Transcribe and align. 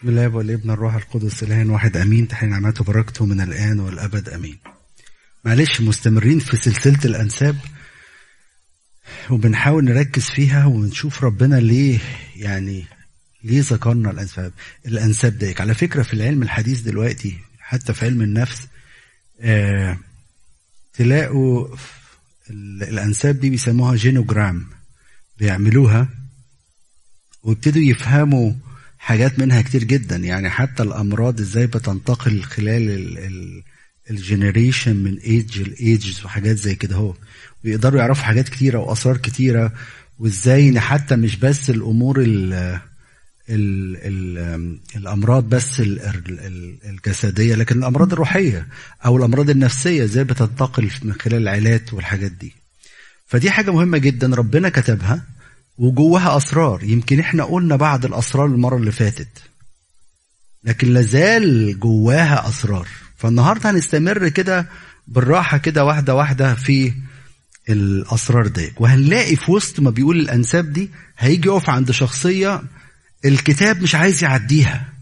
بسم 0.00 0.08
الله 0.08 0.28
والابن 0.28 0.70
الروح 0.70 0.94
القدس 0.94 1.42
الان 1.42 1.70
واحد 1.70 1.96
أمين 1.96 2.28
تحين 2.28 2.48
نعمته 2.48 2.82
وبركته 2.82 3.26
من 3.26 3.40
الآن 3.40 3.80
والأبد 3.80 4.28
أمين. 4.28 4.58
معلش 5.44 5.80
مستمرين 5.80 6.38
في 6.38 6.56
سلسلة 6.56 6.98
الأنساب 7.04 7.56
وبنحاول 9.30 9.84
نركز 9.84 10.24
فيها 10.24 10.66
ونشوف 10.66 11.24
ربنا 11.24 11.56
ليه 11.56 11.98
يعني 12.36 12.84
ليه 13.44 13.60
ذكرنا 13.60 14.10
الأنساب 14.10 14.52
الأنساب 14.86 15.38
ديك. 15.38 15.60
على 15.60 15.74
فكرة 15.74 16.02
في 16.02 16.14
العلم 16.14 16.42
الحديث 16.42 16.80
دلوقتي 16.80 17.38
حتى 17.58 17.94
في 17.94 18.04
علم 18.04 18.22
النفس 18.22 18.68
آه 19.40 19.98
تلاقوا 20.92 21.76
الأنساب 22.50 23.40
دي 23.40 23.50
بيسموها 23.50 23.96
جينوجرام 23.96 24.66
بيعملوها 25.38 26.08
ويبتدوا 27.42 27.82
يفهموا 27.82 28.52
حاجات 28.98 29.38
منها 29.38 29.62
كتير 29.62 29.84
جدا. 29.84 30.16
يعني 30.16 30.50
حتى 30.50 30.82
الأمراض 30.82 31.40
إزاي 31.40 31.66
بتنتقل 31.66 32.42
خلال 32.42 33.18
ال 34.10 34.18
generation 34.18 34.96
من 34.96 35.18
age 35.18 35.62
ل 35.62 35.78
age 35.78 36.24
وحاجات 36.24 36.56
زي 36.56 36.74
كده 36.74 36.96
هو. 36.96 37.14
ويقدروا 37.64 38.00
يعرفوا 38.00 38.24
حاجات 38.24 38.48
كتيرة 38.48 38.78
واسرار 38.78 39.16
كتيرة 39.16 39.72
وإزاي 40.18 40.80
حتى 40.80 41.16
مش 41.16 41.36
بس 41.36 41.70
الأمور 41.70 42.20
ال 42.20 42.52
ال 43.50 43.96
ال 43.96 44.78
الأمراض 44.96 45.48
بس 45.48 45.80
ال 45.80 46.00
ال 46.00 46.78
الجسدية 46.84 47.54
لكن 47.54 47.78
الأمراض 47.78 48.12
الروحية 48.12 48.66
أو 49.04 49.16
الأمراض 49.16 49.50
النفسية 49.50 50.04
إزاي 50.04 50.24
بتنتقل 50.24 50.90
من 51.02 51.12
خلال 51.12 51.42
العائلات 51.42 51.94
والحاجات 51.94 52.32
دي. 52.32 52.52
فدي 53.26 53.50
حاجة 53.50 53.70
مهمة 53.70 53.98
جدا 53.98 54.34
ربنا 54.34 54.68
كتبها. 54.68 55.22
وجواها 55.78 56.36
أسرار. 56.36 56.84
يمكن 56.84 57.20
إحنا 57.20 57.44
قلنا 57.44 57.76
بعض 57.76 58.04
الأسرار 58.04 58.46
المرة 58.46 58.76
اللي 58.76 58.92
فاتت. 58.92 59.28
لكن 60.64 60.88
لازال 60.88 61.80
جواها 61.80 62.48
أسرار. 62.48 62.88
فالنهاردة 63.16 63.70
هنستمر 63.70 64.28
كده 64.28 64.68
بالراحة 65.06 65.58
كده 65.58 65.84
واحدة 65.84 66.14
واحدة 66.14 66.54
في 66.54 66.92
الأسرار 67.68 68.46
دي. 68.46 68.72
وهنلاقي 68.76 69.36
في 69.36 69.50
وسط 69.52 69.80
ما 69.80 69.90
بيقول 69.90 70.20
الأنساب 70.20 70.72
دي 70.72 70.90
هيجي 71.18 71.48
يقف 71.48 71.70
عند 71.70 71.90
شخصية 71.90 72.62
الكتاب 73.24 73.82
مش 73.82 73.94
عايز 73.94 74.24
يعديها. 74.24 74.92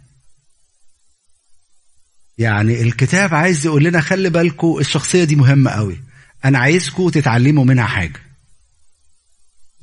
يعني 2.39 2.83
الكتاب 2.83 3.35
عايز 3.35 3.67
يقول 3.67 3.85
لنا 3.85 4.01
خلي 4.01 4.31
بالكم 4.31 4.77
الشخصية 4.81 5.25
دي 5.25 5.37
مهمة 5.37 5.71
قوي. 5.71 6.01
أنا 6.45 6.59
عايزكم 6.59 7.09
تتعلموا 7.09 7.65
منها 7.65 7.85
حاجة. 7.85 8.26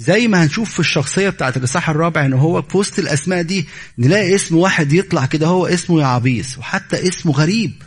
زي 0.03 0.27
ما 0.27 0.43
هنشوف 0.43 0.73
في 0.73 0.79
الشخصية 0.79 1.29
بتاعت 1.29 1.57
الإصحاح 1.57 1.89
الرابع 1.89 2.25
إن 2.25 2.33
هو 2.33 2.61
في 2.61 2.77
وسط 2.77 2.99
الأسماء 2.99 3.41
دي 3.41 3.67
نلاقي 3.97 4.35
اسم 4.35 4.55
واحد 4.55 4.93
يطلع 4.93 5.25
كده 5.25 5.47
هو 5.47 5.67
اسمه 5.67 5.99
يعبيس 6.01 6.57
وحتى 6.57 7.07
اسمه 7.07 7.31
غريب. 7.33 7.83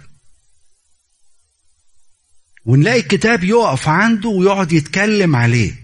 ونلاقي 2.64 3.00
الكتاب 3.00 3.44
يقف 3.44 3.89
عنده 3.89 4.28
ويقعد 4.28 4.72
يتكلم 4.72 5.37
عليه 5.37 5.75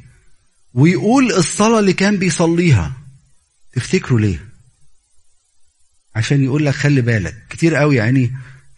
ويقول 0.75 1.33
الصلاة 1.33 1.79
اللي 1.79 1.93
كان 1.93 2.17
بيصليها. 2.17 2.93
تفتكروا 3.73 4.21
ليه؟ 4.21 4.45
عشان 6.15 6.45
يقول 6.45 6.67
لك 6.67 6.75
خلي 6.75 7.01
بالك 7.01 7.35
كتير 7.51 7.75
قوي 7.75 7.97
يعني 7.97 8.33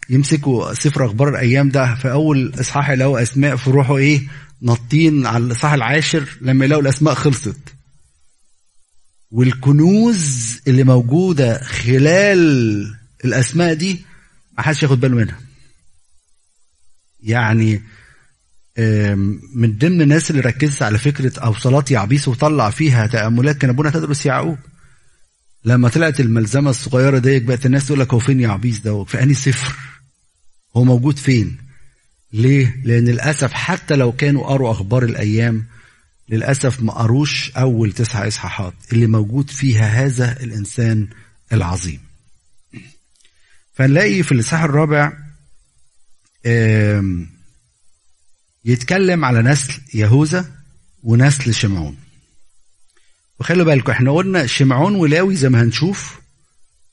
يمسكوا 0.09 0.73
سفر 0.73 1.05
أخبار 1.05 1.29
الأيام 1.29 1.69
ده 1.69 1.95
في 1.95 2.11
أول 2.11 2.53
إصحاح 2.59 2.89
يلاقوا 2.89 3.21
أسماء 3.21 3.55
في 3.55 3.69
روحه 3.69 3.97
إيه؟ 3.97 4.21
نطين 4.61 5.25
على 5.25 5.45
الإصحاح 5.45 5.73
العاشر 5.73 6.37
لما 6.41 6.65
يلاقوا 6.65 6.83
الأسماء 6.83 7.13
خلصت. 7.13 7.57
والكنوز 9.31 10.57
اللي 10.67 10.83
موجودة 10.83 11.63
خلال 11.63 12.95
الأسماء 13.25 13.73
دي 13.73 14.05
ما 14.57 14.63
حدش 14.63 14.83
ياخد 14.83 14.99
باله 14.99 15.15
منها. 15.15 15.39
يعني 17.19 17.83
من 19.55 19.77
ضمن 19.77 20.01
الناس 20.01 20.31
اللي 20.31 20.41
ركزت 20.41 20.81
على 20.81 20.97
فكرة 20.97 21.39
أو 21.39 21.53
صلاه 21.53 21.85
يعبيس 21.91 22.27
وطلع 22.27 22.69
فيها 22.69 23.07
تأملات 23.07 23.57
كان 23.57 23.69
أبونا 23.69 23.89
تدرس 23.89 24.25
يعقوب. 24.25 24.57
لما 25.65 25.89
طلعت 25.89 26.19
الملزمة 26.19 26.69
الصغيرة 26.69 27.17
ديك 27.17 27.43
بقت 27.43 27.65
الناس 27.65 27.85
تقول 27.85 27.99
لك 27.99 28.13
هو 28.13 28.19
فين 28.19 28.39
يعبيس 28.39 28.79
ده؟ 28.79 29.03
في 29.03 29.23
أنهي 29.23 29.33
سفر؟ 29.33 29.75
هو 30.77 30.83
موجود 30.83 31.17
فين؟ 31.17 31.57
ليه؟ 32.35 32.81
لأن 32.83 33.05
للأسف 33.05 33.53
حتى 33.53 33.95
لو 33.95 34.11
كانوا 34.11 34.47
قروا 34.47 34.71
أخبار 34.71 35.03
الأيام 35.03 35.65
للأسف 36.29 36.81
ما 36.81 36.93
قروش 36.93 37.51
أول 37.51 37.91
تسع 37.91 38.27
إصحاحات 38.27 38.73
اللي 38.91 39.07
موجود 39.07 39.49
فيها 39.49 40.05
هذا 40.05 40.43
الإنسان 40.43 41.07
العظيم. 41.53 41.99
فنلاقي 43.73 44.23
في 44.23 44.31
الإصحاح 44.31 44.63
الرابع 44.63 45.13
يتكلم 48.65 49.25
على 49.25 49.41
نسل 49.41 49.81
يهوذا 49.93 50.51
ونسل 51.03 51.53
شمعون. 51.53 51.97
وخلوا 53.39 53.65
بالكم 53.65 53.91
إحنا 53.91 54.11
قلنا 54.11 54.45
شمعون 54.45 54.95
ولاوي 54.95 55.35
زي 55.35 55.49
ما 55.49 55.61
هنشوف 55.63 56.19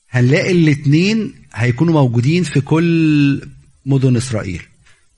هنلاقي 0.09 0.51
الاثنين 0.51 1.33
هيكونوا 1.53 1.93
موجودين 1.93 2.43
في 2.43 2.61
كل 2.61 3.41
مدن 3.85 4.15
إسرائيل. 4.15 4.61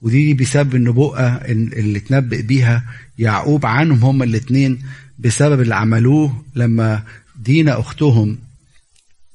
ودي 0.06 0.34
بسبب 0.34 0.76
النبوءة 0.76 1.26
اللي 1.46 2.00
اتنبأ 2.00 2.42
بيها 2.42 2.84
يعقوب 3.18 3.66
عنهم 3.66 4.04
هما 4.04 4.26
الاثنين 4.26 4.84
بسبب 5.20 5.62
اللي 5.62 5.76
عملوه 5.76 6.44
لما 6.56 7.04
دينا 7.40 7.80
أختهم 7.80 8.38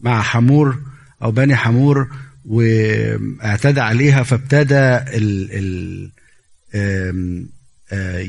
مع 0.01 0.23
حمور 0.23 0.79
أو 1.23 1.31
بني 1.31 1.57
حمور 1.57 2.09
واعتدى 2.45 3.81
عليها 3.81 4.23
فابتدى 4.23 4.97
ال 4.97 5.49
ال 5.53 6.11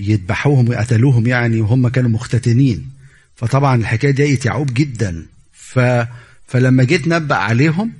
يذبحوهم 0.09 0.69
ويقتلوهم 0.69 1.27
يعني 1.27 1.61
وهم 1.61 1.87
كانوا 1.87 2.09
مختتنين. 2.09 2.89
فطبعا 3.35 3.75
الحكاية 3.75 4.11
دي 4.11 4.39
يعقوب 4.45 4.73
جدا. 4.73 5.25
ف 5.53 5.79
فلما 6.47 6.83
جيت 6.83 7.07
نبأ 7.07 7.35
عليهم 7.35 7.91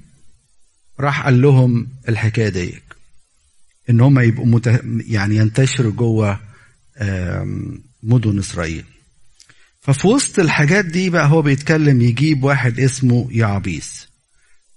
راح 1.00 1.26
قال 1.26 1.42
لهم 1.42 1.88
الحكاية 2.10 2.50
دي. 2.50 2.82
إن 3.90 4.02
هم 4.02 4.20
يبقوا 4.20 4.46
مت... 4.46 4.82
يعني 5.08 5.36
ينتشروا 5.36 5.92
جوه 5.92 6.40
مدن 8.04 8.40
إسرائيل. 8.40 8.86
ففي 9.82 10.08
وسط 10.08 10.40
الحاجات 10.40 10.86
دي 10.86 11.10
بقى 11.10 11.28
هو 11.28 11.42
بيتكلم 11.42 12.02
يجيب 12.02 12.44
واحد 12.44 12.80
اسمه 12.80 13.28
يعبيس. 13.32 14.08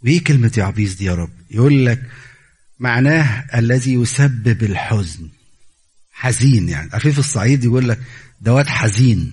وإيه 0.04 0.25
كلمة 0.25 0.53
يعبيس 0.56 0.94
دي 0.94 1.04
يا 1.04 1.14
رب؟ 1.14 1.31
يقول 1.50 1.87
لك 1.87 2.03
معناه 2.78 3.44
الذي 3.54 3.93
يسبب 3.94 4.62
الحزن. 4.62 5.28
حزين 6.12 6.69
يعني. 6.69 6.91
عارفين 6.93 7.12
في 7.12 7.19
الصعيد 7.19 7.64
يقول 7.64 7.88
لك 7.88 8.00
دوات 8.41 8.66
حزين. 8.69 9.32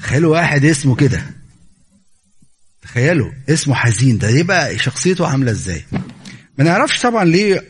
تخيلوا 0.00 0.32
واحد 0.32 0.64
اسمه 0.64 0.96
كده. 0.96 1.22
تخيلوا 2.82 3.32
اسمه 3.48 3.74
حزين. 3.74 4.18
ده 4.18 4.28
يبقى 4.28 4.78
شخصيته 4.78 5.26
عاملة 5.26 5.50
إزاي؟ 5.50 5.84
ما 6.58 6.64
نعرفش 6.64 7.02
طبعا 7.02 7.24
ليه 7.24 7.68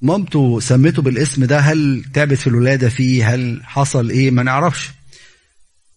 مامته 0.00 0.60
سمته 0.60 1.02
بالاسم 1.02 1.44
ده 1.44 1.58
هل 1.58 2.04
تعبت 2.14 2.38
في 2.38 2.46
الولادة 2.46 2.88
فيه 2.88 3.34
هل 3.34 3.60
حصل 3.64 4.10
إيه؟ 4.10 4.30
ما 4.30 4.42
نعرفش. 4.42 4.90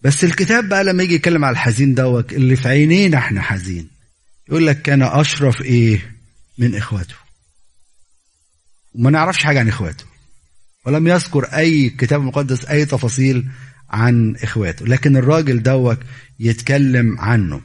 بس 0.01 0.23
الكتاب 0.23 0.69
بقى 0.69 0.83
لما 0.83 1.03
يجي 1.03 1.13
يتكلم 1.15 1.45
على 1.45 1.53
الحزين 1.53 1.93
دوت 1.93 2.33
اللي 2.33 2.55
في 2.55 2.67
عينينا 2.67 3.17
إحنا 3.17 3.41
حزين. 3.41 3.89
يقول 4.49 4.67
لك 4.67 4.81
كان 4.81 5.01
أشرف 5.01 5.61
إيه؟ 5.61 6.15
من 6.57 6.75
إخواته. 6.75 7.15
وما 8.93 9.09
نعرفش 9.09 9.43
حاجة 9.43 9.59
عن 9.59 9.67
إخواته. 9.67 10.05
ولم 10.85 11.07
يذكر 11.07 11.45
أي 11.45 11.89
كتاب 11.89 12.21
مقدس 12.21 12.65
أي 12.65 12.85
تفاصيل 12.85 13.49
عن 13.89 14.35
إخواته. 14.35 14.85
لكن 14.85 15.17
الراجل 15.17 15.63
دوت 15.63 15.99
يتكلم 16.39 17.19
عنه. 17.19 17.61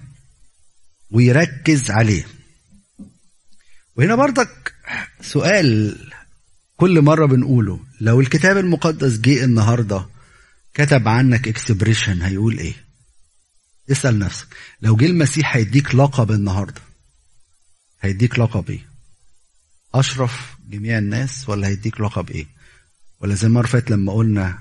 ويركز 1.12 1.90
عليه. 1.90 2.26
وهنا 3.96 4.14
برضك 4.14 4.74
سؤال 5.20 5.96
كل 6.76 7.00
مرة 7.02 7.26
بنقوله 7.26 7.80
لو 8.00 8.20
الكتاب 8.20 8.56
المقدس 8.56 9.18
جه 9.18 9.44
النهاردة 9.44 10.06
كتب 10.74 11.08
عنك 11.08 11.48
expression 11.48 12.22
هيقول 12.22 12.58
إيه؟ 12.58 12.74
اسأل 13.90 14.18
نفسك 14.18 14.46
لو 14.82 14.96
جه 14.96 15.06
المسيح 15.06 15.56
هيديك 15.56 15.94
لقب 15.94 16.30
النهاردة؟ 16.30 16.80
هيديك 18.00 18.38
لقب 18.38 18.70
إيه؟ 18.70 18.86
أشرف 19.94 20.56
جميع 20.68 20.98
الناس 20.98 21.48
ولا 21.48 21.68
هيديك 21.68 22.00
لقب 22.00 22.30
إيه؟ 22.30 22.46
ولا 23.20 23.34
زي 23.34 23.46
المره 23.46 23.66
فاتت 23.66 23.90
لما 23.90 24.12
قلنا 24.12 24.58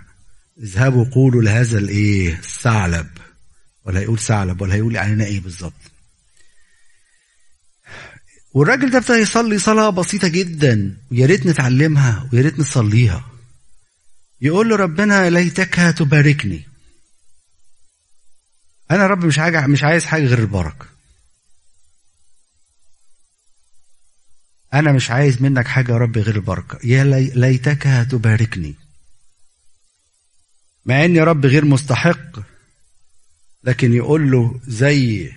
اذهبوا 0.58 1.06
قولوا 1.06 1.42
لهذا 1.42 1.78
الإيه؟ 1.78 2.34
الثعلب. 2.34 3.08
ولا 3.86 4.00
هيقول 4.00 4.20
ثعلب 4.20 4.62
ولا 4.62 4.74
هيقول 4.74 4.98
علينا 4.98 5.26
إيه 5.26 5.40
بالظبط؟ 5.40 5.74
والراجل 8.54 8.92
ده 8.92 8.98
ابتدى 8.98 9.18
يصلي 9.18 9.60
صلاة 9.60 9.90
بسيطة 9.90 10.28
جدا 10.28 10.98
ويا 11.12 11.26
ريت 11.26 11.46
نتعلمها 11.46 12.30
ويا 12.34 12.42
ريت 12.42 12.60
نصليها. 12.60 13.32
يقول 14.42 14.70
له 14.70 14.76
ربنا 14.76 15.30
ليتك 15.30 15.76
تباركني. 15.98 16.68
أنا 18.92 19.08
رب 19.08 19.26
مش 19.26 19.40
حاجة 19.40 19.68
مش 19.68 19.84
عايز 19.84 20.06
حاجة 20.06 20.26
غير 20.26 20.40
البركة. 20.40 20.86
أنا 24.74 24.92
مش 24.92 25.12
عايز 25.12 25.42
منك 25.42 25.68
حاجة 25.68 25.92
يا 25.92 25.98
رب 25.98 26.18
غير 26.18 26.36
البركة. 26.36 26.80
يا 26.84 27.04
لي 27.04 27.32
ليتك 27.36 28.08
تباركني. 28.12 28.76
مع 30.86 31.06
إني 31.06 31.20
رب 31.20 31.46
غير 31.46 31.66
مستحق 31.66 32.40
لكن 33.64 33.94
يقول 33.94 34.32
له 34.32 34.60
زي 34.68 35.32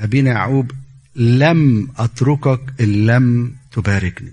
أبينا 0.00 0.30
يعقوب 0.30 0.72
لم 1.16 1.92
أتركك 1.96 2.80
إن 2.80 3.06
لم 3.06 3.56
تباركني. 3.72 4.32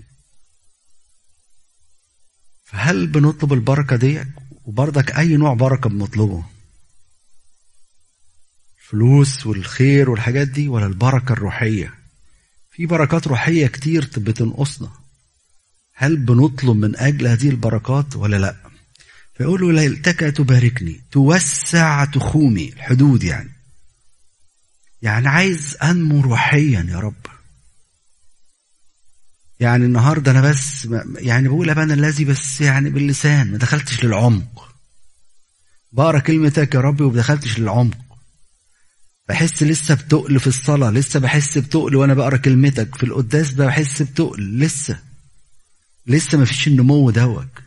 فهل 2.64 3.06
بنطلب 3.06 3.52
البركة 3.52 3.96
دي؟ 3.96 4.24
وبرضك 4.64 5.18
أي 5.18 5.36
نوع 5.36 5.54
بركة 5.54 5.90
بنطلبه؟ 5.90 6.44
الفلوس 8.78 9.46
والخير 9.46 10.10
والحاجات 10.10 10.48
دي 10.48 10.68
ولا 10.68 10.86
البركة 10.86 11.32
الروحية؟ 11.32 11.94
في 12.70 12.86
بركات 12.86 13.26
روحية 13.26 13.66
كتير 13.66 14.10
بتنقصنا. 14.16 14.90
هل 15.94 16.16
بنطلب 16.16 16.76
من 16.76 16.96
أجل 16.96 17.26
هذه 17.26 17.48
البركات 17.48 18.16
ولا 18.16 18.36
لأ؟ 18.36 18.56
فيقول 19.34 19.60
له 19.60 19.72
ليلتك 19.72 20.20
تباركني 20.20 21.00
توسع 21.10 22.04
تخومي 22.04 22.68
الحدود 22.68 23.24
يعني. 23.24 23.61
يعني 25.02 25.28
عايز 25.28 25.76
أنمو 25.82 26.20
روحيا 26.20 26.86
يا 26.88 26.98
رب. 26.98 27.26
يعني 29.60 29.84
النهارده 29.84 30.30
أنا 30.30 30.40
بس 30.40 30.88
يعني 31.14 31.48
بقول 31.48 31.70
ابانا 31.70 31.94
الذي 31.94 32.24
بس 32.24 32.60
يعني 32.60 32.90
باللسان 32.90 33.50
ما 33.50 33.58
دخلتش 33.58 34.04
للعمق. 34.04 34.74
بقرأ 35.92 36.18
كلمتك 36.18 36.74
يا 36.74 36.80
رب 36.80 37.00
وما 37.00 37.16
دخلتش 37.16 37.58
للعمق. 37.58 37.98
بحس 39.28 39.62
لسه 39.62 39.94
بتقل 39.94 40.40
في 40.40 40.46
الصلاة 40.46 40.90
لسه 40.90 41.20
بحس 41.20 41.58
بتقل 41.58 41.96
وأنا 41.96 42.14
بقرأ 42.14 42.36
كلمتك 42.36 42.94
في 42.94 43.02
القداس 43.02 43.52
بحس 43.52 44.02
بتقل 44.02 44.58
لسه. 44.58 44.98
لسه 46.06 46.38
ما 46.38 46.44
فيش 46.44 46.66
النمو 46.68 47.10
دوت 47.10 47.58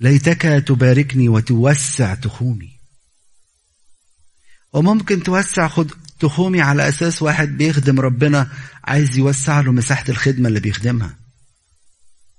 ليتك 0.00 0.42
تباركني 0.66 1.28
وتوسع 1.28 2.14
تخومي 2.14 2.79
وممكن 4.72 5.22
توسع 5.22 5.68
خد 5.68 5.90
تخومي 6.20 6.60
على 6.60 6.88
أساس 6.88 7.22
واحد 7.22 7.56
بيخدم 7.56 8.00
ربنا 8.00 8.50
عايز 8.84 9.18
يوسع 9.18 9.60
له 9.60 9.72
مساحة 9.72 10.04
الخدمة 10.08 10.48
اللي 10.48 10.60
بيخدمها. 10.60 11.16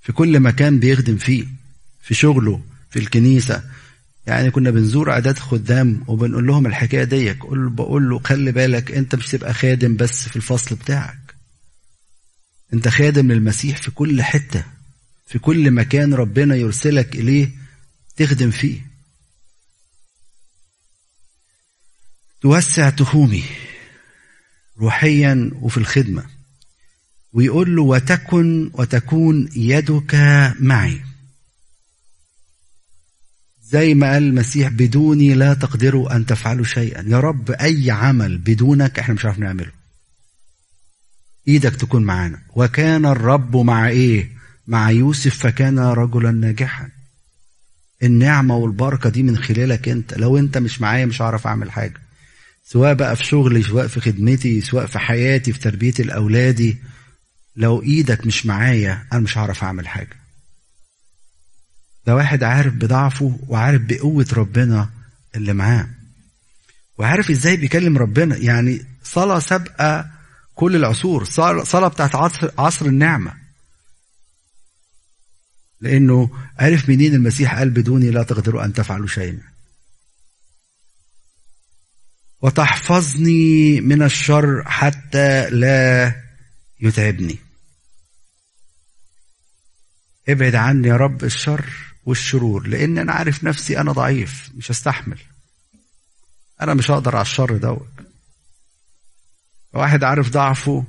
في 0.02 0.12
كل 0.12 0.40
مكان 0.40 0.80
بيخدم 0.80 1.18
فيه 1.18 1.46
في 2.02 2.14
شغله 2.14 2.62
في 2.90 3.00
الكنيسة. 3.00 3.64
يعني 4.28 4.52
كنا 4.52 4.72
بنزور 4.72 5.12
عادات 5.12 5.40
خدام 5.40 6.04
وبنقول 6.08 6.48
لهم 6.48 6.66
الحكاية 6.66 7.04
دي 7.04 7.34
بقول 7.52 8.10
له 8.10 8.20
خلي 8.20 8.52
بالك 8.52 8.92
أنت 8.92 9.16
مش 9.16 9.28
تبقى 9.28 9.54
خادم 9.54 9.96
بس 9.96 10.28
في 10.28 10.36
الفصل 10.36 10.76
بتاعك. 10.76 11.36
أنت 12.74 12.88
خادم 12.88 13.32
للمسيح 13.32 13.78
في 13.78 13.92
كل 13.92 14.24
حتة 14.24 14.64
في 15.28 15.40
كل 15.40 15.72
مكان 15.72 16.14
ربنا 16.14 16.56
يرسلك 16.56 17.16
إليه 17.16 17.50
تخدم 18.18 18.52
فيه. 18.52 18.91
توسع 22.42 22.90
تخومي 22.90 23.44
روحيا 24.80 25.52
وفي 25.62 25.78
الخدمة. 25.78 26.26
ويقول 27.34 27.76
له 27.76 27.82
وتكن 27.82 28.72
وتكون 28.74 29.50
يدك 29.56 30.16
معي. 30.60 31.02
زي 33.62 33.94
ما 33.94 34.12
قال 34.12 34.24
المسيح 34.24 34.70
بدوني 34.70 35.34
لا 35.34 35.54
تقدروا 35.54 36.16
أن 36.16 36.26
تفعلوا 36.26 36.66
شيئا. 36.66 37.04
يا 37.08 37.20
رب 37.20 37.52
أي 37.52 37.92
عمل 37.92 38.38
بدونك 38.38 39.00
إحنا 39.00 39.14
مش 39.14 39.26
عارف 39.26 39.40
نعمله. 39.40 39.72
إيدك 41.48 41.76
تكون 41.76 42.04
معانا. 42.04 42.42
وكان 42.56 43.06
الرب 43.06 43.58
مع 43.58 43.88
إيه؟ 43.88 44.30
مع 44.68 44.92
يوسف 44.92 45.38
فكان 45.38 45.80
رجلا 45.80 46.32
ناجحا. 46.32 46.90
النعمة 48.04 48.56
والبركة 48.56 49.10
دي 49.10 49.24
من 49.24 49.38
خلالك 49.38 49.90
أنت. 49.90 50.14
لو 50.14 50.38
أنت 50.38 50.58
مش 50.58 50.82
معايا 50.82 51.06
مش 51.06 51.22
هعرف 51.22 51.48
أعمل 51.48 51.72
حاجة. 51.72 52.11
سواء 52.64 52.94
بقى 52.94 53.16
في 53.16 53.24
شغلي 53.24 53.64
سواء 53.64 53.88
في 53.88 54.02
خدمتي 54.02 54.62
سواء 54.62 54.86
في 54.86 55.00
حياتي 55.00 55.54
في 55.54 55.60
تربية 55.60 55.94
الأولادي 56.00 56.78
لو 57.56 57.82
إيدك 57.84 58.26
مش 58.28 58.46
معايا 58.46 59.08
أنا 59.14 59.22
مش 59.22 59.38
هعرف 59.38 59.64
أعمل 59.64 59.88
حاجة. 59.88 60.18
ده 62.06 62.16
واحد 62.16 62.44
عارف 62.44 62.74
بضعفه 62.74 63.40
وعارف 63.48 63.82
بقوة 63.82 64.28
ربنا 64.34 64.90
اللي 65.36 65.54
معاه. 65.54 65.88
وعارف 66.98 67.30
إزاي 67.30 67.58
بيكلم 67.58 67.98
ربنا. 67.98 68.38
يعني 68.38 68.86
صلاة 69.04 69.40
سابقة 69.40 70.12
كل 70.56 70.76
العصور 70.76 71.24
صلاة 71.64 71.88
بتاعت 71.88 72.16
عصر, 72.16 72.52
عصر 72.58 72.86
النعمة. 72.86 73.34
لأنه 75.82 76.30
عرف 76.60 76.90
منين 76.90 77.14
المسيح 77.14 77.56
قال 77.56 77.70
بدوني 77.70 78.10
لا 78.12 78.24
تقدروا 78.24 78.66
أن 78.66 78.74
تفعلوا 78.74 79.08
شيئا. 79.08 79.51
وتحفظني 82.42 83.82
من 83.82 84.02
الشر 84.04 84.64
حتى 84.66 85.50
لا 85.50 86.16
يتعبني. 86.80 87.40
ابعد 90.30 90.56
عني 90.56 90.88
يا 90.88 90.98
رب 90.98 91.24
الشر 91.24 91.66
والشرور 92.06 92.68
لأن 92.68 92.98
أنا 92.98 93.14
عارف 93.14 93.44
نفسي 93.44 93.80
أنا 93.80 93.92
ضعيف 93.92 94.50
مش 94.56 94.72
هستحمل. 94.72 95.20
أنا 96.62 96.74
مش 96.74 96.92
هقدر 96.92 97.16
على 97.16 97.22
الشر 97.22 97.58
دوت. 97.58 97.88
واحد 99.74 100.04
عارف 100.04 100.30
ضعفه 100.30 100.86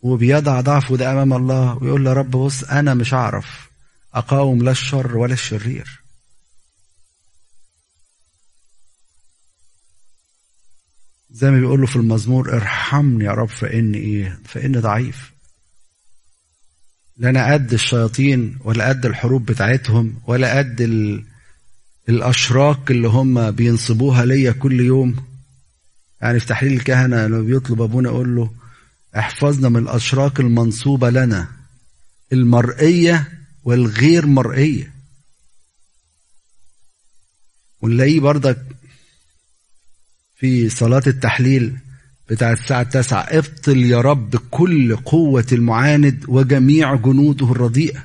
وبيضع 0.00 0.60
ضعفه 0.60 0.96
ده 0.96 1.12
أمام 1.12 1.32
الله 1.32 1.76
ويقول 1.76 2.04
له 2.04 2.12
رب 2.12 2.30
بص 2.30 2.64
أنا 2.64 2.94
مش 2.94 3.14
هعرف 3.14 3.70
أقاوم 4.14 4.62
لا 4.62 4.70
الشر 4.70 5.16
ولا 5.16 5.32
الشرير. 5.34 6.01
زي 11.32 11.50
ما 11.50 11.60
بيقول 11.60 11.80
له 11.80 11.86
في 11.86 11.96
المزمور 11.96 12.52
ارحمني 12.54 13.24
يا 13.24 13.30
رب 13.30 13.48
فإني 13.48 13.98
إيه؟ 13.98 14.38
فإني 14.44 14.78
ضعيف. 14.78 15.32
لا 17.16 17.30
أنا 17.30 17.52
قد 17.52 17.72
الشياطين 17.72 18.58
ولا 18.64 18.88
قد 18.88 19.06
الحروب 19.06 19.46
بتاعتهم 19.46 20.20
ولا 20.26 20.58
قد 20.58 20.80
ال... 20.80 21.24
الأشراك 22.08 22.90
اللي 22.90 23.08
هم 23.08 23.50
بينصبوها 23.50 24.24
ليا 24.24 24.52
كل 24.52 24.80
يوم. 24.80 25.16
يعني 26.20 26.40
في 26.40 26.46
تحليل 26.46 26.72
الكهنة 26.72 27.26
لما 27.26 27.40
بيطلب 27.42 27.82
أبونا 27.82 28.08
يقول 28.08 28.36
له 28.36 28.50
احفظنا 29.18 29.68
من 29.68 29.76
الأشراك 29.82 30.40
المنصوبة 30.40 31.10
لنا 31.10 31.48
المرئية 32.32 33.28
والغير 33.64 34.26
مرئية. 34.26 34.92
ونلاقيه 37.80 38.20
برضك 38.20 38.58
في 40.42 40.68
صلاة 40.68 41.02
التحليل 41.06 41.76
بتاع 42.30 42.52
الساعة 42.52 42.82
التاسعة. 42.82 43.20
ابطل 43.20 43.76
يا 43.78 44.00
رب 44.00 44.36
كل 44.36 44.96
قوة 44.96 45.46
المعاند 45.52 46.24
وجميع 46.28 46.94
جنوده 46.94 47.52
الرديئة. 47.52 48.04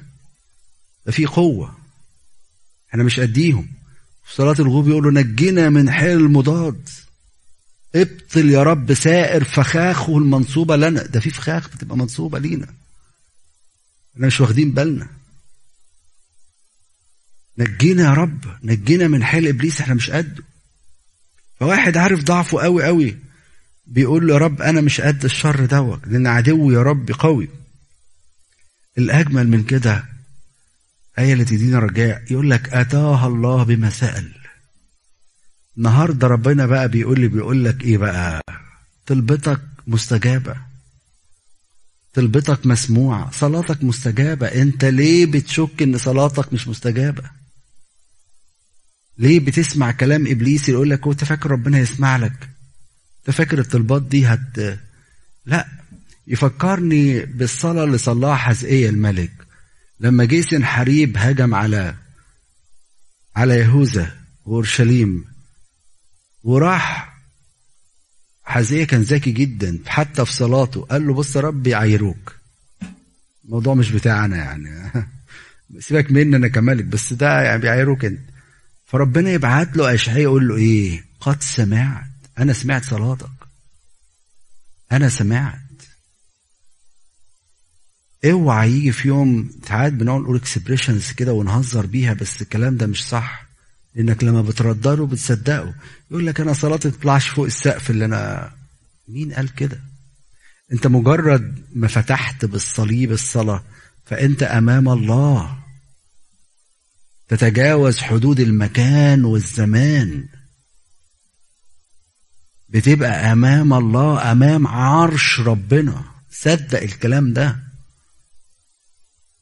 ده 1.06 1.12
في 1.12 1.26
قوة. 1.26 1.78
إحنا 2.90 3.04
مش 3.04 3.20
قديهم. 3.20 3.68
في 4.26 4.36
صلاة 4.36 4.56
الغروب 4.60 4.88
يقولوا 4.88 5.12
نجينا 5.12 5.70
من 5.70 5.92
حيل 5.92 6.18
المضاد. 6.18 6.90
ابطل 7.96 8.50
يا 8.50 8.64
رب 8.64 8.94
سائر 8.94 9.44
فخاخه 9.44 10.18
المنصوبة 10.18 10.76
لنا. 10.76 11.04
ده 11.04 11.20
في 11.20 11.30
فخاخ 11.30 11.70
بتبقى 11.70 11.98
منصوبة 11.98 12.40
لينا. 12.40 12.68
إحنا 14.16 14.28
مش 14.28 14.42
واخدين 14.42 14.72
بالنا. 14.72 15.08
نجينا 17.58 18.04
يا 18.04 18.14
رب. 18.14 18.46
نجينا 18.64 19.08
من 19.08 19.24
حيل 19.24 19.48
إبليس. 19.48 19.82
إحنا 19.82 19.94
مش 19.94 20.10
قده. 20.10 20.44
فواحد 21.60 21.98
عارف 21.98 22.24
ضعفه 22.24 22.62
قوي 22.62 22.84
قوي 22.86 23.18
بيقول 23.88 24.28
له 24.28 24.34
يا 24.34 24.40
رب 24.40 24.62
أنا 24.62 24.82
مش 24.82 25.02
قد 25.02 25.24
الشر 25.26 25.66
دوت 25.66 26.08
لأن 26.08 26.28
عدوي 26.28 26.74
يا 26.74 26.82
رب 26.82 27.12
قوي. 27.12 27.50
الأجمل 28.98 29.48
من 29.48 29.64
كده 29.64 30.04
آية 31.20 31.34
اللي 31.34 31.46
تدينا 31.46 31.80
رجاء 31.80 32.24
يقول 32.32 32.50
لك 32.50 32.74
أتاها 32.74 33.28
الله 33.28 33.64
بما 33.64 33.90
سأل 33.90 34.32
النهاردة 35.78 36.28
ربنا 36.28 36.66
بقى 36.66 36.90
بيقول 36.90 37.20
لي 37.20 37.28
بيقول 37.28 37.66
لك 37.66 37.84
إيه 37.84 37.98
بقى؟ 37.98 38.42
طلبتك 39.08 39.62
مستجابة. 39.88 40.56
طلبتك 42.14 42.66
مسموعة. 42.66 43.32
صلاتك 43.32 43.84
مستجابة. 43.84 44.48
أنت 44.48 44.86
ليه 44.86 45.26
بتشك 45.26 45.82
إن 45.82 45.98
صلاتك 45.98 46.54
مش 46.54 46.68
مستجابة؟ 46.68 47.24
ليه 49.18 49.40
بتسمع 49.40 49.92
كلام 49.92 50.28
إبليس 50.28 50.70
يقول 50.70 50.90
لك 50.90 51.08
أنت 51.08 51.24
فاكر 51.24 51.52
ربنا 51.52 51.80
يسمع 51.80 52.18
لك؟ 52.18 52.50
أنت 53.20 53.36
فاكر 53.36 53.60
الطلبات 53.60 54.02
دي 54.02 54.26
هت؟ 54.26 54.80
لا 55.46 55.68
يفكرني 56.28 57.26
بالصلاة 57.26 57.84
اللي 57.84 57.98
صلاها 57.98 58.36
حزقية 58.36 58.90
الملك. 58.90 59.32
لما 60.00 60.26
جه 60.26 60.42
سنحريب 60.42 61.18
هجم 61.18 61.56
على 61.56 61.96
على 63.36 63.56
يهوذا 63.56 64.16
وأورشليم 64.46 65.26
وراح 66.44 67.18
حزيه 68.44 68.84
كان 68.84 69.02
ذكي 69.02 69.32
جدا 69.32 69.80
حتى 69.86 70.26
في 70.26 70.34
صلاته. 70.34 70.82
قال 70.82 71.08
له 71.08 71.14
بص 71.14 71.36
يا 71.36 71.42
رب 71.42 71.68
يعيروك 71.68 72.36
الموضوع 73.46 73.74
مش 73.74 73.92
بتاعنا 73.92 74.38
يعني. 74.38 74.92
سيبك 75.80 76.12
مني 76.12 76.36
أنا 76.36 76.48
كملك 76.48 76.86
بس 76.86 77.14
ده 77.14 77.42
يعني 77.42 77.62
بيعيروك 77.62 78.06
أنت. 78.06 78.37
فربنا 78.88 79.32
يبعت 79.32 79.78
له 79.78 79.94
اشعياء 79.94 80.22
يقول 80.22 80.48
له 80.48 80.56
إيه؟ 80.56 81.06
قد 81.20 81.44
سمعت. 81.44 82.06
أنا 82.40 82.54
سمعت 82.54 82.86
صلاتك. 82.86 83.30
أنا 84.92 85.10
سمعت. 85.10 85.60
اوعى 88.26 88.72
يجي 88.72 88.92
في 88.92 89.08
يوم 89.08 89.52
ساعات 89.68 89.94
بنقعد 89.94 90.22
نقول 90.22 90.36
اكسبريشنز 90.38 91.12
كده 91.12 91.34
ونهزر 91.34 91.86
بيها 91.86 92.14
بس 92.14 92.42
الكلام 92.42 92.78
ده 92.78 92.88
مش 92.88 93.08
صح. 93.08 93.48
لأنك 93.96 94.24
لما 94.24 94.42
بتردره 94.42 95.06
بتصدقه. 95.06 95.74
يقول 96.12 96.28
لك 96.28 96.40
أنا 96.42 96.54
صلاتي 96.54 96.92
تطلعش 96.92 97.28
فوق 97.28 97.46
السقف 97.46 97.90
اللي 97.90 98.06
أنا 98.06 98.52
مين 99.08 99.34
قال 99.34 99.56
كده؟ 99.56 99.80
أنت 100.72 100.88
مجرد 100.88 101.64
ما 101.76 101.88
فتحت 101.88 102.46
بالصليب 102.46 103.12
الصلاة 103.12 103.64
فأنت 104.06 104.44
أمام 104.44 104.90
الله. 104.90 105.67
تتجاوز 107.28 107.98
حدود 108.00 108.40
المكان 108.40 109.26
والزمان. 109.26 110.28
بتبقى 112.70 113.32
أمام 113.32 113.74
الله 113.74 114.32
أمام 114.32 114.68
عرش 114.68 115.40
ربنا. 115.40 116.04
صدق 116.32 116.82
الكلام 116.82 117.34
ده. 117.34 117.60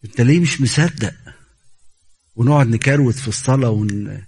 انت 0.05 0.21
ليه 0.21 0.39
مش 0.39 0.61
مصدق؟ 0.61 1.13
ونقعد 2.35 2.67
نكروت 2.67 3.15
في 3.15 3.27
الصلاة 3.27 3.69
ون... 3.69 4.23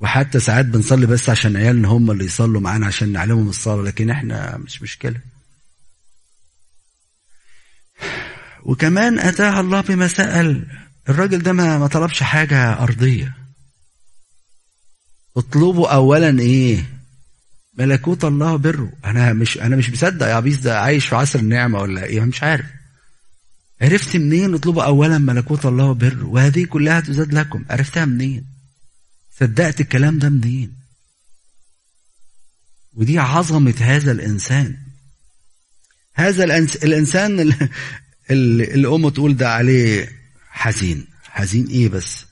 وحتى 0.00 0.40
ساعات 0.40 0.66
بنصلي 0.66 1.06
بس 1.06 1.30
عشان 1.30 1.56
عيالنا 1.56 1.88
هم 1.88 2.10
اللي 2.10 2.24
يصلوا 2.24 2.60
معانا 2.60 2.86
عشان 2.86 3.12
نعلمهم 3.12 3.48
الصلاة 3.48 3.82
لكن 3.82 4.10
إحنا 4.10 4.56
مش 4.56 4.82
مشكلة. 4.82 5.20
وكمان 8.62 9.18
أتاها 9.18 9.60
الله 9.60 9.80
بما 9.80 10.08
سال 10.08 10.66
الراجل 11.08 11.38
ده 11.38 11.52
ما 11.52 11.86
طلبش 11.86 12.22
حاجة 12.22 12.72
أرضية. 12.82 13.34
اطلبوا 15.36 15.94
اولا 15.94 16.40
إيه؟ 16.40 16.84
ملكوت 17.78 18.24
الله 18.24 18.56
بره. 18.56 18.92
أنا 19.04 19.32
مش 19.32 19.58
أنا 19.58 19.76
مش 19.76 19.90
مصدق 19.90 20.26
يا 20.26 20.34
عبيس 20.34 20.58
ده 20.58 20.80
عايش 20.80 21.06
في 21.06 21.16
عصر 21.16 21.38
النعمة 21.38 21.78
ولا 21.78 22.04
إيه؟ 22.04 22.20
مش 22.20 22.42
عارف. 22.42 22.66
عرفت 23.80 24.16
منين 24.16 24.54
اطلبوا 24.54 24.82
اولا 24.82 25.18
ملكوت 25.18 25.66
الله 25.66 25.84
وبره 25.84 26.24
وهذه 26.24 26.64
كلها 26.64 27.00
تزاد 27.00 27.34
لكم. 27.34 27.64
عرفتها 27.70 28.04
منين؟ 28.04 28.44
صدقت 29.40 29.80
الكلام 29.80 30.18
ده 30.18 30.28
منين؟ 30.28 30.72
ودي 32.94 33.18
عظمة 33.18 33.74
هذا 33.80 34.12
الإنسان. 34.12 34.76
هذا 36.14 36.44
الإنسان 36.84 37.40
اللي, 37.40 37.70
اللي 38.74 38.88
أمه 38.88 39.10
تقول 39.10 39.36
ده 39.36 39.52
عليه 39.52 40.17
حزين. 40.58 41.06
حزين 41.24 41.66
إيه 41.66 41.88
بس؟ 41.88 42.24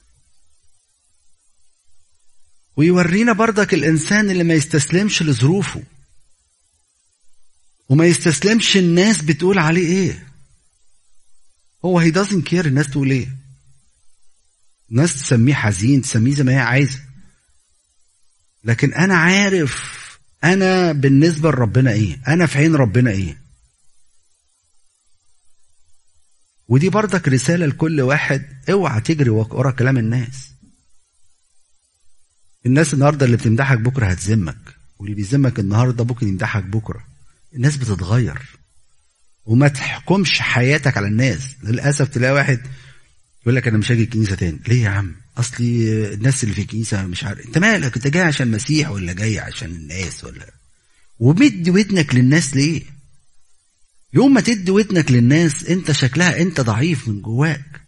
ويورينا 2.77 3.33
برضك 3.33 3.75
الإنسان 3.75 4.31
اللي 4.31 4.45
ما 4.45 4.55
يستسلمش 4.55 5.23
لظروفه. 5.23 5.83
وما 7.89 8.07
يستسلمش 8.07 8.77
الناس 8.77 9.23
بتقول 9.23 9.59
عليه 9.59 9.87
إيه. 9.87 10.29
هو 11.85 11.99
هي 11.99 12.13
doesn't 12.13 12.43
كير 12.43 12.67
الناس 12.67 12.91
تقول 12.91 13.11
إيه. 13.11 13.29
الناس 14.91 15.15
تسميه 15.23 15.55
حزين 15.55 16.03
تسميه 16.03 16.35
زي 16.35 16.45
ما 16.45 16.53
هي 16.53 16.59
عايزة. 16.59 17.01
لكن 18.65 18.95
أنا 18.95 19.17
عارف 19.17 19.97
أنا 20.45 20.93
بالنسبة 20.93 21.51
لربنا 21.51 21.93
إيه. 21.93 22.21
أنا 22.29 22.47
في 22.47 22.59
عين 22.59 22.75
ربنا 22.75 23.11
إيه. 23.11 23.46
ودي 26.69 26.89
برضك 26.89 27.29
رسالة 27.29 27.67
لكل 27.67 28.01
واحد 28.01 28.43
اوعى 28.71 29.01
تجري 29.01 29.31
ورا 29.31 29.71
كلام 29.71 29.99
الناس. 29.99 30.51
الناس 32.67 32.95
النهارده 32.95 33.27
اللي 33.27 33.37
بتمدحك 33.37 33.79
بكرة 33.79 34.07
هتذمك 34.07 34.77
واللي 34.99 35.15
بيذمك 35.15 35.59
النهارده 35.59 36.05
ممكن 36.05 36.29
يمدحك 36.29 36.65
بكرة. 36.65 37.05
الناس 37.55 37.77
بتتغير. 37.77 38.43
وما 39.45 39.69
تحكمش 39.69 40.41
حياتك 40.41 40.97
على 40.97 41.07
الناس. 41.07 41.41
للأسف 41.63 42.09
تلاقي 42.09 42.33
واحد 42.33 42.61
يقول 43.43 43.57
لك 43.57 43.69
أنا 43.69 43.79
مش 43.79 43.93
هاجي 43.93 44.03
الكنيسة 44.03 44.35
تاني. 44.35 44.61
ليه 44.69 44.83
يا 44.85 44.89
عم؟ 44.89 45.17
اصلي 45.39 46.15
الناس 46.15 46.45
اللي 46.45 46.55
في 46.55 46.61
الكنيسة 46.61 47.07
مش 47.07 47.25
عارف 47.25 47.47
أنت 47.47 47.59
مالك؟ 47.59 47.97
أنت 47.97 48.07
جاي 48.07 48.23
عشان 48.23 48.47
المسيح 48.47 48.91
ولا 48.91 49.13
جاي 49.13 49.39
عشان 49.39 49.71
الناس 49.71 50.25
ولا؟ 50.25 50.47
ومد 51.19 51.69
ودنك 51.69 52.15
للناس 52.15 52.57
ليه؟ 52.57 52.96
يوم 54.13 54.35
ما 54.35 54.41
تدي 54.41 54.71
ودنك 54.71 55.11
للناس 55.11 55.65
انت 55.65 55.93
شكلها 55.93 56.41
انت 56.43 56.61
ضعيف 56.61 57.09
من 57.09 57.21
جواك. 57.21 57.81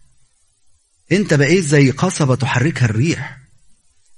انت 1.13 1.35
بقيت 1.35 1.65
زي 1.65 1.91
قصبة 1.91 2.35
تحركها 2.35 2.85
الريح. 2.85 3.39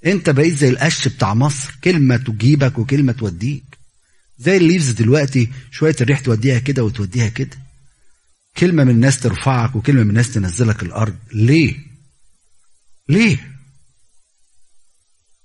انت 0.05 0.29
بقيت 0.29 0.57
زي 0.57 0.69
القش 0.69 1.07
بتاع 1.07 1.33
مصر 1.33 1.75
كلمة 1.83 2.17
تجيبك 2.17 2.79
وكلمة 2.79 3.11
توديك. 3.11 3.77
زي 4.37 4.57
الليفز 4.57 4.91
دلوقتي 4.91 5.49
شوية 5.71 5.95
الريح 6.01 6.19
توديها 6.19 6.59
كده 6.59 6.83
وتوديها 6.83 7.27
كده. 7.27 7.57
كلمة 8.57 8.83
من 8.83 8.91
الناس 8.91 9.19
ترفعك 9.19 9.75
وكلمة 9.75 10.03
من 10.03 10.09
الناس 10.09 10.33
تنزلك 10.33 10.83
الأرض. 10.83 11.17
ليه؟ 11.33 11.75
ليه؟ 13.09 13.51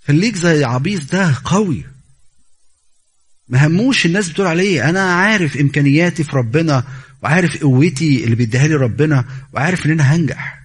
خليك 0.07 0.37
زي 0.37 0.65
عبيس 0.65 1.05
ده 1.05 1.37
قوي. 1.45 1.96
ما 3.49 3.67
هموش 3.67 4.07
الناس 4.07 4.29
بتقول 4.29 4.47
عليه 4.47 4.89
أنا 4.89 5.15
عارف 5.15 5.57
إمكانياتي 5.57 6.25
في 6.25 6.37
ربنا 6.37 6.85
وعارف 7.23 7.63
قوتي 7.63 8.25
اللي 8.25 8.37
بيديها 8.37 8.67
لي 8.67 8.75
ربنا 8.75 9.25
وعارف 9.53 9.87
إن 9.87 9.91
أنا 9.91 10.15
هنجح 10.15 10.63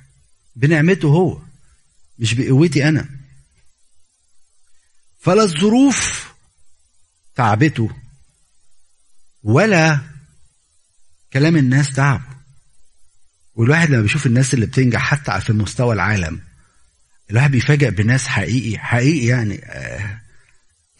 بنعمته 0.55 1.07
هو 1.07 1.41
مش 2.19 2.33
بقوتي 2.33 2.87
أنا. 2.87 3.09
فلا 5.19 5.43
الظروف 5.43 6.31
تعبته 7.35 7.89
ولا 9.43 9.99
كلام 11.33 11.57
الناس 11.57 11.93
تعب. 11.93 12.21
والواحد 13.55 13.89
لما 13.89 14.01
بيشوف 14.01 14.25
الناس 14.25 14.53
اللي 14.53 14.65
بتنجح 14.65 15.01
حتى 15.01 15.41
في 15.41 15.53
مستوى 15.53 15.93
العالم 15.95 16.41
الواحد 17.31 17.51
بيفاجئ 17.51 17.91
بناس 17.91 18.27
حقيقي 18.27 18.77
حقيقي 18.77 19.25
يعني 19.25 19.65
آه 19.65 20.20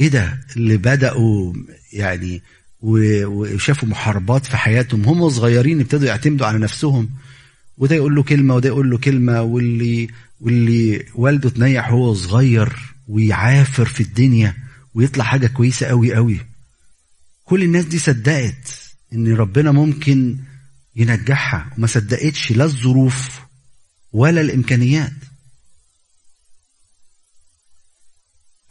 إيه 0.02 0.08
ده؟ 0.08 0.40
اللي 0.56 0.78
بدأوا 0.78 1.54
يعني 1.94 2.42
وشافوا 2.82 3.90
محاربات 3.90 4.46
في 4.46 4.58
حياتهم. 4.58 5.06
هم 5.06 5.30
صغيرين 5.30 5.80
ابتدوا 5.80 6.08
يعتمدوا 6.08 6.48
على 6.48 6.60
نفسهم. 6.60 7.10
وده 7.78 7.96
يقول 7.96 8.16
له 8.16 8.24
كلمة 8.24 8.56
وده 8.56 8.70
يقول 8.70 8.90
له 8.90 8.98
كلمة. 8.98 9.42
واللي 9.42 10.08
واللي 10.40 11.06
والده 11.16 11.50
تنيح 11.50 11.92
وهو 11.92 12.14
صغير 12.14 12.74
ويعافر 13.08 13.86
في 13.86 14.04
الدنيا 14.04 14.56
ويطلع 14.94 15.24
حاجة 15.24 15.48
كويسة 15.48 15.88
قوي 15.88 16.14
قوي 16.16 16.40
كل 17.44 17.64
الناس 17.64 17.86
دي 17.86 18.00
صدقت 18.00 18.80
إن 19.14 19.34
ربنا 19.34 19.72
ممكن 19.72 20.38
ينجحها. 20.96 21.72
وما 21.78 21.88
صدقتش 21.88 22.52
لا 22.52 22.64
الظروف 22.64 23.40
ولا 24.12 24.42
الإمكانيات. 24.42 25.14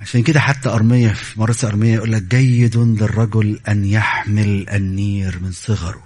عشان 0.01 0.23
كده 0.23 0.41
حتى 0.41 0.69
أرمية 0.69 1.13
في 1.13 1.41
مرسى 1.41 1.67
أرمية 1.67 1.95
يقول 1.95 2.13
لك 2.13 2.23
جيد 2.23 2.77
للرجل 2.77 3.61
أن 3.69 3.85
يحمل 3.85 4.69
النير 4.69 5.39
من 5.39 5.53
صغره. 5.53 6.05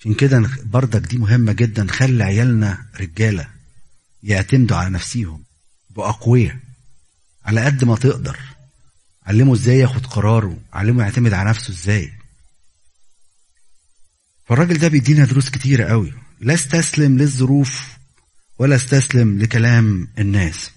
عشان 0.00 0.14
كده 0.14 0.50
بردك 0.64 1.00
دي 1.00 1.18
مهمة 1.18 1.52
جدا. 1.52 1.86
خلي 1.86 2.24
عيالنا 2.24 2.86
رجالة 3.00 3.48
يعتمدوا 4.22 4.76
على 4.76 4.90
نفسيهم 4.90 5.44
بأقوياء 5.90 6.56
على 7.44 7.64
قد 7.64 7.84
ما 7.84 7.96
تقدر. 7.96 8.38
علمه 9.26 9.54
إزاي 9.54 9.78
ياخد 9.78 10.06
قراره 10.06 10.58
علمه 10.72 11.02
يعتمد 11.02 11.32
على 11.32 11.50
نفسه 11.50 11.70
إزاي. 11.72 12.12
فالراجل 14.46 14.78
ده 14.78 14.88
بيدينا 14.88 15.24
دروس 15.24 15.50
كتيرة 15.50 15.84
قوي. 15.84 16.12
لا 16.40 16.54
استسلم 16.54 17.18
للظروف 17.18 17.88
ولا 18.58 18.76
استسلم 18.76 19.38
لكلام 19.38 20.08
الناس. 20.18 20.70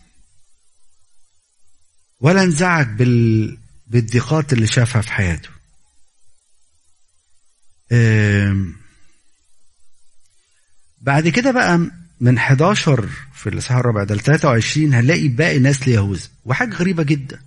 ولا 2.19 2.43
انزعج 2.43 2.87
بال... 2.87 3.57
بالضيقات 3.87 4.53
اللي 4.53 4.67
شافها 4.67 5.01
في 5.01 5.11
حياته. 5.13 5.49
بعد 11.01 11.27
كده 11.27 11.51
بقى 11.51 11.91
من 12.21 12.37
11 12.37 13.09
في 13.33 13.49
الإصحاح 13.49 13.77
الرابع 13.77 14.03
ده 14.03 14.15
ل 14.15 14.19
23 14.19 14.93
هنلاقي 14.93 15.27
باقي 15.27 15.59
نسل 15.59 15.91
يهوذا 15.91 16.27
وحاجة 16.45 16.73
غريبة 16.75 17.03
جدا. 17.03 17.41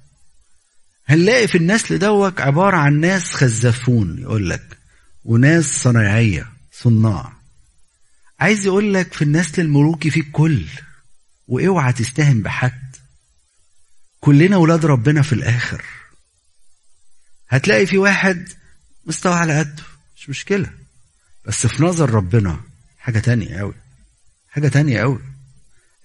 هنلاقي 1.07 1.49
في 1.49 1.59
النسل 1.59 1.99
دوت 1.99 2.41
عبارة 2.41 2.77
عن 2.77 3.01
ناس 3.01 3.23
خزافون 3.33 4.19
يقول 4.19 4.51
لك 4.51 4.79
وناس 5.25 5.83
صنايعية 5.83 6.47
صناع. 6.73 7.33
عايز 8.41 8.67
يقول 8.67 8.95
لك 8.95 9.13
في 9.13 9.23
النسل 9.23 9.63
الملوكي 9.63 10.11
في 10.11 10.21
الكل 10.21 10.65
وأوعى 11.49 11.93
تستهن 11.93 12.43
بحد. 12.43 12.88
كلنا 14.21 14.57
ولاد 14.57 14.87
ربنا 14.87 15.23
في 15.23 15.33
الآخر. 15.33 15.85
هتلاقي 17.49 17.87
في 17.87 17.99
واحد 17.99 18.49
مستوى 19.07 19.35
على 19.35 19.59
قده 19.59 19.83
مش 20.17 20.31
مشكلة. 20.31 20.71
بس 21.45 21.67
في 21.67 21.83
نظر 21.83 22.11
ربنا 22.11 22.61
حاجة 22.99 23.19
تانية 23.19 23.57
قوي 23.59 23.75
حاجة 24.49 24.69
تانية 24.69 25.01
قوي 25.01 25.19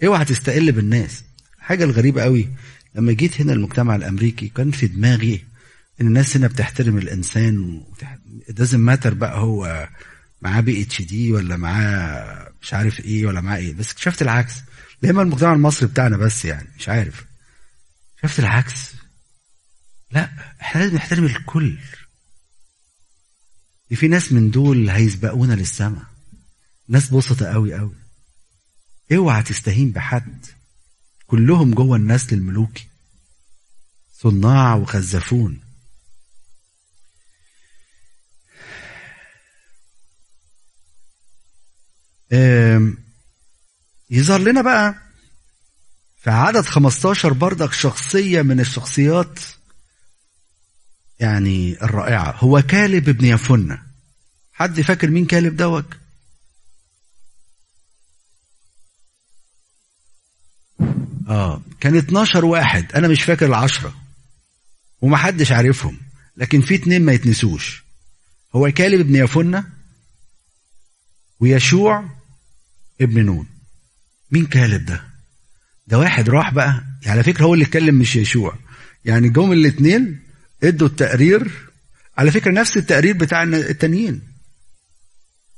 اوعى 0.05 0.25
تستقل 0.25 0.71
بالناس. 0.71 1.23
حاجة 1.59 1.83
الغريبة 1.83 2.21
قوي 2.21 2.49
لما 2.95 3.11
جيت 3.13 3.41
هنا 3.41 3.53
المجتمع 3.53 3.95
الأمريكي 3.95 4.47
كان 4.47 4.71
في 4.71 4.87
دماغي 4.87 5.45
إن 6.01 6.07
الناس 6.07 6.37
هنا 6.37 6.47
بتحترم 6.47 6.97
الإنسان 6.97 7.83
دازم 8.49 8.79
ماتر 8.79 9.13
بقى 9.13 9.39
هو 9.39 9.89
معاه 10.41 10.61
بي 10.61 10.81
اتش 10.81 11.01
دي 11.01 11.31
ولا 11.31 11.57
معاه 11.57 12.49
مش 12.61 12.73
عارف 12.73 12.99
إيه 12.99 13.25
ولا 13.25 13.41
معاه 13.41 13.57
إيه. 13.57 13.73
بس 13.73 13.91
اكتشفت 13.91 14.21
العكس. 14.21 14.53
لما 15.01 15.21
المجتمع 15.21 15.53
المصري 15.53 15.87
بتاعنا 15.89 16.17
بس 16.17 16.45
يعني 16.45 16.67
مش 16.79 16.89
عارف. 16.89 17.25
شفت 18.23 18.39
العكس. 18.39 18.93
لا 20.11 20.29
إحنا 20.61 20.81
لازم 20.81 20.95
نحترم 20.95 21.25
الكل. 21.25 21.77
في 23.95 24.07
ناس 24.07 24.31
من 24.31 24.51
دول 24.51 24.89
هيسبقونا 24.89 25.53
للسماء. 25.53 26.05
ناس 26.87 27.09
بسطة 27.13 27.45
قوي 27.45 27.73
قوي. 27.75 27.95
اوعى 29.11 29.43
تستهين 29.43 29.91
بحد. 29.91 30.45
كلهم 31.27 31.73
جوه 31.73 31.97
النسل 31.97 32.35
الملوكي. 32.35 32.87
صناع 34.13 34.75
وخزفون. 34.75 35.61
يظهر 44.09 44.39
لنا 44.39 44.61
بقى 44.61 45.02
في 46.23 46.29
عدد 46.29 46.65
15 46.65 47.33
بردك 47.33 47.73
شخصية 47.73 48.41
من 48.41 48.59
الشخصيات 48.59 49.39
يعني 51.19 51.83
الرائعة. 51.83 52.35
هو 52.37 52.61
كالب 52.61 53.09
ابن 53.09 53.25
يفنة 53.25 53.83
حد 54.53 54.81
فاكر 54.81 55.09
مين 55.09 55.25
كالب 55.25 55.55
دوت 55.55 55.85
آه 61.29 61.61
كان 61.79 61.97
12 61.97 62.45
واحد. 62.45 62.93
أنا 62.93 63.07
مش 63.07 63.23
فاكر 63.23 63.45
العشرة. 63.45 63.95
ومحدش 65.01 65.51
عارفهم. 65.51 65.97
لكن 66.37 66.61
في 66.61 66.75
اتنين 66.75 67.01
ما 67.05 67.13
يتنسوش. 67.13 67.83
هو 68.55 68.71
كالب 68.71 68.99
ابن 68.99 69.15
يفنة 69.15 69.65
ويشوع 71.39 72.09
ابن 73.01 73.25
نون. 73.25 73.47
مين 74.31 74.45
كالب 74.45 74.85
ده؟ 74.85 75.12
ده 75.87 75.99
واحد 75.99 76.29
راح 76.29 76.53
بقى. 76.53 76.83
يعني 77.01 77.11
على 77.11 77.23
فكرة 77.23 77.45
هو 77.45 77.53
اللي 77.53 77.65
اتكلم 77.65 77.95
مش 77.95 78.15
يشوع. 78.15 78.55
يعني 79.05 79.29
جم 79.29 79.51
الاتنين 79.51 80.19
ادوا 80.63 80.87
التقرير. 80.87 81.51
على 82.17 82.31
فكرة 82.31 82.51
نفس 82.51 82.77
التقرير 82.77 83.17
بتاع 83.17 83.43
التانيين. 83.43 84.21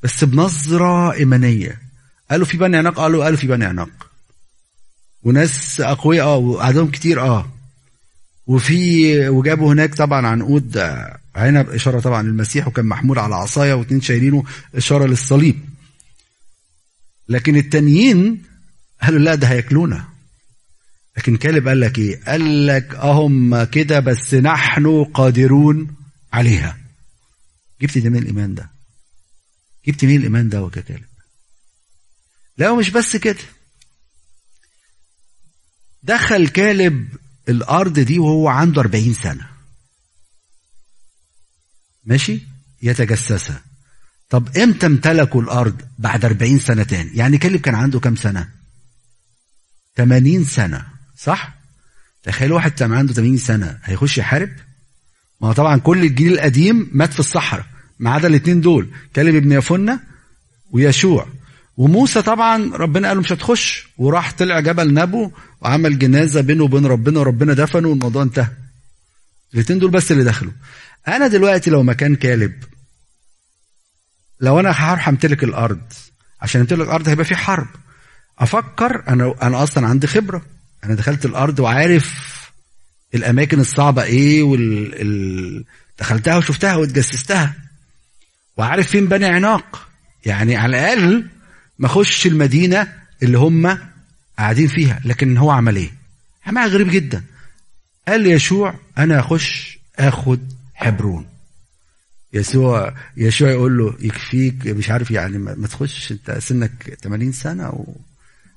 بس 0.03 0.24
بنظرة 0.24 1.13
إيمانية. 1.13 1.82
قالوا 2.32 2.46
في 2.46 2.58
بني 2.58 2.77
عناق؟ 2.77 2.94
قالوا 2.94 3.24
قالوا 3.24 3.38
في 3.38 3.48
بني 3.48 3.65
عناق. 3.65 4.12
وناس 5.24 5.82
أقوياء 5.82 6.25
آه 6.25 6.36
وعددهم 6.38 6.91
كتير 6.91 7.22
آه. 7.22 7.51
وفي 8.48 9.29
وجابوا 9.29 9.74
هناك 9.74 9.96
طبعا 9.96 10.27
عنقود 10.27 10.77
عنب 11.36 11.70
إشارة 11.70 12.00
طبعا 12.00 12.24
للمسيح 12.24 12.67
وكان 12.67 12.86
محمول 12.86 13.20
على 13.20 13.36
عصاية 13.36 13.74
واتنين 13.74 14.01
شايلينه 14.01 14.44
إشارة 14.75 15.05
للصليب. 15.05 15.70
لكن 17.29 17.55
التانيين 17.55 18.44
قالوا 19.01 19.20
لا 19.20 19.36
ده 19.36 19.48
هياكلونا. 19.48 20.05
لكن 21.17 21.38
كالب 21.38 21.67
قال 21.67 21.79
لك 21.79 22.00
إيه؟ 22.00 22.24
قال 22.24 22.67
لك 22.67 22.95
أهم 22.95 23.63
كده 23.63 24.00
بس 24.00 24.34
نحن 24.34 25.03
قادرون 25.03 25.95
عليها. 26.34 26.78
جبت 27.82 27.97
ده 27.97 28.10
من 28.10 28.17
الإيمان 28.17 28.56
ده. 28.56 28.69
جبت 29.88 30.06
مين 30.06 30.19
الإيمان 30.19 30.49
ده 30.49 30.69
ككالب 30.69 31.06
لا 32.58 32.75
مش 32.75 32.89
بس 32.89 33.15
كده. 33.15 33.39
دخل 36.04 36.47
كالب 36.47 37.08
الأرض 37.49 37.99
دي 37.99 38.19
وهو 38.19 38.47
عنده 38.47 38.82
40 38.82 39.13
سنة. 39.13 39.49
ماشي؟ 42.04 42.41
يتجسسها 42.82 43.62
طب 44.30 44.58
إمتى 44.58 44.86
امتلكوا 44.86 45.41
الأرض 45.41 45.82
بعد 45.99 46.25
40 46.25 46.60
سنة 46.60 46.84
تاني؟ 46.84 47.17
يعني 47.17 47.38
كالب 47.38 47.62
كان 47.62 47.75
عنده 47.75 47.99
كام 47.99 48.15
سنة؟ 48.15 48.49
80 49.95 50.43
سنة. 50.43 50.94
صح؟ 51.17 51.54
تخيل 52.23 52.51
واحد 52.51 52.84
عنده 52.84 53.13
80 53.13 53.38
سنة 53.38 53.80
هيخش 53.84 54.17
يحارب؟ 54.17 54.49
ما 55.41 55.47
هو 55.47 55.51
طبعا 55.51 55.80
كل 55.80 56.04
الجيل 56.04 56.34
القديم 56.34 56.89
مات 56.93 57.13
في 57.13 57.19
الصحراء 57.19 57.65
ما 57.99 58.12
عدا 58.12 58.28
الاثنين 58.28 58.62
دول 58.62 58.89
كالب 59.13 59.36
ابن 59.36 59.51
يفنة 59.51 59.99
ويشوع. 60.71 61.28
وموسى 61.78 62.21
طبعا 62.21 62.75
ربنا 62.75 63.08
قال 63.08 63.17
له 63.17 63.23
مش 63.23 63.32
هتخش 63.32 63.88
وراح 63.97 64.32
طلع 64.32 64.60
جبل 64.60 64.93
نبو 64.93 65.32
وعمل 65.62 65.99
جنازة 65.99 66.41
بينه 66.41 66.63
وبين 66.63 66.86
ربنا 66.86 67.19
وربنا 67.19 67.54
دفنه 67.54 67.88
والموضوع 67.88 68.23
انتهى. 68.23 68.47
الاثنين 69.54 69.80
دول 69.80 69.91
بس 69.91 70.12
اللي 70.12 70.23
دخلوا. 70.23 70.51
أنا 71.08 71.28
دلوقتي 71.28 71.69
لو 71.69 71.84
مكان 71.84 72.15
كالب 72.15 72.63
لو 74.39 74.60
أنا 74.60 74.69
هروح 74.71 75.08
أمتلك 75.08 75.43
الأرض 75.43 75.82
عشان 76.41 76.62
أمتلك 76.62 76.82
الأرض 76.82 77.10
هيبقى 77.10 77.25
في 77.25 77.36
حرب. 77.36 77.67
أفكر 78.39 79.04
أنا 79.08 79.36
أنا 79.41 79.63
أصلا 79.63 79.88
عندي 79.88 80.08
خبرة. 80.08 80.45
أنا 80.83 80.95
دخلت 80.95 81.25
الأرض 81.25 81.59
وعارف 81.59 82.35
الاماكن 83.15 83.59
الصعبة 83.59 84.03
إيه 84.03 84.43
وال 84.43 85.01
ال... 85.01 85.63
دخلتها 85.99 86.38
وشفتها 86.38 86.75
واتجسستها. 86.75 87.53
وعارف 88.57 88.88
فين 88.88 89.05
بني 89.07 89.25
عناق. 89.25 89.88
يعني 90.25 90.55
على 90.55 90.77
الاقل 90.77 91.27
ما 91.79 91.85
اخش 91.85 92.27
المدينة 92.27 92.93
اللي 93.23 93.38
هم 93.38 93.77
قاعدين 94.38 94.67
فيها. 94.67 95.01
لكن 95.05 95.38
هو 95.38 95.51
عمل 95.51 95.75
إيه؟ 95.75 95.91
عمل 96.45 96.69
غريب 96.69 96.89
جدا. 96.89 97.23
قال 98.07 98.27
يشوع 98.27 98.75
أنا 98.97 99.19
أخش 99.19 99.79
آخد 99.99 100.53
حبرون. 100.73 101.27
يسوع 102.33 102.95
يشوع 103.17 103.49
يقول 103.49 103.77
له 103.77 103.95
يكفيك. 103.99 104.67
مش 104.67 104.89
عارف 104.89 105.11
يعني 105.11 105.38
ما 105.38 105.67
تخش 105.67 106.11
أنت 106.11 106.31
سنك 106.31 106.97
80 107.03 107.31
سنة 107.31 107.69
و... 107.69 107.95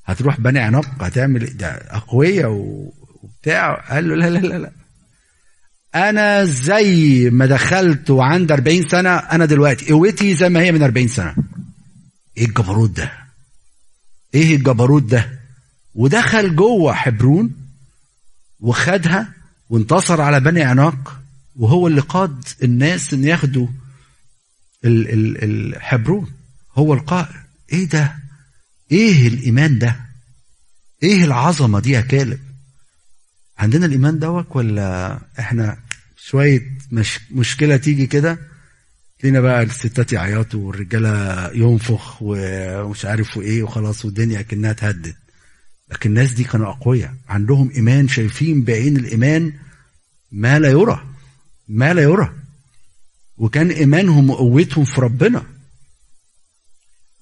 هتروح 0.09 0.40
بني 0.40 0.59
عناق 0.59 1.03
هتعمل 1.03 1.57
ده 1.57 1.68
أقوياء 1.68 2.51
وبتاع. 2.51 3.75
قال 3.90 4.09
له 4.09 4.14
لا 4.14 4.31
لا 4.31 4.38
لا 4.38 4.59
لا. 4.59 4.73
أنا 5.94 6.44
زي 6.44 7.31
ما 7.31 7.47
دخلت 7.47 8.11
وعندي 8.11 8.55
40 8.55 8.88
سنة 8.88 9.11
أنا 9.16 9.44
دلوقتي 9.44 9.92
قوتي 9.92 10.35
زي 10.35 10.49
ما 10.49 10.61
هي 10.61 10.73
من 10.73 10.83
40 10.83 11.09
سنة. 11.09 11.35
إيه 12.38 12.44
الجبروت 12.44 12.90
ده؟ 12.90 13.12
إيه 14.35 14.57
الجبروت 14.57 15.03
ده؟ 15.03 15.38
ودخل 15.94 16.57
جوه 16.57 16.92
حبرون 16.94 17.53
وخدها 18.61 19.33
وانتصر 19.71 20.21
على 20.21 20.40
بني 20.40 20.62
عناق 20.62 21.21
وهو 21.57 21.87
اللي 21.87 22.01
قاد 22.01 22.44
الناس 22.62 23.14
إن 23.14 23.25
ياخدوا 23.25 23.66
الحبرون. 24.85 26.33
هو 26.75 26.94
القائد. 26.94 27.37
إيه 27.73 27.88
ده؟ 27.88 28.28
إيه 28.92 29.29
الإيمان 29.29 29.79
ده؟ 29.79 29.96
إيه 31.03 31.24
العظمة 31.24 31.81
دي 31.81 31.90
يا 31.90 32.01
كالب؟ 32.01 32.40
عندنا 33.59 33.87
الإيمان 33.87 34.18
دوك 34.18 34.57
ولا 34.57 35.18
إحنا 35.38 35.79
شوية 36.16 36.62
مش 36.92 37.20
مشكلة 37.33 37.77
تيجي 37.77 38.07
كده؟ 38.07 38.38
تلاقينا 39.18 39.40
بقى 39.40 39.62
الستات 39.62 40.12
يعيطوا 40.12 40.61
والرجالة 40.68 41.46
ينفخ 41.55 42.18
ومش 42.22 43.05
عارف 43.05 43.37
وإيه 43.37 43.62
وخلاص 43.62 44.05
والدنيا 44.05 44.42
كأنها 44.42 44.70
اتهدت. 44.70 45.16
لكن 45.90 46.11
الناس 46.11 46.33
دي 46.33 46.44
كانوا 46.44 46.68
أقوياء. 46.70 47.14
عندهم 47.29 47.70
إيمان 47.70 48.09
شايفين 48.09 48.64
بعين 48.64 48.96
الإيمان 48.96 49.53
ما 50.33 50.59
لا 50.59 50.68
يرى. 50.68 51.05
ما 51.68 51.94
لا 51.94 52.03
يرى. 52.03 52.35
وكان 53.37 53.70
إيمانهم 53.70 54.31
وقوتهم 54.31 54.85
في 54.85 55.01
ربنا. 55.01 55.46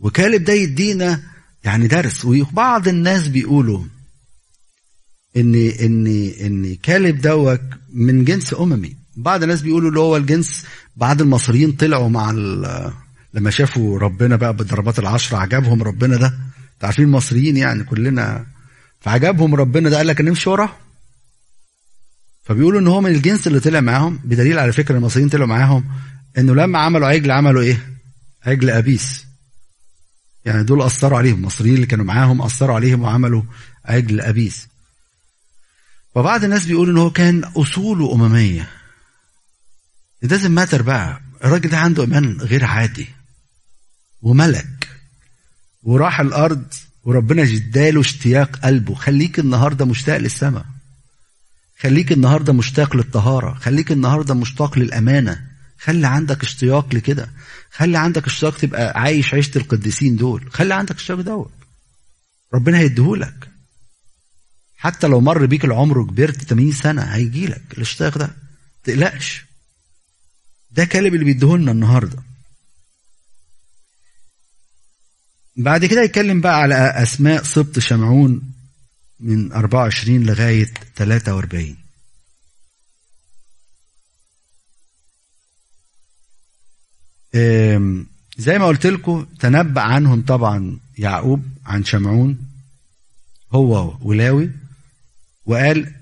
وكالب 0.00 0.44
ده 0.44 0.52
يدينا 0.52 1.22
يعني 1.66 1.86
درس. 1.86 2.24
وبعض 2.24 2.88
الناس 2.88 3.28
بيقولوا 3.28 3.84
إن 5.36 5.54
إن 5.54 6.06
إن 6.40 6.74
كالب 6.74 7.20
دوت 7.20 7.60
من 7.92 8.24
جنس 8.24 8.54
أممي. 8.54 8.96
بعض 9.16 9.42
الناس 9.42 9.62
بيقولوا 9.62 9.88
اللي 9.88 10.00
هو 10.00 10.16
الجنس 10.16 10.64
بعض 10.96 11.20
المصريين 11.22 11.72
طلعوا 11.72 12.08
مع 12.08 12.30
لما 13.34 13.50
شافوا 13.50 13.98
ربنا 13.98 14.36
بقى 14.36 14.56
بالضربات 14.56 14.98
العشرة 14.98 15.38
عجبهم 15.38 15.82
ربنا 15.82 16.16
ده. 16.16 16.38
عارفين 16.82 17.04
المصريين 17.04 17.56
يعني 17.56 17.84
كلنا. 17.84 18.46
فعجبهم 19.00 19.54
ربنا 19.54 19.88
ده 19.90 19.96
قال 19.96 20.06
لك 20.06 20.20
نمشي 20.20 20.50
وراه. 20.50 20.70
فبيقولوا 22.44 22.80
إن 22.80 22.86
هو 22.86 23.00
من 23.00 23.10
الجنس 23.10 23.46
اللي 23.46 23.60
طلع 23.60 23.80
معاهم. 23.80 24.20
بدليل 24.24 24.58
على 24.58 24.72
فكرة 24.72 24.96
المصريين 24.96 25.28
طلعوا 25.28 25.48
معاهم 25.48 25.84
إنه 26.38 26.54
لما 26.54 26.78
عملوا 26.78 27.08
عجل 27.08 27.30
عملوا 27.30 27.62
إيه؟ 27.62 27.86
عجل 28.46 28.70
أبيس. 28.70 29.25
يعني 30.46 30.64
دول 30.64 30.82
أثروا 30.82 31.18
عليهم 31.18 31.36
المصريين 31.36 31.74
اللي 31.74 31.86
كانوا 31.86 32.04
معاهم 32.04 32.42
أثروا 32.42 32.76
عليهم 32.76 33.02
وعملوا 33.02 33.42
عجل 33.84 34.20
أبيس. 34.20 34.68
فبعض 36.14 36.44
الناس 36.44 36.66
بيقولوا 36.66 36.92
إن 36.92 36.98
هو 36.98 37.10
كان 37.10 37.44
أصوله 37.44 38.14
أممية. 38.14 38.70
It 40.24 40.28
doesn't 40.28 40.58
matter 40.58 40.82
بقى 40.82 41.20
الراجل 41.44 41.70
ده 41.70 41.78
عنده 41.78 42.02
ايمان 42.02 42.40
غير 42.40 42.64
عادي. 42.64 43.08
وملك. 44.22 44.88
وراح 45.82 46.20
الأرض 46.20 46.64
وربنا 47.04 47.42
اداله 47.42 48.00
اشتياق 48.00 48.56
قلبه. 48.56 48.94
خليك 48.94 49.38
النهارده 49.38 49.84
مشتاق 49.84 50.16
للسماء. 50.16 50.64
خليك 51.80 52.12
النهارده 52.12 52.52
مشتاق 52.52 52.96
للطهارة. 52.96 53.54
خليك 53.54 53.92
النهارده 53.92 54.34
مشتاق 54.34 54.78
للأمانة. 54.78 55.46
خلي 55.80 56.06
عندك 56.06 56.42
اشتياق 56.42 56.94
لكده. 56.94 57.30
خلي 57.76 57.98
عندك 57.98 58.26
اشتياق 58.26 58.56
تبقى 58.56 59.00
عايش 59.00 59.34
عيشة 59.34 59.58
القديسين 59.58 60.16
دول. 60.16 60.50
خلي 60.52 60.74
عندك 60.74 60.94
اشتياق 60.96 61.20
دوت. 61.20 61.52
ربنا 62.54 62.78
هيديهولك 62.78 63.48
حتى 64.76 65.06
لو 65.06 65.20
مر 65.20 65.46
بيك 65.46 65.64
العمر 65.64 65.98
وكبرت 65.98 66.42
80 66.44 66.72
سنة 66.72 67.02
هيجيلك 67.02 67.62
الاشتياق 67.72 68.18
ده. 68.18 68.30
تقلقش. 68.84 69.44
ده 70.70 70.84
كلب 70.84 71.14
اللي 71.14 71.24
بيديهولنا 71.24 71.72
النهارده. 71.72 72.22
بعد 75.56 75.84
كده 75.84 76.02
يتكلم 76.02 76.40
بقى 76.40 76.54
على 76.60 76.74
أسماء 76.74 77.42
سبط 77.42 77.78
شمعون 77.78 78.52
من 79.20 79.52
24 79.52 80.22
لغاية 80.22 80.70
43 80.96 81.76
زي 88.38 88.58
ما 88.58 88.66
قلت 88.66 88.86
لكم 88.86 89.26
تنبأ 89.40 89.80
عنهم 89.80 90.22
طبعا 90.22 90.78
يعقوب 90.98 91.42
عن 91.66 91.84
شمعون 91.84 92.38
هو 93.52 93.98
ولاوي 94.02 94.50
وقال 95.46 95.92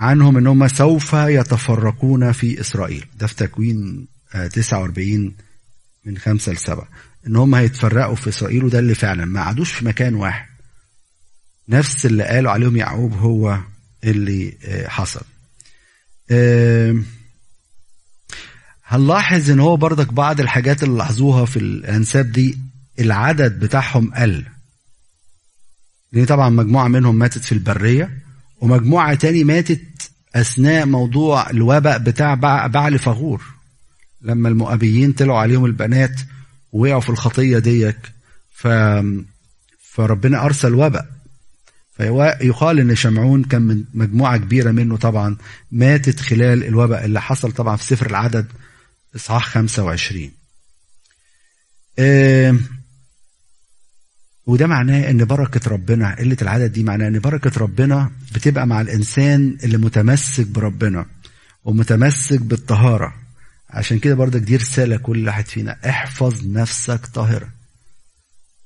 عنهم 0.00 0.36
إن 0.36 0.46
هم 0.46 0.68
سوف 0.68 1.12
يتفرقون 1.12 2.32
في 2.32 2.60
إسرائيل. 2.60 3.04
ده 3.18 3.26
في 3.26 3.34
تكوين 3.34 4.06
49 4.52 5.34
من 6.04 6.18
5 6.18 6.52
ل 6.52 6.56
7 6.56 6.88
إن 7.26 7.36
هم 7.36 7.54
هيتفرقوا 7.54 8.14
في 8.14 8.28
إسرائيل 8.28 8.64
وده 8.64 8.78
اللي 8.78 8.94
فعلا 8.94 9.24
ما 9.24 9.40
قعدوش 9.40 9.72
في 9.72 9.84
مكان 9.84 10.14
واحد. 10.14 10.46
نفس 11.68 12.06
اللي 12.06 12.24
قالوا 12.24 12.50
عليهم 12.50 12.76
يعقوب 12.76 13.12
هو 13.12 13.58
اللي 14.04 14.52
حصل. 14.88 15.22
هنلاحظ 18.92 19.50
إن 19.50 19.60
هو 19.60 19.76
برضك 19.76 20.12
بعض 20.12 20.40
الحاجات 20.40 20.82
اللي 20.82 20.98
لاحظوها 20.98 21.44
في 21.44 21.58
الإنساب 21.58 22.32
دي 22.32 22.58
العدد 23.00 23.58
بتاعهم 23.58 24.14
قل. 24.14 24.44
لأن 26.12 26.24
طبعا 26.24 26.48
مجموعة 26.48 26.88
منهم 26.88 27.14
ماتت 27.18 27.44
في 27.44 27.52
البرية 27.52 28.10
ومجموعة 28.60 29.14
تاني 29.14 29.44
ماتت 29.44 30.10
أثناء 30.34 30.86
موضوع 30.86 31.50
الوباء 31.50 31.98
بتاع 31.98 32.34
بعل 32.66 32.98
فغور. 32.98 33.42
لما 34.22 34.48
المؤابيين 34.48 35.12
طلعوا 35.12 35.38
عليهم 35.38 35.64
البنات 35.64 36.20
ووقعوا 36.72 37.00
في 37.00 37.10
الخطية 37.10 37.58
ديك 37.58 38.12
ف 38.52 38.68
فربنا 39.82 40.44
أرسل 40.44 40.74
وباء. 40.74 41.06
فيقال 41.96 42.80
إن 42.80 42.94
شمعون 42.94 43.44
كان 43.44 43.62
من 43.62 43.84
مجموعة 43.94 44.36
كبيرة 44.36 44.70
منه 44.70 44.96
طبعا 44.96 45.36
ماتت 45.70 46.20
خلال 46.20 46.64
الوباء 46.64 47.04
اللي 47.04 47.20
حصل 47.20 47.52
طبعا 47.52 47.76
في 47.76 47.84
سفر 47.84 48.06
العدد 48.06 48.46
اصحاح 49.16 49.48
25 49.48 50.30
آه 51.98 52.56
وده 54.46 54.66
معناه 54.66 55.10
إن 55.10 55.24
بركة 55.24 55.70
ربنا 55.70 56.14
قلة 56.14 56.36
العدد 56.42 56.72
دي 56.72 56.82
معناه 56.82 57.08
إن 57.08 57.18
بركة 57.18 57.60
ربنا 57.60 58.10
بتبقى 58.34 58.66
مع 58.66 58.80
الإنسان 58.80 59.58
اللي 59.64 59.78
متمسك 59.78 60.46
بربنا 60.46 61.06
ومتمسك 61.64 62.40
بالطهارة. 62.40 63.14
عشان 63.70 63.98
كده 63.98 64.14
برضك 64.14 64.40
دي 64.40 64.56
رسالة 64.56 64.96
كل 64.96 65.26
واحد 65.26 65.46
فينا 65.46 65.76
احفظ 65.88 66.46
نفسك 66.46 67.06
طاهرة. 67.06 67.48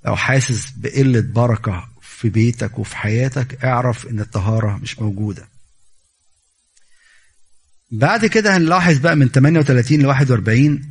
لو 0.06 0.16
حاسس 0.16 0.70
بقلة 0.76 1.20
بركة 1.20 1.88
في 2.02 2.28
بيتك 2.28 2.78
وفي 2.78 2.96
حياتك 2.96 3.64
اعرف 3.64 4.06
إن 4.06 4.20
الطهارة 4.20 4.76
مش 4.76 4.98
موجودة. 4.98 5.48
بعد 7.90 8.26
كده 8.26 8.56
هنلاحظ 8.56 8.98
بقى 8.98 9.16
من 9.16 9.28
38 9.28 10.02
ل 10.02 10.06
41 10.06 10.82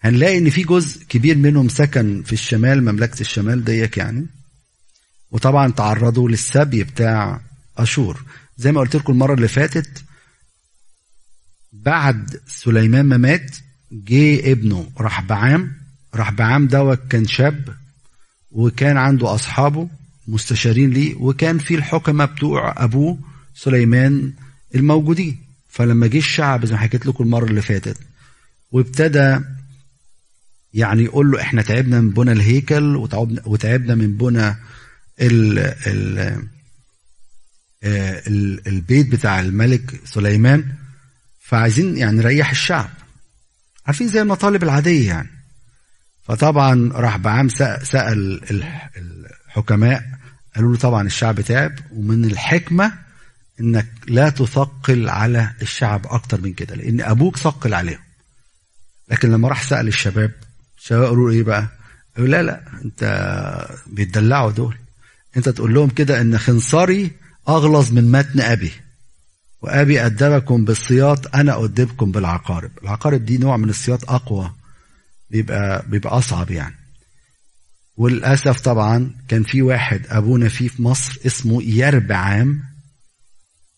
هنلاقي 0.00 0.38
إن 0.38 0.50
في 0.50 0.62
جزء 0.62 1.04
كبير 1.04 1.36
منهم 1.38 1.68
سكن 1.68 2.22
في 2.22 2.32
الشمال 2.32 2.82
مملكة 2.84 3.20
الشمال 3.20 3.64
ديك 3.64 3.96
يعني. 3.98 4.26
وطبعا 5.30 5.70
تعرضوا 5.70 6.28
للسبي 6.28 6.84
بتاع 6.84 7.40
أشور. 7.78 8.24
زي 8.56 8.72
ما 8.72 8.80
قلت 8.80 8.96
لكم 8.96 9.12
المرة 9.12 9.34
اللي 9.34 9.48
فاتت 9.48 10.04
بعد 11.72 12.40
سليمان 12.46 13.06
ما 13.06 13.16
مات 13.16 13.56
جه 13.92 14.52
ابنه 14.52 14.90
رحبعام. 15.00 15.72
رحبعام 16.14 16.66
دوت 16.66 17.00
كان 17.10 17.26
شاب 17.26 17.76
وكان 18.50 18.96
عنده 18.96 19.34
أصحابه 19.34 19.88
مستشارين 20.28 20.90
ليه 20.90 21.14
وكان 21.14 21.58
في 21.58 21.74
الحكماء 21.74 22.26
بتوع 22.26 22.84
أبوه 22.84 23.18
سليمان 23.54 24.32
الموجودين. 24.74 25.38
فلما 25.68 26.06
جه 26.06 26.18
الشعب 26.18 26.66
زي 26.66 26.72
ما 26.72 26.78
حكيت 26.80 27.06
لكم 27.06 27.24
المرة 27.24 27.44
اللي 27.44 27.62
فاتت 27.62 27.96
وابتدى 28.70 29.38
يعني 30.74 31.02
يقول 31.04 31.30
له 31.30 31.40
إحنا 31.40 31.62
تعبنا 31.62 32.00
من 32.00 32.10
بنى 32.10 32.32
الهيكل 32.32 32.96
وتعبنا 33.46 33.94
من 33.94 34.16
بنى 34.16 34.56
ال 35.20 35.58
ال 35.86 36.18
ال 38.26 38.68
البيت 38.68 39.08
بتاع 39.08 39.40
الملك 39.40 40.00
سليمان. 40.04 40.72
فعايزين 41.40 41.96
يعني 41.96 42.18
نريح 42.18 42.50
الشعب. 42.50 42.90
عارفين 43.86 44.08
زي 44.08 44.22
المطالب 44.22 44.62
العادية 44.62 45.08
يعني. 45.08 45.30
فطبعا 46.22 46.92
راح 46.92 47.16
بعام 47.16 47.48
سأل 47.82 48.40
الحكماء 48.96 50.04
قالوا 50.56 50.72
له 50.72 50.78
طبعا 50.78 51.06
الشعب 51.06 51.40
تعب 51.40 51.72
ومن 51.92 52.24
الحكمة 52.24 52.92
إنك 53.62 53.86
لا 54.08 54.28
تثقل 54.28 55.08
على 55.08 55.52
الشعب 55.62 56.06
أكتر 56.06 56.40
من 56.40 56.52
كده 56.52 56.74
لأن 56.74 57.00
أبوك 57.00 57.36
ثقل 57.36 57.74
عليهم. 57.74 58.00
لكن 59.10 59.30
لما 59.30 59.48
راح 59.48 59.62
سأل 59.62 59.88
الشباب 59.88 60.32
الشباب 60.78 61.04
قالوا 61.04 61.30
إيه 61.30 61.42
بقى؟ 61.42 61.68
قالوا 62.16 62.28
لا 62.28 62.42
لا 62.42 62.60
أنت 62.84 63.68
بيتدلعوا 63.86 64.50
دول. 64.50 64.76
أنت 65.36 65.48
تقول 65.48 65.74
لهم 65.74 65.88
كده 65.88 66.20
إن 66.20 66.38
خنصري 66.38 67.10
أغلظ 67.48 67.92
من 67.92 68.10
متن 68.12 68.40
أبي 68.40 68.72
وأبي 69.62 70.06
أدبكم 70.06 70.64
بالسياط 70.64 71.36
أنا 71.36 71.64
ادبكم 71.64 72.12
بالعقارب. 72.12 72.70
العقارب 72.82 73.24
دي 73.24 73.38
نوع 73.38 73.56
من 73.56 73.68
السياط 73.70 74.10
أقوى 74.10 74.52
بيبقى 75.30 75.84
بيبقى 75.88 76.18
أصعب 76.18 76.50
يعني. 76.50 76.74
وللاسف 77.96 78.60
طبعا 78.60 79.10
كان 79.28 79.42
في 79.42 79.62
واحد 79.62 80.06
أبونا 80.08 80.48
فيه 80.48 80.68
في 80.68 80.82
مصر 80.82 81.18
اسمه 81.26 81.62
يربعام. 81.62 82.71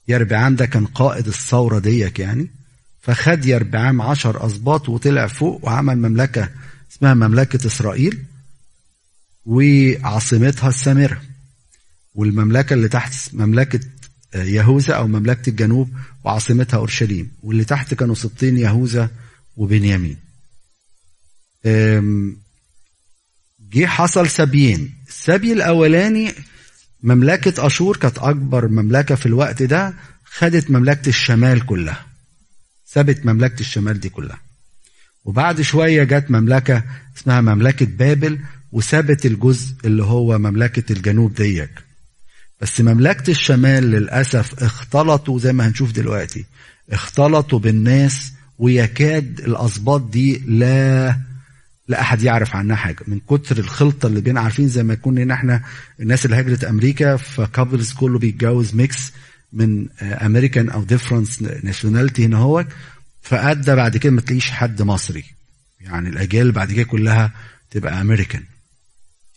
يربعام 0.08 0.56
ده 0.56 0.66
كان 0.66 0.86
قائد 0.86 1.26
الثورة 1.26 1.78
ديك 1.78 2.18
يعني. 2.18 2.50
فخد 3.00 3.44
يربعام 3.44 4.00
عشر 4.02 4.46
أسباط 4.46 4.88
وطلع 4.88 5.26
فوق 5.26 5.64
وعمل 5.64 5.96
مملكة 5.98 6.50
اسمها 6.92 7.14
مملكة 7.14 7.66
إسرائيل 7.66 8.24
وعاصمتها 9.44 10.68
السامرة. 10.68 11.22
والمملكة 12.14 12.74
اللي 12.74 12.88
تحت 12.88 13.34
مملكة 13.34 13.80
يهوذا 14.34 14.94
أو 14.94 15.06
مملكة 15.06 15.50
الجنوب 15.50 15.90
وعاصمتها 16.24 16.76
أورشليم. 16.76 17.32
واللي 17.42 17.64
تحت 17.64 17.94
كانوا 17.94 18.14
سبطين 18.14 18.58
يهوذا 18.58 19.10
وبنيامين. 19.56 20.16
جه 23.72 23.86
حصل 23.86 24.30
سبيين. 24.30 24.94
السبي 25.08 25.52
الأولاني 25.52 26.32
مملكة 27.04 27.66
أشور 27.66 27.96
كانت 27.96 28.18
أكبر 28.18 28.68
مملكة 28.68 29.14
في 29.14 29.26
الوقت 29.26 29.62
ده 29.62 29.94
خدت 30.24 30.70
مملكة 30.70 31.08
الشمال 31.08 31.66
كلها 31.66 32.06
سابت 32.84 33.26
مملكة 33.26 33.60
الشمال 33.60 34.00
دي 34.00 34.08
كلها. 34.08 34.38
وبعد 35.24 35.60
شوية 35.60 36.04
جت 36.04 36.30
مملكة 36.30 36.82
اسمها 37.16 37.40
مملكة 37.40 37.86
بابل 37.86 38.38
وسابت 38.72 39.26
الجزء 39.26 39.74
اللي 39.84 40.04
هو 40.04 40.38
مملكة 40.38 40.92
الجنوب 40.92 41.34
ديك. 41.34 41.70
بس 42.60 42.80
مملكة 42.80 43.30
الشمال 43.30 43.84
للأسف 43.90 44.62
اختلطوا 44.62 45.38
زي 45.38 45.52
ما 45.52 45.68
هنشوف 45.68 45.92
دلوقتي 45.92 46.44
اختلطوا 46.90 47.58
بالناس 47.58 48.32
ويكاد 48.58 49.40
الأسباط 49.40 50.00
دي 50.10 50.42
لا 50.46 51.16
لا 51.88 52.00
أحد 52.00 52.22
يعرف 52.22 52.56
عنها 52.56 52.76
حاجة. 52.76 52.98
من 53.06 53.20
كتر 53.20 53.58
الخلطة 53.58 54.06
اللي 54.06 54.20
بين 54.20 54.38
عارفين 54.38 54.68
زي 54.68 54.82
ما 54.82 54.92
يكون 54.94 55.18
هنا 55.18 55.34
إحنا 55.34 55.62
الناس 56.00 56.24
اللي 56.24 56.36
هاجرت 56.36 56.64
أمريكا 56.64 57.16
ف 57.16 57.26
couples 57.26 57.92
كله 57.92 58.18
بيتجوز 58.18 58.74
mix 58.74 59.12
من 59.52 59.86
امريكان 60.02 60.70
أو 60.70 60.82
different 60.84 61.42
nationality 61.42 62.24
هنا 62.26 62.36
هو. 62.38 62.64
فأدى 63.22 63.74
بعد 63.74 63.96
كده 63.96 64.12
ما 64.12 64.20
تلاقيش 64.20 64.50
حد 64.50 64.82
مصري. 64.82 65.24
يعني 65.80 66.08
الأجيال 66.08 66.52
بعد 66.52 66.72
كده 66.72 66.82
كلها 66.84 67.32
تبقى 67.70 68.00
امريكان 68.00 68.42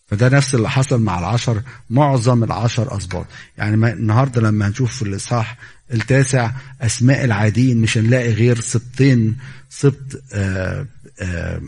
فده 0.07 0.29
نفس 0.29 0.55
اللي 0.55 0.69
حصل 0.69 1.01
مع 1.01 1.19
العشر 1.19 1.61
معظم 1.89 2.43
العشر 2.43 2.97
اسباط 2.97 3.25
يعني 3.57 3.91
النهارده 3.93 4.41
لما 4.41 4.67
هنشوف 4.67 4.95
في 4.95 5.01
الإصحاح 5.01 5.57
التاسع 5.93 6.51
أسماء 6.81 7.23
العاديين 7.25 7.77
مش 7.81 7.97
هنلاقي 7.97 8.33
غير 8.33 8.59
سبطين 8.59 9.37
سبط 9.69 10.21
آآ 10.33 10.85
آآ 11.21 11.21
آآ 11.21 11.61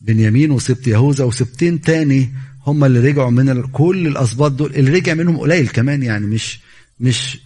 بنيامين 0.00 0.50
وسبط 0.50 0.86
يهوذا 0.86 1.24
وسبطين 1.24 1.80
تاني 1.80 2.32
هم 2.66 2.84
اللي 2.84 3.00
رجعوا 3.00 3.30
من 3.30 3.62
كل 3.62 4.06
الأسباط 4.06 4.52
دول. 4.52 4.74
اللي 4.74 4.90
رجع 4.90 5.14
منهم 5.14 5.36
قليل 5.38 5.68
كمان 5.68 6.02
يعني 6.02 6.26
مش 6.26 6.60
مش 7.00 7.38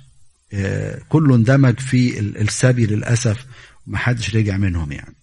كله 1.09 1.35
اندمج 1.35 1.79
في 1.81 2.21
السبي 2.21 2.87
للأسف 2.87 3.47
ومحدش 3.87 4.37
رجع 4.37 4.57
منهم 4.57 4.93
يعني. 4.93 5.15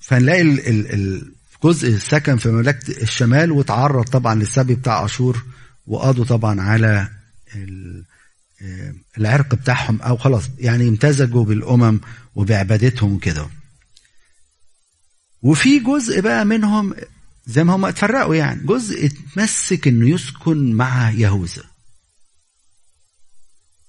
فنلاقي 0.00 0.42
الجزء 0.42 1.88
السكن 1.88 2.36
في 2.36 2.48
مملكة 2.48 3.02
الشمال 3.02 3.52
وتعرض 3.52 4.04
طبعا 4.04 4.34
للسبي 4.34 4.74
بتاع 4.74 5.04
أشور 5.04 5.44
وقضوا 5.86 6.24
طبعا 6.24 6.60
على 6.60 7.08
العرق 9.18 9.54
بتاعهم 9.54 10.02
أو 10.02 10.16
خلاص 10.16 10.44
يعني 10.58 10.88
امتزجوا 10.88 11.44
بالأمم 11.44 12.00
وبعبادتهم 12.34 13.18
كده 13.18 13.48
وفي 15.42 15.78
جزء 15.78 16.20
بقى 16.20 16.44
منهم 16.44 16.94
زي 17.46 17.64
ما 17.64 17.74
هم 17.76 17.84
اتفرقوا 17.84 18.34
يعني 18.34 18.66
جزء 18.66 19.06
اتمسك 19.06 19.88
إنه 19.88 20.08
يسكن 20.08 20.72
مع 20.72 21.10
يهوذا. 21.10 21.64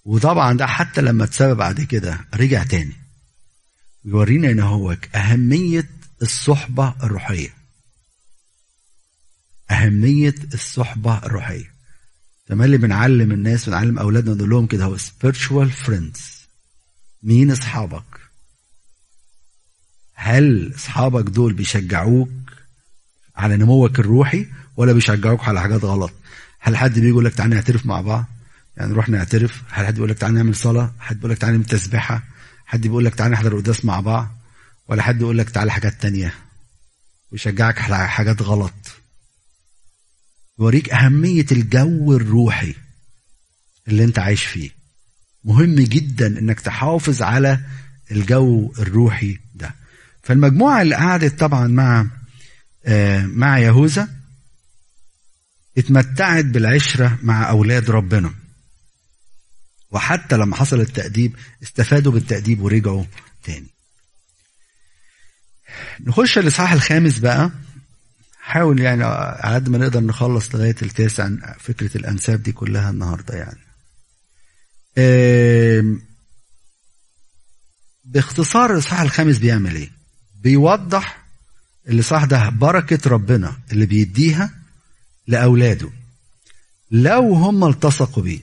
وطبعا 0.06 0.54
ده 0.54 0.68
حتى 0.68 1.02
لما 1.02 1.24
اتسبب 1.24 1.58
بعد 1.58 1.82
كده 1.82 2.26
رجع 2.34 2.64
تاني. 2.64 2.94
يورينا 4.06 4.52
إن 4.52 4.60
هو 4.60 4.98
أهمية 5.16 5.90
الصحبة 6.22 6.96
الروحية. 7.04 7.54
أهمية 9.72 10.36
الصحبة 10.54 11.18
الروحية. 11.18 11.77
تملي 12.48 12.78
بنعلم 12.78 13.32
الناس 13.32 13.70
بنعلم 13.70 14.00
أولادنا 14.00 14.36
نقول 14.36 14.50
لهم 14.50 14.68
كده 14.68 14.86
هو 14.86 14.98
spiritual 14.98 15.70
friends. 15.86 16.20
مين 17.24 17.52
أصحابك؟ 17.52 18.04
هل 20.14 20.74
أصحابك 20.76 21.24
دول 21.30 21.54
بيشجعوك 21.54 22.30
على 23.36 23.58
نموك 23.58 24.00
الروحي 24.00 24.48
ولا 24.78 24.94
بيشجعوك 24.94 25.48
على 25.48 25.62
حاجات 25.62 25.84
غلط؟ 25.84 26.12
هل 26.60 26.78
حد 26.78 26.94
بيجي 26.94 27.08
يقول 27.08 27.26
لك 27.26 27.34
تعالى 27.34 27.56
نعترف 27.56 27.86
مع 27.86 28.02
بعض؟ 28.02 28.26
يعني 28.78 28.92
نروح 28.92 29.10
نعترف. 29.10 29.64
هل 29.70 29.86
حد 29.86 29.94
بيقول 29.94 30.10
لك 30.10 30.18
تعالى 30.18 30.36
نعمل 30.36 30.56
صلاة؟ 30.56 30.92
حد 31.00 31.16
بيقول 31.16 31.32
لك 31.32 31.38
تعالى 31.38 31.54
نعمل 31.54 31.66
تسبيحة؟ 31.66 32.24
حد 32.66 32.82
بيقول 32.82 33.06
لك 33.06 33.16
تعالى 33.16 33.34
نحضر 33.34 33.54
القداس 33.54 33.86
مع 33.86 34.00
بعض؟ 34.00 34.28
ولا 34.88 35.02
حد 35.04 35.22
يقول 35.22 35.38
لك 35.38 35.50
تعالى 35.50 35.72
حاجات 35.72 36.02
تانية؟ 36.02 36.34
ويشجعك 37.32 37.82
على 37.82 38.10
حاجات 38.10 38.42
غلط. 38.42 38.97
يوريك 40.60 40.90
أهمية 40.90 41.46
الجو 41.52 42.14
الروحي 42.16 42.76
اللي 43.88 44.04
أنت 44.04 44.20
عايش 44.20 44.44
فيه. 44.44 44.70
مهم 45.44 45.76
جدا 45.76 46.28
إنك 46.28 46.60
تحافظ 46.60 47.22
على 47.22 47.60
الجو 48.12 48.74
الروحي 48.80 49.40
ده. 49.56 49.76
فالمجموعة 50.24 50.82
اللي 50.82 50.96
قعدت 50.96 51.40
طبعا 51.40 51.68
مع 51.68 52.08
آه 52.86 53.26
مع 53.26 53.60
يهوذا 53.60 54.10
اتمتعت 55.78 56.46
بالعشرة 56.46 57.20
مع 57.24 57.50
أولاد 57.50 57.90
ربنا. 57.90 58.34
وحتى 59.92 60.38
لما 60.38 60.56
حصل 60.56 60.80
التأديب 60.82 61.36
استفادوا 61.64 62.12
بالتأديب 62.12 62.62
ورجعوا 62.62 63.06
تاني. 63.44 63.68
نخش 66.00 66.38
الإصحاح 66.38 66.72
الخامس 66.72 67.20
بقى. 67.20 67.52
حاول 68.48 68.80
يعني 68.80 69.04
على 69.04 69.56
قد 69.56 69.70
ما 69.70 69.78
نقدر 69.78 70.00
نخلص 70.00 70.56
لغاية 70.56 70.76
التاسع 70.82 71.30
فكرة 71.60 71.98
الأنساب 71.98 72.44
دي 72.44 72.52
كلها 72.52 72.90
النهاردة 72.90 73.34
يعني. 73.36 73.60
باختصار 78.06 78.74
الإصحاح 78.74 79.02
الخامس 79.02 79.38
بيعمل 79.38 79.76
إيه؟ 79.76 79.92
بيوضح 80.42 81.26
الإصحاح 81.90 82.26
ده 82.26 82.50
بركة 82.50 83.10
ربنا 83.10 83.58
اللي 83.72 83.86
بيديها 83.86 84.52
لأولاده. 85.28 85.90
لو 86.92 87.34
هم 87.34 87.64
التصقوا 87.64 88.24
بيه 88.24 88.40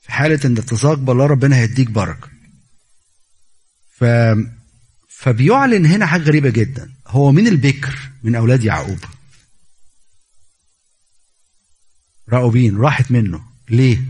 في 0.00 0.12
حالة 0.12 0.40
إن 0.44 0.58
التصاق 0.58 0.94
بالله 0.94 1.26
ربنا 1.26 1.56
هيديك 1.56 1.90
بركة. 1.90 2.28
ف 3.98 4.04
فبيعلن 5.08 5.86
هنا 5.86 6.06
حاجة 6.06 6.22
غريبة 6.22 6.50
جدا. 6.50 6.90
هو 7.06 7.32
مين 7.32 7.46
البكر 7.46 7.98
من 8.22 8.34
أولاد 8.34 8.64
يعقوب. 8.64 8.98
راؤوبين 12.30 12.76
راحت 12.76 13.10
منه. 13.10 13.44
ليه؟ 13.70 14.02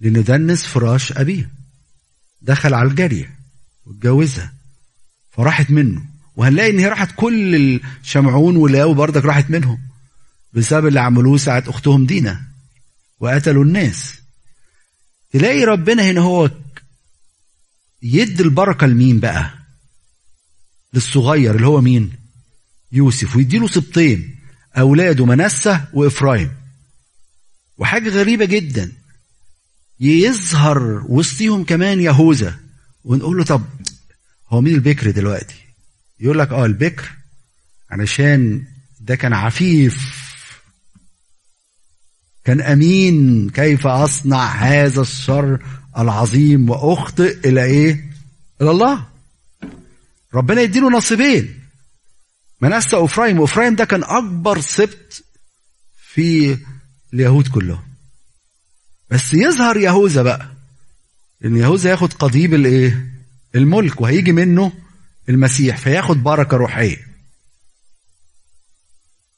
لأنه 0.00 0.20
دنس 0.20 0.66
فراش 0.66 1.12
أبيه. 1.12 1.50
دخل 2.42 2.74
على 2.74 2.88
الجارية 2.88 3.38
واتجوزها. 3.86 4.54
فراحت 5.30 5.70
منه. 5.70 6.04
وهنلاقي 6.36 6.70
إن 6.70 6.78
هي 6.78 6.88
راحت 6.88 7.14
كل 7.16 7.80
الشمعون 8.00 8.56
ولاوي 8.56 8.94
بردك 8.94 9.24
راحت 9.24 9.50
منهم. 9.50 9.78
بسبب 10.52 10.86
اللي 10.86 11.00
عملوه 11.00 11.36
ساعة 11.36 11.64
أختهم 11.66 12.06
دينا. 12.06 12.48
وقتلوا 13.20 13.64
الناس. 13.64 14.14
تلاقي 15.32 15.64
ربنا 15.64 16.10
هنا 16.10 16.20
هو 16.20 16.50
يدي 18.02 18.42
البركة 18.42 18.86
لمين 18.86 19.20
بقى؟ 19.20 19.54
للصغير 20.92 21.54
اللي 21.54 21.66
هو 21.66 21.80
مين؟ 21.80 22.12
يوسف. 22.92 23.36
ويديله 23.36 23.68
سبطين 23.68 24.37
أولاده 24.76 25.26
منسة 25.26 25.84
وإفرايم. 25.92 26.50
وحاجة 27.78 28.08
غريبة 28.08 28.44
جدا. 28.44 28.92
يظهر 30.00 31.04
وسطيهم 31.08 31.64
كمان 31.64 32.00
يهوذا. 32.00 32.58
ونقول 33.04 33.36
له 33.38 33.44
طب 33.44 33.64
هو 34.48 34.60
مين 34.60 34.74
البكر 34.74 35.10
دلوقتي؟ 35.10 35.54
يقول 36.20 36.38
لك 36.38 36.52
آه 36.52 36.66
البكر. 36.66 37.10
علشان 37.90 38.64
ده 39.00 39.14
كان 39.14 39.32
عفيف. 39.32 39.98
كان 42.44 42.60
أمين. 42.60 43.50
كيف 43.50 43.86
أصنع 43.86 44.46
هذا 44.46 45.00
الشر 45.00 45.62
العظيم 45.98 46.70
وأخطئ 46.70 47.48
إلى 47.48 47.64
إيه؟ 47.64 48.10
إلى 48.60 48.70
الله. 48.70 49.06
ربنا 50.34 50.60
يديله 50.60 50.90
نصيبين. 50.90 51.60
منسى 52.60 52.96
وافرايم 52.96 53.40
وافرايم 53.40 53.74
ده 53.74 53.84
كان 53.84 54.04
أكبر 54.04 54.60
سبت 54.60 55.24
في 55.96 56.58
اليهود 57.14 57.48
كلهم 57.48 57.82
بس 59.10 59.34
يظهر 59.34 59.76
يهوذا 59.76 60.22
بقى 60.22 60.48
إن 61.44 61.56
يهوذا 61.56 61.90
ياخد 61.90 62.12
قضيب 62.12 62.54
الايه 62.54 63.12
الملك 63.54 64.00
وهيجي 64.00 64.32
منه 64.32 64.72
المسيح 65.28 65.76
فياخد 65.76 66.22
بركة 66.22 66.56
روحية. 66.56 67.06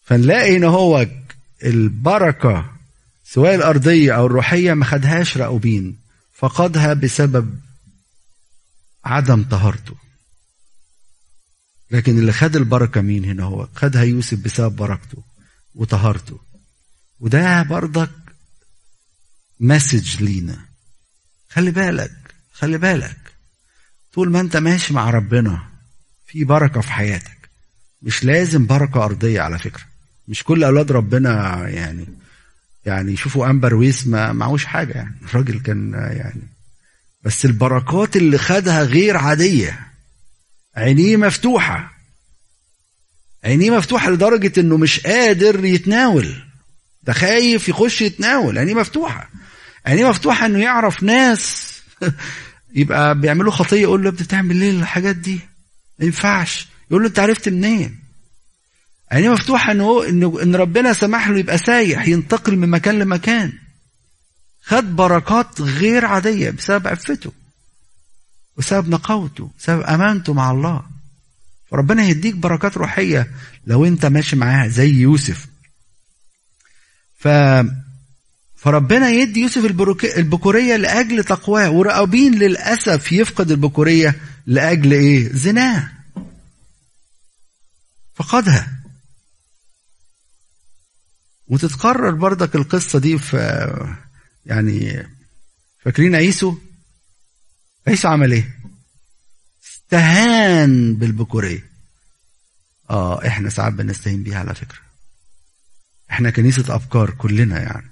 فنلاقي 0.03 0.57
إن 0.57 0.65
هو 0.65 1.07
البركة 1.65 2.71
سواء 3.25 3.55
الأرضية 3.55 4.13
أو 4.13 4.27
الروحية 4.27 4.75
ما 4.75 4.85
خدهاش 4.85 5.37
راؤوبين 5.37 5.99
فقدها 6.33 6.95
بسبب 6.95 7.61
عدم 9.05 9.43
طهارته 9.43 9.95
لكن 11.91 12.19
اللي 12.19 12.33
خد 12.33 12.57
البركة 12.57 13.01
مين 13.01 13.25
هنا 13.25 13.43
هو؟ 13.43 13.69
خدها 13.75 14.03
يوسف 14.03 14.39
بسبب 14.39 14.77
بركته 14.77 15.23
وطهارته 15.75 16.41
وده 17.21 17.63
برضك 17.63 18.11
مسج 19.61 20.23
لينا. 20.23 20.59
خلي 21.49 21.71
بالك 21.71 22.35
خلي 22.53 22.79
بالك. 22.79 23.17
طول 24.13 24.31
ما 24.31 24.41
انت 24.41 24.57
ماشي 24.57 24.95
مع 24.95 25.11
ربنا 25.11 25.63
في 26.27 26.45
بركة 26.45 26.81
في 26.81 26.93
حياتك. 26.93 27.51
مش 28.03 28.25
لازم 28.25 28.67
بركة 28.67 29.05
أرضية 29.05 29.41
على 29.41 29.59
فكرة. 29.59 29.85
مش 30.29 30.45
كل 30.45 30.65
أولاد 30.65 30.93
ربنا 30.93 31.69
يعني 31.69 32.07
يعني 32.87 33.17
شوفوا 33.17 33.51
أنبر 33.51 33.75
ويس 33.75 34.07
ما 34.07 34.33
معهوش 34.33 34.65
حاجة 34.65 34.93
يعني. 34.93 35.17
الراجل 35.23 35.61
كان 35.61 35.93
يعني 35.93 36.43
بس 37.23 37.45
البركات 37.45 38.17
اللي 38.17 38.39
خدها 38.39 38.83
غير 38.83 39.17
عادية. 39.17 39.90
عينيه 40.77 41.17
مفتوحة. 41.17 41.91
عينيه 43.45 43.71
مفتوحة 43.71 44.11
لدرجة 44.11 44.61
إنه 44.61 44.77
مش 44.77 45.01
قادر 45.01 45.65
يتناول. 45.65 46.45
ده 47.03 47.13
خايف 47.13 47.69
يخش 47.69 48.03
يتناول. 48.03 48.59
عينيه 48.59 48.75
مفتوحة. 48.75 49.31
عينيه 49.87 50.09
مفتوحة 50.09 50.47
إنه 50.47 50.59
يعرف 50.59 51.03
ناس. 51.03 51.73
يبقى 52.75 53.19
بيعملوا 53.19 53.53
خطية 53.53 53.83
يقول 53.83 54.05
له 54.05 54.11
بتعمل 54.11 54.57
ليه 54.57 54.71
الحاجات 54.71 55.17
دي؟ 55.17 55.41
ما 55.99 56.05
ينفعش. 56.07 56.69
يقول 56.91 57.03
له 57.03 57.09
أنت 57.09 57.19
عرفت 57.19 57.49
منين؟ 57.49 57.99
عينيه 59.13 59.31
مفتوحة 59.31 59.73
انه 59.73 60.43
إن 60.43 60.57
ربنا 60.57 60.93
سمح 60.93 61.29
له 61.29 61.39
يبقى 61.39 61.59
سايح 61.59 62.09
ينتقل 62.09 62.57
من 62.57 62.69
مكان 62.69 62.99
لمكان. 62.99 63.53
خد 64.63 64.97
بركات 64.97 65.61
غير 65.61 66.05
عادية 66.05 66.51
بسبب 66.51 66.89
عفته. 66.89 67.33
بسبب 68.61 68.89
نقاوته 68.89 69.51
بسبب 69.59 69.81
أمانته 69.83 70.33
مع 70.33 70.51
الله. 70.51 70.83
فربنا 71.71 72.03
هيديك 72.03 72.35
بركات 72.35 72.77
روحية 72.77 73.31
لو 73.67 73.85
أنت 73.85 74.07
ماشي 74.07 74.37
معاها 74.37 74.69
زي 74.69 74.91
يوسف. 74.91 75.47
ف 77.19 77.29
فربنا 78.57 79.09
يدي 79.11 79.41
يوسف 79.41 79.65
البكورية 80.19 80.77
لأجل 80.77 81.25
تقواه 81.25 81.71
ورأبين 81.71 82.35
للأسف 82.35 83.13
يفقد 83.13 83.51
البكورية 83.51 84.21
لأجل 84.47 84.93
إيه؟ 84.93 85.33
زناه. 85.33 85.91
فقدها. 88.15 88.81
وتتكرر 91.49 92.11
بردك 92.11 92.55
القصة 92.57 92.99
دي 92.99 93.19
في 93.19 93.37
يعني 94.47 95.07
فاكرين 95.79 96.15
عيسو؟ 96.15 96.59
عيسو 97.89 98.09
عمل 98.09 98.33
إيه؟ 98.33 98.57
استهان 99.65 100.95
بالبكورية 100.95 101.71
آه 102.91 103.27
إحنا 103.27 103.51
ساعات 103.51 103.73
بنستهين 103.73 104.23
بيها 104.23 104.39
على 104.39 104.55
فكرة. 104.55 104.79
إحنا 106.11 106.31
كنيسة 106.31 106.77
أفكار 106.77 107.11
كلنا 107.11 107.61
يعني. 107.61 107.91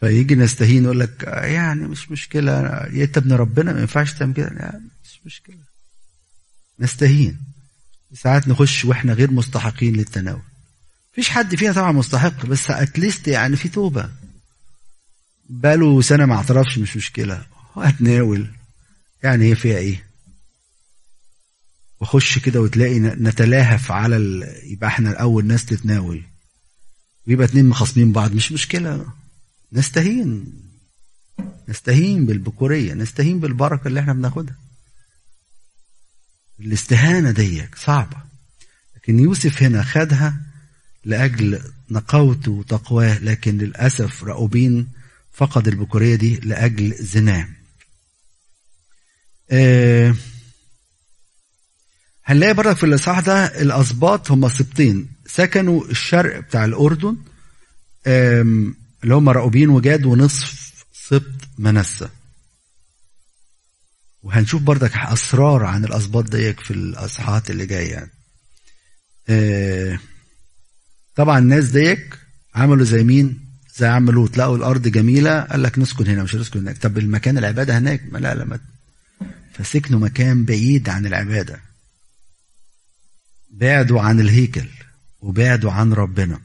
فيجي 0.00 0.34
نستهين 0.34 0.84
يقول 0.84 1.00
لك 1.00 1.22
يعني 1.22 1.88
مش 1.88 2.10
مشكلة 2.10 2.52
يا 2.92 3.04
إنت 3.04 3.16
ابن 3.16 3.32
ربنا 3.32 3.72
ما 3.72 3.80
ينفعش 3.80 4.12
تعمل 4.12 4.34
كده. 4.34 4.46
يعني 4.56 4.88
مش 5.04 5.20
مشكلة. 5.26 5.58
نستهين. 6.80 7.40
ساعات 8.14 8.48
نخش 8.48 8.84
وإحنا 8.84 9.12
غير 9.12 9.30
مستحقين 9.30 9.96
للتناول. 9.96 10.42
فيش 11.12 11.30
حد 11.30 11.54
فينا 11.54 11.72
طبعا 11.72 11.92
مستحق 11.92 12.46
بس 12.46 12.70
اتليست 12.70 13.28
يعني 13.28 13.56
في 13.56 13.68
توبة. 13.68 14.10
بقاله 15.48 16.00
سنة 16.02 16.26
ما 16.26 16.34
اعترفش 16.34 16.78
مش 16.78 16.96
مشكلة. 16.96 17.46
هتناول 17.80 18.50
يعني 19.22 19.44
هي 19.50 19.54
فيها 19.54 19.76
إيه؟ 19.78 20.04
وخش 22.00 22.38
كده 22.38 22.60
وتلاقي 22.60 22.98
نتلاهف 23.00 23.92
على 23.92 24.16
ال... 24.16 24.54
يبقى 24.72 24.88
إحنا 24.88 25.10
اول 25.20 25.46
ناس 25.46 25.64
تتناول. 25.66 26.22
ويبقى 27.28 27.46
اتنين 27.46 27.66
مخاصمين 27.66 28.12
بعض 28.12 28.32
مش 28.34 28.52
مشكلة. 28.52 29.06
نستهين. 29.72 30.52
نستهين 31.68 32.26
بالبكورية. 32.26 32.94
نستهين 32.94 33.40
بالبركة 33.40 33.88
اللي 33.88 34.00
إحنا 34.00 34.12
بناخدها. 34.12 34.56
الاستهانة 36.60 37.30
ديك 37.30 37.74
صعبة. 37.74 38.16
لكن 38.96 39.18
يوسف 39.18 39.62
هنا 39.62 39.82
خدها 39.82 40.40
لأجل 41.04 41.60
نقاوته 41.90 42.50
وتقواه. 42.50 43.18
لكن 43.18 43.58
للأسف 43.58 44.24
رأوبين 44.24 44.88
فقد 45.32 45.68
البكورية 45.68 46.14
دي 46.16 46.36
لأجل 46.36 46.94
زناه 47.04 47.48
أه 49.50 50.14
هنلاقي 52.24 52.54
برضك 52.54 52.76
في 52.76 52.86
الإصحاح 52.86 53.20
ده 53.20 53.44
الأسباط 53.62 54.30
هم 54.30 54.48
سبطين. 54.48 55.08
سكنوا 55.26 55.84
الشرق 55.84 56.38
بتاع 56.38 56.64
الأردن 56.64 57.16
اللي 58.06 59.14
هم 59.14 59.28
رأوبين 59.28 59.68
وجاد 59.68 60.06
ونصف 60.06 60.72
سبط 60.92 61.48
منسى 61.58 62.08
وهنشوف 64.22 64.62
بردك 64.62 64.96
أسرار 64.96 65.64
عن 65.64 65.84
الأسباط 65.84 66.24
ديك 66.24 66.60
في 66.60 66.70
الأصحاحات 66.70 67.50
اللي 67.50 67.66
جاية 67.66 67.90
يعني. 67.92 68.10
أه 69.28 69.98
طبعا 71.14 71.38
الناس 71.38 71.64
ديك 71.64 72.18
عملوا 72.54 72.84
زي 72.84 73.02
مين؟ 73.04 73.40
زي 73.76 73.86
عملوا 73.86 74.28
تلاقوا 74.28 74.56
الأرض 74.56 74.88
جميلة 74.88 75.40
قال 75.40 75.62
لك 75.62 75.78
نسكن 75.78 76.06
هنا 76.06 76.22
مش 76.22 76.34
هنسكن 76.34 76.60
هناك. 76.60 76.78
طب 76.78 76.98
المكان 76.98 77.38
العبادة 77.38 77.78
هناك؟ 77.78 78.02
ما 78.12 78.18
لا 78.18 78.34
لا 78.34 78.60
فسكنوا 79.58 80.00
مكان 80.00 80.44
بعيد 80.44 80.88
عن 80.88 81.06
العبادة. 81.06 81.60
بعدوا 83.50 84.00
عن 84.00 84.20
الهيكل 84.20 84.68
وبعدوا 85.20 85.72
عن 85.72 85.92
ربنا. 85.92 86.40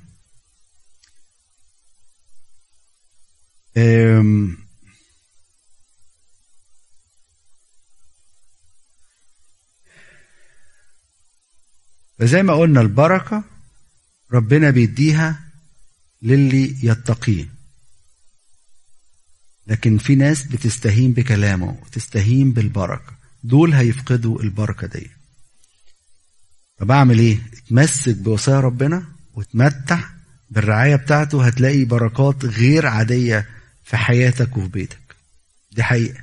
فزي 12.20 12.44
ما 12.44 12.54
قلنا 12.54 12.82
البركة 12.82 13.44
ربنا 14.32 14.70
بيديها 14.70 15.52
للي 16.22 16.78
يتقيه 16.84 17.63
لكن 19.68 19.98
في 19.98 20.16
ناس 20.16 20.44
بتستهين 20.44 21.12
بكلامه 21.14 21.78
وتستهين 21.82 22.52
بالبركة. 22.52 23.14
دول 23.44 23.74
هيفقدوا 23.74 24.42
البركة 24.42 24.88
دي. 24.88 25.12
طب 26.78 26.92
أعمل 26.92 27.20
إيه؟ 27.20 27.40
اتمسك 27.54 28.16
بوصايا 28.16 28.60
ربنا 28.60 29.04
وتمتع 29.34 30.00
بالرعاية 30.50 30.96
بتاعته 30.96 31.46
هتلاقي 31.46 31.86
بركات 31.86 32.46
غير 32.46 32.88
عادية 32.88 33.46
في 33.84 33.98
حياتك 33.98 34.58
وفي 34.58 34.68
بيتك. 34.68 35.16
دي 35.72 35.84
حقيقة. 35.84 36.20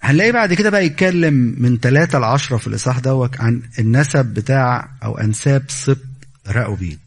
هنلاقي 0.00 0.32
بعد 0.32 0.54
كده 0.54 0.70
بقى 0.70 0.86
يتكلم 0.86 1.34
من 1.58 1.78
ثلاثة 1.78 2.18
لعشرة 2.18 2.56
في 2.56 2.66
الإصحاح 2.66 2.98
دوت 2.98 3.40
عن 3.40 3.62
النسب 3.78 4.26
بتاع 4.26 4.90
أو 5.02 5.18
أنساب 5.18 5.64
سبط 5.68 5.98
رأوبين 6.46 6.98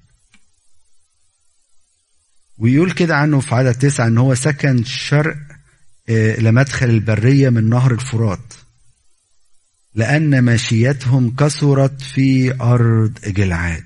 ويقول 2.58 2.92
كده 2.92 3.16
عنه 3.16 3.40
في 3.40 3.56
عدد 3.56 3.74
تسعة 3.74 4.08
إن 4.08 4.18
هو 4.18 4.36
سكن 4.36 4.84
شرق 4.84 5.38
لمدخل 6.40 6.90
البرية 6.90 7.50
من 7.50 7.70
نهر 7.70 7.92
الفرات 7.92 8.54
لأن 9.94 10.40
ماشيتهم 10.40 11.36
كثرت 11.36 12.02
في 12.02 12.62
أرض 12.62 13.20
جلعاد. 13.26 13.86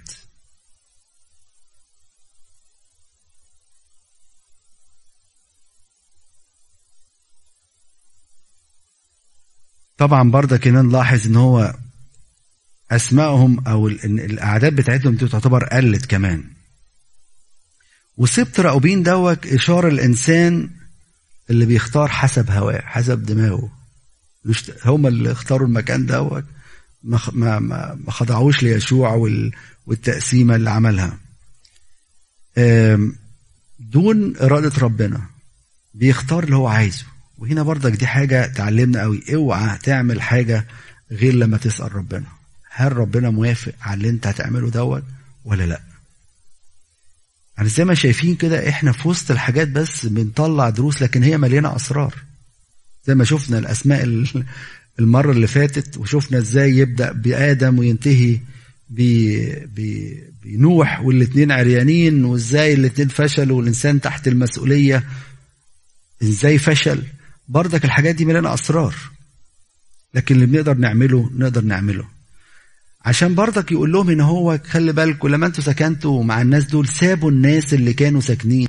طبعا 9.98 10.32
برضه 10.32 10.58
كمان 10.58 10.86
نلاحظ 10.86 11.28
إن 11.28 11.36
هو 11.36 11.76
أسمائهم 12.92 13.68
أو 13.68 13.88
الأعداد 13.88 14.76
بتاعتهم 14.76 15.16
تعتبر 15.16 15.66
قلت 15.66 16.06
كمان. 16.06 16.61
وسبت 18.17 18.60
راؤوبين 18.60 19.04
دوت 19.04 19.47
إشارة 19.47 19.88
الإنسان 19.88 20.69
اللي 21.50 21.65
بيختار 21.65 22.08
حسب 22.08 22.52
هواه 22.52 22.82
حسب 22.82 23.26
دماغه. 23.26 23.71
مش 24.45 24.71
هم 24.86 25.08
اللي 25.08 25.32
اختاروا 25.32 25.67
المكان 25.67 26.06
دوت 26.06 26.45
ما 27.04 27.19
ما 27.32 27.60
ما 27.95 28.12
خضعوش 28.12 28.63
ليشوع 28.63 29.13
والتقسيمة 29.88 30.56
اللي 30.56 30.69
عملها. 30.69 31.17
دون 33.80 34.38
إرادة 34.38 34.71
ربنا 34.82 35.21
بيختار 35.93 36.43
اللي 36.43 36.56
هو 36.56 36.67
عايزه. 36.67 37.06
وهنا 37.38 37.63
برضك 37.63 37.91
دي 37.91 38.08
حاجة 38.08 38.45
تعلمنا 38.45 39.02
قوي. 39.02 39.24
اوعى 39.36 39.78
تعمل 39.78 40.21
حاجة 40.21 40.67
غير 41.12 41.34
لما 41.34 41.58
تسأل 41.58 41.95
ربنا. 41.95 42.28
هل 42.69 42.97
ربنا 42.97 43.30
موافق 43.30 43.74
على 43.82 43.97
اللي 43.97 44.10
انت 44.10 44.28
هتعمله 44.28 44.69
دوت 44.69 45.04
ولا 45.45 45.63
لأ؟ 45.63 45.90
يعني 47.58 47.70
زي 47.70 47.86
ما 47.86 47.94
شايفين 47.94 48.36
كده 48.36 48.70
إحنا 48.70 48.92
في 48.92 49.08
وسط 49.08 49.32
الحاجات 49.32 49.68
بس 49.68 50.06
بنطلع 50.06 50.70
دروس 50.70 51.02
لكن 51.02 51.24
هي 51.24 51.38
مليانة 51.38 51.76
أسرار. 51.76 52.16
زي 53.06 53.16
ما 53.16 53.24
شفنا 53.24 53.58
الأسماء 53.58 54.26
المرة 55.00 55.32
اللي 55.32 55.48
فاتت 55.48 55.98
وشفنا 55.98 56.38
إزاي 56.38 56.78
يبدأ 56.78 57.12
بآدم 57.12 57.80
وينتهي 57.80 58.40
بنوح 60.44 61.02
والاتنين 61.02 61.52
عريانين 61.52 62.26
وإزاي 62.26 62.74
الاتنين 62.74 63.08
فشلوا 63.08 63.58
والإنسان 63.58 64.02
تحت 64.02 64.28
المسؤولية. 64.28 65.04
إزاي 66.24 66.58
فشل؟ 66.58 67.04
بردك 67.48 67.86
الحاجات 67.86 68.15
دي 68.15 68.25
مليانة 68.25 68.54
أسرار. 68.54 68.96
لكن 70.13 70.36
اللي 70.36 70.46
بنقدر 70.46 70.78
نعمله 70.78 71.30
نقدر 71.36 71.63
نعمله. 71.63 72.21
عشان 73.06 73.35
بردك 73.35 73.71
يقول 73.71 73.91
لهم 73.91 74.10
إن 74.10 74.21
هو 74.21 74.60
خلي 74.69 74.93
بالكم 74.93 75.27
لما 75.27 75.45
أنتوا 75.45 75.63
سكنتوا 75.63 76.23
مع 76.23 76.41
الناس 76.41 76.65
دول 76.65 76.87
سابوا 76.87 77.31
الناس 77.31 77.73
اللي 77.73 77.93
كانوا 77.93 78.21
ساكنين. 78.21 78.67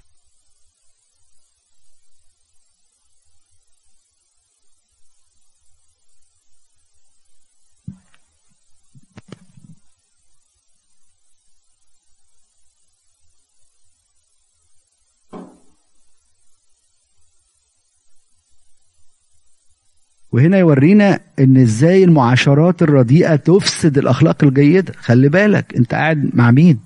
وهنا 20.33 20.59
يورينا 20.59 21.21
إن 21.39 21.57
إزاي 21.57 22.05
المعاشرات 22.05 22.83
الرديئة 22.83 23.37
تفسد 23.37 23.99
الأخلاق 23.99 24.45
الجيدة. 24.45 24.93
خلي 24.97 25.29
بالك 25.29 25.77
أنت 25.77 25.95
قاعد 25.95 26.31
مع 26.35 26.51
مين؟ 26.51 26.79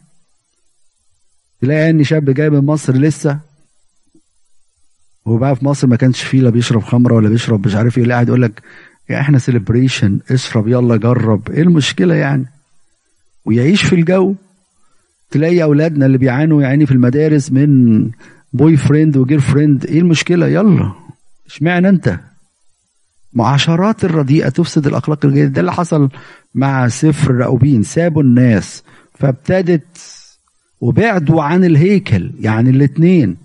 تلاقي 1.60 1.90
ان 1.90 2.04
شاب 2.04 2.30
جاي 2.30 2.50
من 2.50 2.58
مصر 2.66 2.92
لسه. 2.96 3.38
وبقى 5.24 5.56
في 5.56 5.64
مصر 5.64 5.86
ما 5.86 5.96
كانش 5.96 6.22
فيه 6.22 6.40
لا 6.40 6.50
بيشرب 6.50 6.82
خمرة 6.82 7.14
ولا 7.14 7.28
بيشرب 7.28 7.66
مش 7.66 7.74
عارف 7.74 7.98
إيه. 7.98 8.08
قاعد 8.08 8.28
يقول 8.28 8.42
لك 8.42 8.62
يعني 9.08 9.20
إحنا 9.22 9.38
سيلبريشن 9.38 10.20
اشرب 10.30 10.68
يلا 10.68 10.96
جرب. 10.96 11.50
إيه 11.50 11.62
المشكلة 11.62 12.14
يعني؟ 12.14 12.46
ويعيش 13.44 13.82
في 13.82 13.94
الجو. 13.94 14.34
تلاقي 15.30 15.62
أولادنا 15.62 16.06
اللي 16.06 16.18
بيعانوا 16.18 16.62
يعني 16.62 16.86
في 16.86 16.92
المدارس 16.92 17.52
من 17.52 18.02
boyfriend 18.52 19.16
و 19.16 19.40
girlfriend 19.40 19.84
إيه 19.86 19.98
المشكلة؟ 20.00 20.48
يلا 20.48 20.92
اشمعنى 21.46 21.88
أنت؟ 21.88 22.20
المعاشرات 23.36 24.04
الرديئة 24.04 24.48
تفسد 24.48 24.86
الأخلاق 24.86 25.24
الجيدة. 25.24 25.48
ده 25.48 25.60
اللي 25.60 25.72
حصل 25.72 26.08
مع 26.54 26.88
سبط 26.88 27.30
رأوبين 27.30 27.82
سابوا 27.82 28.22
الناس 28.22 28.82
فابتدت 29.14 29.86
وبعدوا 30.80 31.42
عن 31.42 31.64
الهيكل 31.64 32.32
يعني 32.40 32.70
الاثنين 32.70 33.36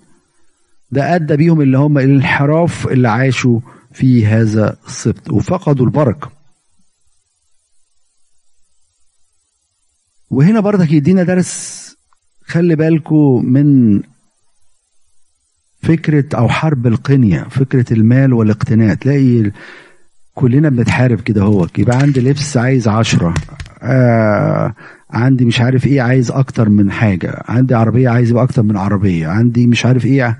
ده 0.90 1.14
أدى 1.14 1.36
بيهم 1.36 1.60
اللي 1.60 1.78
هم 1.78 1.98
الانحراف 1.98 2.86
اللي 2.88 3.08
عاشوا 3.08 3.60
في 3.92 4.26
هذا 4.26 4.76
السبط 4.86 5.30
وفقدوا 5.30 5.86
البركة. 5.86 6.30
وهنا 10.30 10.60
برضك 10.60 10.92
يدينا 10.92 11.22
درس 11.22 11.82
خلي 12.44 12.76
بالكم 12.76 13.44
من 13.44 14.00
فكرة 15.82 16.36
أو 16.38 16.48
حرب 16.48 16.86
القنية 16.86 17.42
فكرة 17.42 17.92
المال 17.92 18.32
والاقتناء 18.32 18.94
تلاقي 18.94 19.52
كلنا 20.34 20.68
بنتحارب 20.68 21.20
كده 21.20 21.42
هو. 21.42 21.66
يبقى 21.78 21.96
عندي 21.98 22.20
لبس 22.20 22.56
عايز 22.56 22.88
عشرة. 22.88 23.34
آه 23.82 24.74
عندي 25.10 25.44
مش 25.44 25.60
عارف 25.60 25.86
إيه 25.86 26.02
عايز 26.02 26.30
أكتر 26.30 26.68
من 26.68 26.92
حاجة. 26.92 27.42
عندي 27.48 27.74
عربية 27.74 28.08
عايز 28.08 28.30
يبقى 28.30 28.42
أكتر 28.44 28.62
من 28.62 28.76
عربية. 28.76 29.26
عندي 29.28 29.66
مش 29.66 29.86
عارف 29.86 30.04
إيه 30.06 30.38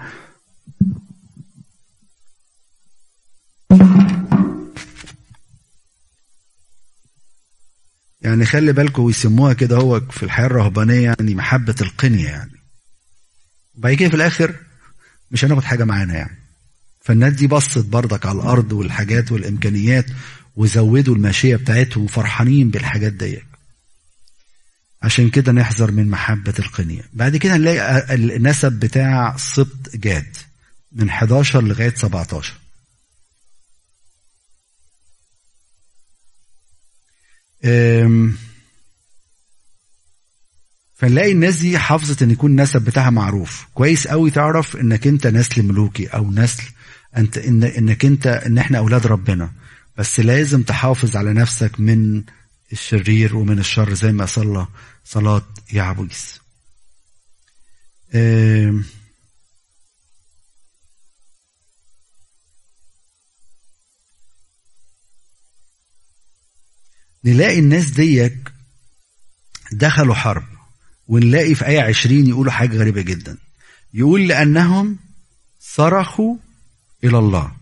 يعني 8.22 8.44
خلي 8.44 8.72
بالكم 8.72 9.02
ويسموها 9.02 9.52
كده 9.52 9.76
هو 9.76 10.00
في 10.00 10.22
الحياة 10.22 10.46
الرهبانية 10.46 11.04
يعني 11.18 11.34
محبة 11.34 11.74
القنية 11.80 12.28
يعني. 12.28 12.50
وبعد 13.74 13.94
كده 13.94 14.08
في 14.08 14.16
الآخر 14.16 14.54
مش 15.30 15.44
هناخد 15.44 15.62
حاجة 15.62 15.84
معانا 15.84 16.14
يعني. 16.14 16.41
فالناس 17.02 17.32
دي 17.32 17.46
بصت 17.46 17.84
بردك 17.86 18.26
على 18.26 18.38
الأرض 18.40 18.72
والحاجات 18.72 19.32
والإمكانيات 19.32 20.06
وزودوا 20.56 21.14
الماشية 21.14 21.56
بتاعتهم 21.56 22.06
فرحانين 22.06 22.70
بالحاجات 22.70 23.12
ديت 23.12 23.42
عشان 25.02 25.30
كده 25.30 25.52
نحذر 25.52 25.90
من 25.90 26.08
محبة 26.10 26.54
القنية 26.58 27.02
بعد 27.12 27.36
كده 27.36 27.56
نلاقي 27.56 28.14
النسب 28.14 28.72
بتاع 28.72 29.36
سبط 29.36 29.96
جاد 29.96 30.36
من 30.92 31.08
11 31.08 31.62
لغاية 31.64 31.94
17 31.94 32.54
فنلاقي 40.94 41.32
الناس 41.32 41.56
دي 41.56 41.78
حافظت 41.78 42.22
إن 42.22 42.30
يكون 42.30 42.50
النسب 42.50 42.82
بتاعها 42.82 43.10
معروف. 43.10 43.66
كويس 43.74 44.06
قوي 44.08 44.30
تعرف 44.30 44.76
إنك 44.76 45.06
أنت 45.06 45.26
نسل 45.26 45.62
ملوكي 45.62 46.06
أو 46.06 46.30
نسل 46.30 46.62
أنت 47.16 47.38
إن 47.38 47.64
إنك 47.64 48.04
أنت 48.04 48.26
إن 48.26 48.58
إحنا 48.58 48.78
أولاد 48.78 49.06
ربنا. 49.06 49.52
بس 49.98 50.20
لازم 50.20 50.62
تحافظ 50.62 51.16
على 51.16 51.32
نفسك 51.32 51.80
من 51.80 52.24
الشرير 52.72 53.36
ومن 53.36 53.58
الشر 53.58 53.94
زي 53.94 54.12
ما 54.12 54.26
صلى 54.26 54.66
صلاة 55.04 55.42
يعبويس 55.72 56.40
نلاقي 67.24 67.58
الناس 67.58 67.90
ديك 67.90 68.52
دخلوا 69.72 70.14
حرب 70.14 70.44
ونلاقي 71.08 71.54
في 71.54 71.66
آية 71.66 71.82
عشرين 71.82 72.26
يقولوا 72.26 72.52
حاجة 72.52 72.76
غريبة 72.76 73.02
جدا. 73.02 73.38
يقول 73.94 74.28
لأنهم 74.28 74.98
صرخوا 75.60 76.36
إلى 77.04 77.18
الله. 77.18 77.56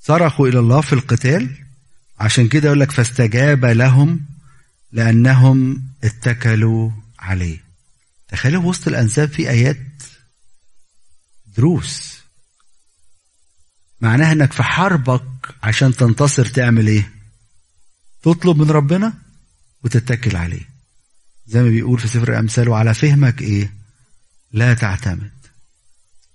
صرخوا 0.00 0.48
إلى 0.48 0.58
الله 0.58 0.80
في 0.80 0.92
القتال. 0.92 1.64
عشان 2.20 2.48
كده 2.48 2.66
يقول 2.66 2.80
لك 2.80 2.90
فاستجاب 2.90 3.64
لهم 3.64 4.20
لأنهم 4.92 5.88
اتكلوا 6.04 6.90
عليه. 7.18 7.64
تخيلوا 8.28 8.62
وسط 8.62 8.88
الأنساب 8.88 9.28
في 9.28 9.50
آيات 9.50 10.02
دروس. 11.56 12.20
معناها 14.00 14.32
إنك 14.32 14.52
في 14.52 14.62
حربك 14.62 15.54
عشان 15.62 15.92
تنتصر 15.92 16.46
تعمل 16.46 16.86
إيه؟ 16.86 17.12
تطلب 18.22 18.58
من 18.58 18.70
ربنا 18.70 19.12
وتتكل 19.84 20.36
عليه. 20.36 20.68
زي 21.46 21.62
ما 21.62 21.68
بيقول 21.68 21.98
في 21.98 22.08
سفر 22.08 22.32
الأمثال 22.32 22.68
وعلى 22.68 22.94
فهمك 22.94 23.42
إيه؟ 23.42 23.74
لا 24.52 24.74
تعتمد. 24.74 25.33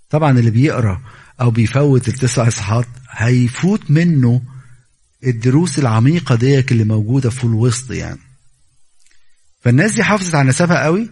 طبعا 0.09 0.39
اللي 0.39 0.51
بيقرأ 0.51 1.01
أو 1.41 1.51
بيفوت 1.51 2.07
التسع 2.07 2.47
إصحاحات 2.47 2.87
هيفوت 3.09 3.91
منه 3.91 4.41
الدروس 5.23 5.79
العميقة 5.79 6.35
ديك 6.35 6.71
اللي 6.71 6.83
موجودة 6.83 7.29
في 7.29 7.43
الوسط 7.43 7.91
يعني. 7.91 8.19
فالناس 9.61 9.95
دي 9.95 10.03
حافظت 10.03 10.35
على 10.35 10.49
نسبها 10.49 10.83
قوي 10.83 11.09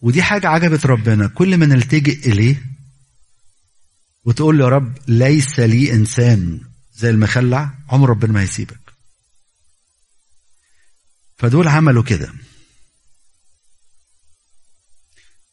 ودي 0.00 0.22
حاجة 0.22 0.48
عجبت 0.48 0.86
ربنا. 0.86 1.26
كل 1.26 1.56
ما 1.56 1.66
نلتجئ 1.66 2.32
إليه 2.32 2.62
وتقول 4.24 4.58
له 4.58 4.64
يا 4.64 4.70
رب 4.70 4.98
ليس 5.08 5.60
لي 5.60 5.92
إنسان 5.92 6.60
زي 6.94 7.10
المخلع 7.10 7.74
عمر 7.88 8.10
ربنا 8.10 8.32
ما 8.32 8.40
هيسيبك. 8.40 8.80
فدول 11.36 11.68
عملوا 11.68 12.02
كده. 12.02 12.32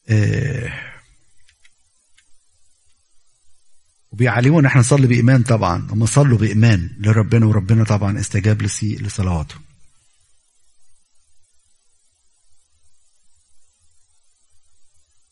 آه 0.08 0.85
وبيعلموا 4.16 4.60
إن 4.60 4.66
إحنا 4.66 4.80
نصلي 4.80 5.06
بإيمان 5.06 5.42
طبعا 5.42 5.86
هم 5.90 6.06
صلوا 6.06 6.38
بإيمان 6.38 6.90
لربنا 6.98 7.46
وربنا 7.46 7.84
طبعا 7.84 8.20
استجاب 8.20 8.62
لصلواته. 8.82 9.54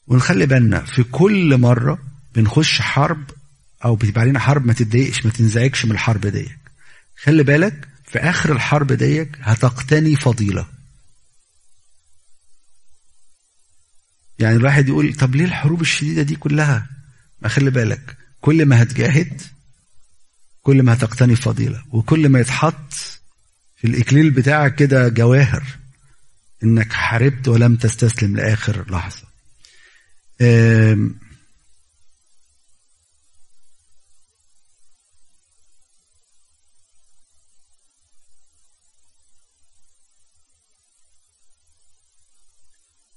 ونخلي 0.06 0.46
بالنا 0.46 0.84
في 0.84 1.02
كل 1.02 1.58
مرة 1.58 1.98
بنخش 2.34 2.80
حرب 2.80 3.30
أو 3.84 3.96
بتبقى 3.96 4.20
علينا 4.20 4.38
حرب 4.38 4.66
ما 4.66 4.72
تتضايقش 4.72 5.26
ما 5.26 5.32
تنزعجش 5.32 5.84
من 5.84 5.92
الحرب 5.92 6.26
ديك. 6.26 6.58
خلي 7.22 7.42
بالك 7.42 7.88
في 8.04 8.18
آخر 8.18 8.52
الحرب 8.52 8.92
ديك 8.92 9.38
هتقتني 9.40 10.16
فضيلة. 10.16 10.66
يعني 14.38 14.56
الواحد 14.56 14.88
يقول 14.88 15.14
طب 15.14 15.34
ليه 15.34 15.44
الحروب 15.44 15.80
الشديدة 15.80 16.22
دي 16.22 16.36
كلها؟ 16.36 16.86
ما 17.42 17.48
خلي 17.48 17.70
بالك. 17.70 18.23
كل 18.44 18.66
ما 18.66 18.82
هتجاهد 18.82 19.42
كل 20.62 20.82
ما 20.82 20.92
هتقتني 20.94 21.36
فضيله 21.36 21.84
وكل 21.90 22.28
ما 22.28 22.40
يتحط 22.40 22.92
في 23.76 23.86
الإكليل 23.86 24.30
بتاعك 24.30 24.74
كده 24.74 25.08
جواهر 25.08 25.64
إنك 26.64 26.92
حاربت 26.92 27.48
ولم 27.48 27.76
تستسلم 27.76 28.36
لآخر 28.36 28.90
لحظة. 28.90 29.26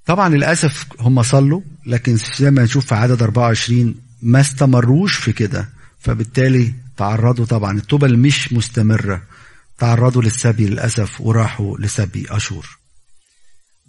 طبعا 0.06 0.30
للأسف 0.30 1.02
هم 1.02 1.24
صلوا 1.24 1.62
لكن 1.86 2.18
زي 2.40 2.52
ما 2.52 2.64
نشوف 2.64 2.86
في 2.86 2.96
عدد 2.96 3.22
24 3.22 4.07
ما 4.22 4.40
استمروش 4.42 5.16
في 5.18 5.34
كده. 5.34 5.70
فبالتالي 6.00 6.74
تعرضوا 6.98 7.46
طبعا. 7.46 7.78
التوبة 7.78 8.08
اللي 8.08 8.18
مش 8.18 8.54
مستمرة. 8.54 9.24
تعرضوا 9.78 10.22
للسبي 10.22 10.68
للأسف 10.68 11.22
وراحوا 11.22 11.78
لسبي 11.78 12.26
أشور. 12.30 12.78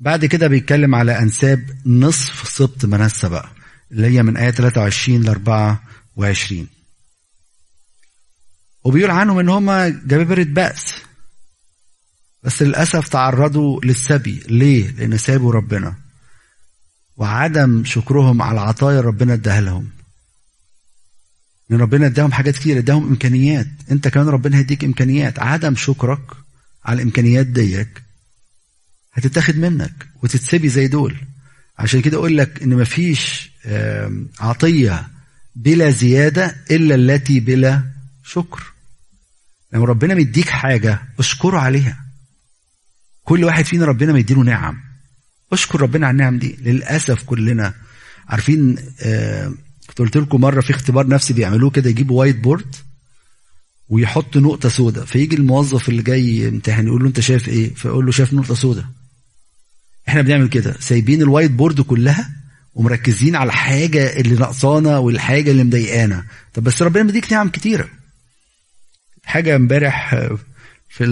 بعد 0.01 0.24
كده 0.24 0.47
بيتكلم 0.47 0.95
على 0.95 1.18
أنساب 1.18 1.70
نصف 1.87 2.49
سبط 2.49 2.85
منسى 2.85 3.29
بقى 3.29 3.49
اللي 3.93 4.07
هي 4.07 4.22
من 4.22 4.37
آية 4.37 4.51
23 4.51 5.22
ل 5.22 5.29
24 5.29 6.66
وبيقول 8.85 9.11
عنهم 9.11 9.39
إن 9.39 9.49
هم 9.49 9.70
جبابرة 10.07 10.43
بأس. 10.43 10.95
بس 12.43 12.62
للأسف 12.62 13.09
تعرضوا 13.09 13.81
للسبي. 13.85 14.43
ليه؟ 14.49 14.91
لأن 14.91 15.18
سابوا 15.18 15.53
ربنا. 15.53 15.95
وعدم 17.16 17.85
شكرهم 17.85 18.43
على 18.43 18.53
العطايا 18.53 19.01
ربنا 19.01 19.35
اداها 19.35 19.61
لهم. 19.61 19.91
إن 21.71 21.77
ربنا 21.77 22.07
اداهم 22.07 22.33
حاجات 22.33 22.55
كتير 22.57 22.79
اداهم 22.79 23.09
إمكانيات. 23.09 23.66
أنت 23.91 24.09
كمان 24.09 24.29
ربنا 24.29 24.57
هيديك 24.57 24.85
إمكانيات. 24.85 25.39
عدم 25.39 25.77
شكرك 25.77 26.21
على 26.85 26.97
الإمكانيات 26.97 27.47
ديك 27.47 28.03
هتتاخد 29.12 29.57
منك 29.57 30.07
وتتسبي 30.23 30.69
زي 30.69 30.89
دول. 30.89 31.16
عشان 31.79 32.03
كده 32.03 32.16
أقول 32.16 32.37
لك 32.37 32.62
إن 32.62 32.77
مفيش 32.77 33.51
عطية 34.41 35.09
بلا 35.57 35.91
زيادة 35.91 36.57
إلا 36.71 36.95
التي 36.95 37.41
بلا 37.41 37.83
شكر. 38.25 38.62
لما 39.73 39.85
ربنا 39.85 40.14
مديك 40.14 40.49
حاجة 40.49 41.03
اشكره 41.19 41.59
عليها. 41.59 42.05
كل 43.25 43.45
واحد 43.45 43.64
فينا 43.64 43.85
ربنا 43.85 44.12
مديله 44.12 44.43
نعم. 44.43 44.81
اشكر 45.53 45.81
ربنا 45.81 46.07
على 46.07 46.12
النعم 46.12 46.39
دي. 46.39 46.59
للأسف 46.62 47.23
كلنا 47.23 47.75
عارفين 48.29 48.77
قلت 49.99 50.16
لكم 50.16 50.40
مرة 50.40 50.61
في 50.61 50.70
اختبار 50.70 51.09
نفسي 51.09 51.32
بيعملوه 51.32 51.70
كده 51.70 51.90
يجيبوا 51.90 52.18
white 52.18 52.37
board 52.37 52.76
ويحط 53.88 54.36
نقطة 54.36 54.68
سوداء. 54.68 55.05
فيجي 55.05 55.36
الموظف 55.36 55.88
اللي 55.88 56.03
جاي 56.03 56.24
يمتحن 56.24 56.86
يقول 56.86 57.03
له 57.03 57.09
انت 57.09 57.20
شايف 57.20 57.49
إيه؟ 57.49 57.74
فيقول 57.74 58.07
له 58.07 58.12
شايف 58.12 58.32
نقطة 58.32 58.55
سوداء. 58.55 58.84
إحنا 60.09 60.22
بنعمل 60.22 60.49
كده 60.49 60.76
سايبين 60.80 61.22
ال 61.22 61.27
white 61.27 61.51
board 61.51 61.81
كلها 61.80 62.30
ومركزين 62.74 63.36
على 63.36 63.46
الحاجة 63.46 64.20
اللي 64.20 64.34
ناقصانا 64.34 64.99
والحاجة 64.99 65.51
اللي 65.51 65.64
مضايقانا. 65.64 66.24
طب 66.55 66.64
بس 66.64 66.82
ربنا 66.82 67.03
مديك 67.03 67.32
نعم 67.32 67.49
كتيرة. 67.49 67.88
حاجة 69.24 69.57
امبارح 69.57 70.14
في 70.88 71.05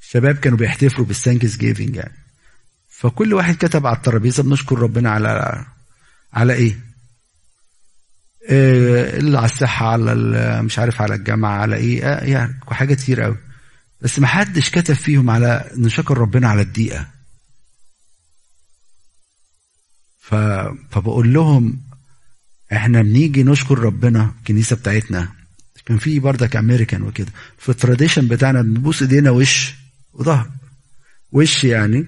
الشباب 0.00 0.36
كانوا 0.36 0.58
بيحتفلوا 0.58 1.06
بال 1.06 1.56
Thanksgiving 1.56 1.96
يعني. 1.96 2.16
فكل 2.88 3.34
واحد 3.34 3.56
كتب 3.56 3.86
على 3.86 3.96
الترابيزة 3.96 4.42
بنشكر 4.42 4.78
ربنا 4.78 5.10
على 5.10 5.64
على 6.32 6.52
إيه؟ 6.52 6.89
اللي 8.50 9.38
على 9.38 9.46
الصحة 9.46 9.86
على 9.86 10.62
مش 10.62 10.78
عارف 10.78 11.02
على 11.02 11.14
الجامعة 11.14 11.58
على 11.58 11.76
إيه 11.76 12.04
آه 12.04 12.24
يعني 12.24 12.60
حاجات 12.70 12.98
كتير 12.98 13.20
قوي 13.20 13.36
بس 14.00 14.18
ما 14.18 14.26
حدش 14.26 14.70
كتب 14.70 14.94
فيهم 14.94 15.30
على 15.30 15.70
نشكر 15.76 16.18
ربنا 16.18 16.48
على 16.48 16.62
الدقيقة. 16.62 17.06
ف... 20.18 20.34
فبقول 20.90 21.32
لهم 21.34 21.80
إحنا 22.72 23.02
بنيجي 23.02 23.42
نشكر 23.42 23.78
ربنا 23.78 24.34
الكنيسة 24.38 24.76
بتاعتنا. 24.76 25.28
كان 25.86 25.98
في 25.98 26.20
بردك 26.20 26.56
أمريكان 26.56 27.02
وكده. 27.02 27.32
في 27.58 27.68
التراديشن 27.68 28.28
بتاعنا 28.28 28.62
بنبوس 28.62 29.02
إيدينا 29.02 29.30
وش 29.30 29.74
وظهر. 30.12 30.50
وش 31.32 31.64
يعني؟ 31.64 32.06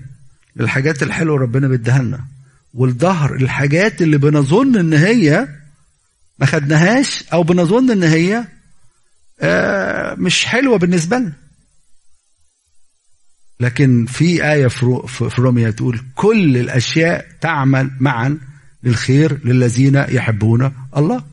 للحاجات 0.56 1.02
الحلوة 1.02 1.38
ربنا 1.38 1.68
بيديها 1.68 1.98
لنا. 2.02 2.24
والظهر 2.74 3.34
الحاجات 3.34 4.02
اللي 4.02 4.18
بنظن 4.18 4.78
إن 4.78 4.92
هي 4.92 5.48
ما 6.38 6.46
خدناهاش 6.46 7.24
أو 7.32 7.42
بنظن 7.42 7.90
ان 7.90 8.02
هي 8.02 8.44
آه 9.40 10.14
مش 10.14 10.44
حلوة 10.46 10.78
بالنسبة 10.78 11.18
لنا. 11.18 11.32
لكن 13.60 14.06
في 14.06 14.52
آية 14.52 14.66
في 14.66 15.30
روميا 15.38 15.70
تقول 15.70 16.04
كل 16.14 16.56
الأشياء 16.56 17.26
تعمل 17.40 17.90
معا 18.00 18.38
للخير 18.82 19.46
للذين 19.46 19.94
يحبون 19.94 20.86
الله. 20.96 21.24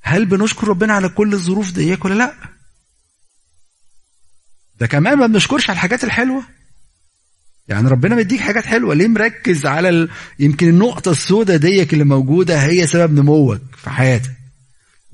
هل 0.00 0.26
بنشكر 0.26 0.68
ربنا 0.68 0.92
على 0.92 1.08
كل 1.08 1.32
الظروف 1.32 1.72
ديك 1.72 2.04
ولا 2.04 2.14
لا؟ 2.14 2.34
ده 4.80 4.86
كمان 4.86 5.18
ما 5.18 5.26
بنشكرش 5.26 5.70
على 5.70 5.76
الحاجات 5.76 6.04
الحلوة. 6.04 6.42
يعني 7.68 7.88
ربنا 7.88 8.16
مديك 8.16 8.40
حاجات 8.40 8.64
حلوة. 8.64 8.94
ليه 8.94 9.08
مركز 9.08 9.66
على 9.66 9.88
ال... 9.88 10.10
يمكن 10.38 10.68
النقطة 10.68 11.10
السوداء 11.10 11.56
ديك 11.56 11.92
اللي 11.92 12.04
موجودة 12.04 12.62
هي 12.62 12.86
سبب 12.86 13.12
نموك 13.18 13.60
في 13.76 13.90
حياتك. 13.90 14.32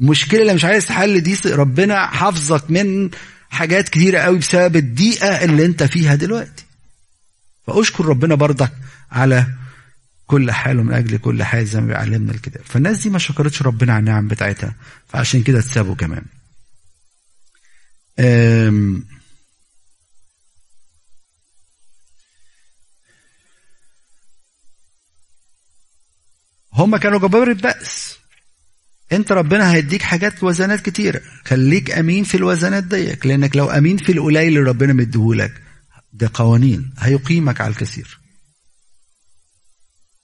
المشكلة 0.01 0.41
اللي 0.41 0.55
مش 0.55 0.65
عايز 0.65 0.87
تحل 0.87 1.21
دي 1.21 1.37
ربنا 1.47 2.07
حافظك 2.07 2.71
من 2.71 3.11
حاجات 3.51 3.89
كتيرة 3.89 4.19
قوي 4.19 4.39
بسبب 4.39 4.77
الضيقة 4.77 5.45
اللي 5.45 5.65
انت 5.67 5.83
فيها 5.83 6.15
دلوقتي. 6.15 6.65
فأشكر 7.67 8.07
ربنا 8.07 8.35
برضك 8.35 8.73
على 9.11 9.47
كل 10.27 10.51
حال 10.51 10.79
ومن 10.79 10.93
أجل 10.93 11.19
كل 11.19 11.43
حال 11.43 11.67
زي 11.67 11.81
ما 11.81 11.87
بيعلمنا 11.87 12.33
الكتاب. 12.33 12.63
فالناس 12.65 13.03
دي 13.03 13.11
ما 13.11 13.19
شكرتش 13.19 13.63
ربنا 13.63 13.93
على 13.93 14.01
النعم 14.01 14.29
بتاعتها 14.29 14.75
فعشان 15.09 15.43
كده 15.43 15.59
اتسابوا 15.59 15.95
كمان. 15.95 16.25
هم 26.79 26.97
كانوا 26.97 27.19
جبار 27.19 27.49
البأس. 27.49 28.19
انت 29.13 29.33
ربنا 29.33 29.73
هيديك 29.73 30.03
حاجات 30.03 30.43
وزنات 30.45 30.81
كتيرة 30.81 31.21
خليك 31.45 31.91
أمين 31.91 32.25
في 32.25 32.37
الوزنات 32.37 32.85
ديك. 32.85 33.27
لأنك 33.27 33.57
لو 33.57 33.71
أمين 33.71 33.97
في 33.97 34.13
القليل 34.13 34.49
اللي 34.49 34.71
ربنا 34.71 34.93
مديهولك 34.93 35.63
ده 36.13 36.31
قوانين 36.35 36.91
هيقيمك 36.99 37.61
على 37.61 37.71
الكثير. 37.71 38.19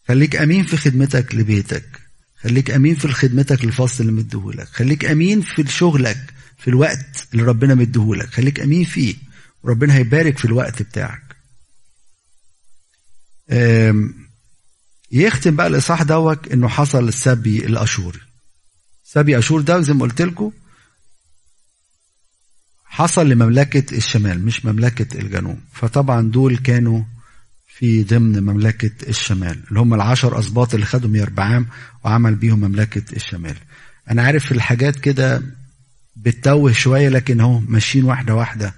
خليك 0.08 0.36
أمين 0.36 0.64
في 0.64 0.76
خدمتك 0.76 1.34
لبيتك. 1.34 2.00
خليك 2.42 2.70
أمين 2.70 2.94
في 2.94 3.08
خدمتك 3.08 3.64
للفصل 3.64 4.04
اللي 4.04 4.12
مديهولك 4.12 4.68
خليك 4.68 5.04
أمين 5.04 5.40
في 5.40 5.66
شغلك 5.68 6.34
في 6.58 6.68
الوقت 6.68 7.28
اللي 7.32 7.42
ربنا 7.42 7.74
مديهولك 7.74 8.28
خليك 8.28 8.60
أمين 8.60 8.84
فيه. 8.84 9.14
وربنا 9.62 9.94
هيبارك 9.94 10.38
في 10.38 10.44
الوقت 10.44 10.82
بتاعك. 10.82 11.22
يختم 15.14 15.56
بقى 15.56 15.66
الاصحاح 15.66 16.02
دوت 16.02 16.48
إنه 16.48 16.68
حصل 16.68 17.08
السبي 17.08 17.66
الأشوري. 17.66 18.18
سبي 19.04 19.38
أشور 19.38 19.60
ده 19.60 19.80
زي 19.80 19.92
ما 19.92 20.02
قلت 20.02 20.22
لكم 20.22 20.52
حصل 22.84 23.28
لمملكة 23.28 23.96
الشمال 23.96 24.44
مش 24.44 24.64
مملكة 24.64 25.18
الجنوب. 25.20 25.58
فطبعا 25.72 26.30
دول 26.30 26.56
كانوا 26.56 27.02
في 27.66 28.02
ضمن 28.02 28.42
مملكة 28.42 29.08
الشمال 29.08 29.62
اللي 29.68 29.80
هم 29.80 29.94
العشر 29.94 30.38
أسباط 30.38 30.74
اللي 30.74 30.86
خدهم 30.86 31.16
يربعام 31.16 31.66
وعمل 32.04 32.34
بيهم 32.34 32.60
مملكة 32.60 33.16
الشمال. 33.16 33.56
أنا 34.10 34.22
عارف 34.22 34.52
الحاجات 34.52 34.96
كده 34.96 35.42
بتتوه 36.16 36.72
شوية 36.72 37.08
لكن 37.08 37.40
هو 37.40 37.58
ماشيين 37.60 38.04
واحدة 38.04 38.34
واحدة. 38.34 38.74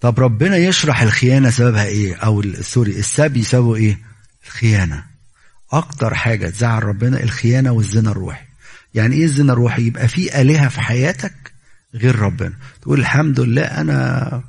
طب 0.00 0.20
ربنا 0.20 0.56
يشرح 0.56 1.02
الخيانة 1.02 1.50
سببها 1.50 1.84
إيه؟ 1.84 2.14
أو 2.16 2.42
سوري 2.60 2.98
السبي 2.98 3.42
سببه 3.42 3.76
إيه؟ 3.76 3.98
الخيانة. 4.46 5.04
أكتر 5.72 6.14
حاجة 6.14 6.48
تزعل 6.48 6.82
ربنا 6.82 7.22
الخيانة 7.22 7.70
والزنا 7.72 8.10
الروحي. 8.10 8.44
يعني 8.94 9.16
إيه 9.16 9.24
الزنا 9.24 9.52
الروحي؟ 9.52 9.82
يبقى 9.82 10.08
في 10.08 10.40
آلهة 10.40 10.68
في 10.68 10.80
حياتك 10.80 11.52
غير 11.94 12.18
ربنا. 12.18 12.52
تقول 12.82 13.00
الحمد 13.00 13.40
لله 13.40 13.62
أنا 13.62 14.42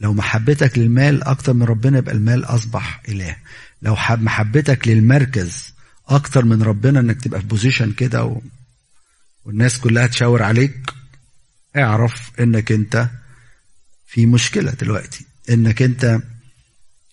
لو 0.00 0.12
محبتك 0.14 0.78
للمال 0.78 1.22
أكتر 1.22 1.52
من 1.52 1.62
ربنا 1.62 1.98
يبقى 1.98 2.14
المال 2.14 2.44
أصبح 2.44 3.02
إله. 3.08 3.36
لو 3.82 3.96
حب 3.96 4.22
محبتك 4.22 4.88
للمركز 4.88 5.72
أكتر 6.08 6.44
من 6.44 6.62
ربنا 6.62 7.00
إنك 7.00 7.20
تبقى 7.22 7.40
في 7.40 7.46
بوزيشن 7.46 7.92
كده 7.92 8.24
و... 8.24 8.40
والناس 9.44 9.78
كلها 9.78 10.06
تشاور 10.06 10.42
عليك 10.42 10.90
اعرف 11.76 12.30
إنك 12.40 12.72
أنت 12.72 13.08
في 14.12 14.26
مشكلة 14.26 14.70
دلوقتي 14.72 15.24
إنك 15.50 15.82
أنت 15.82 16.20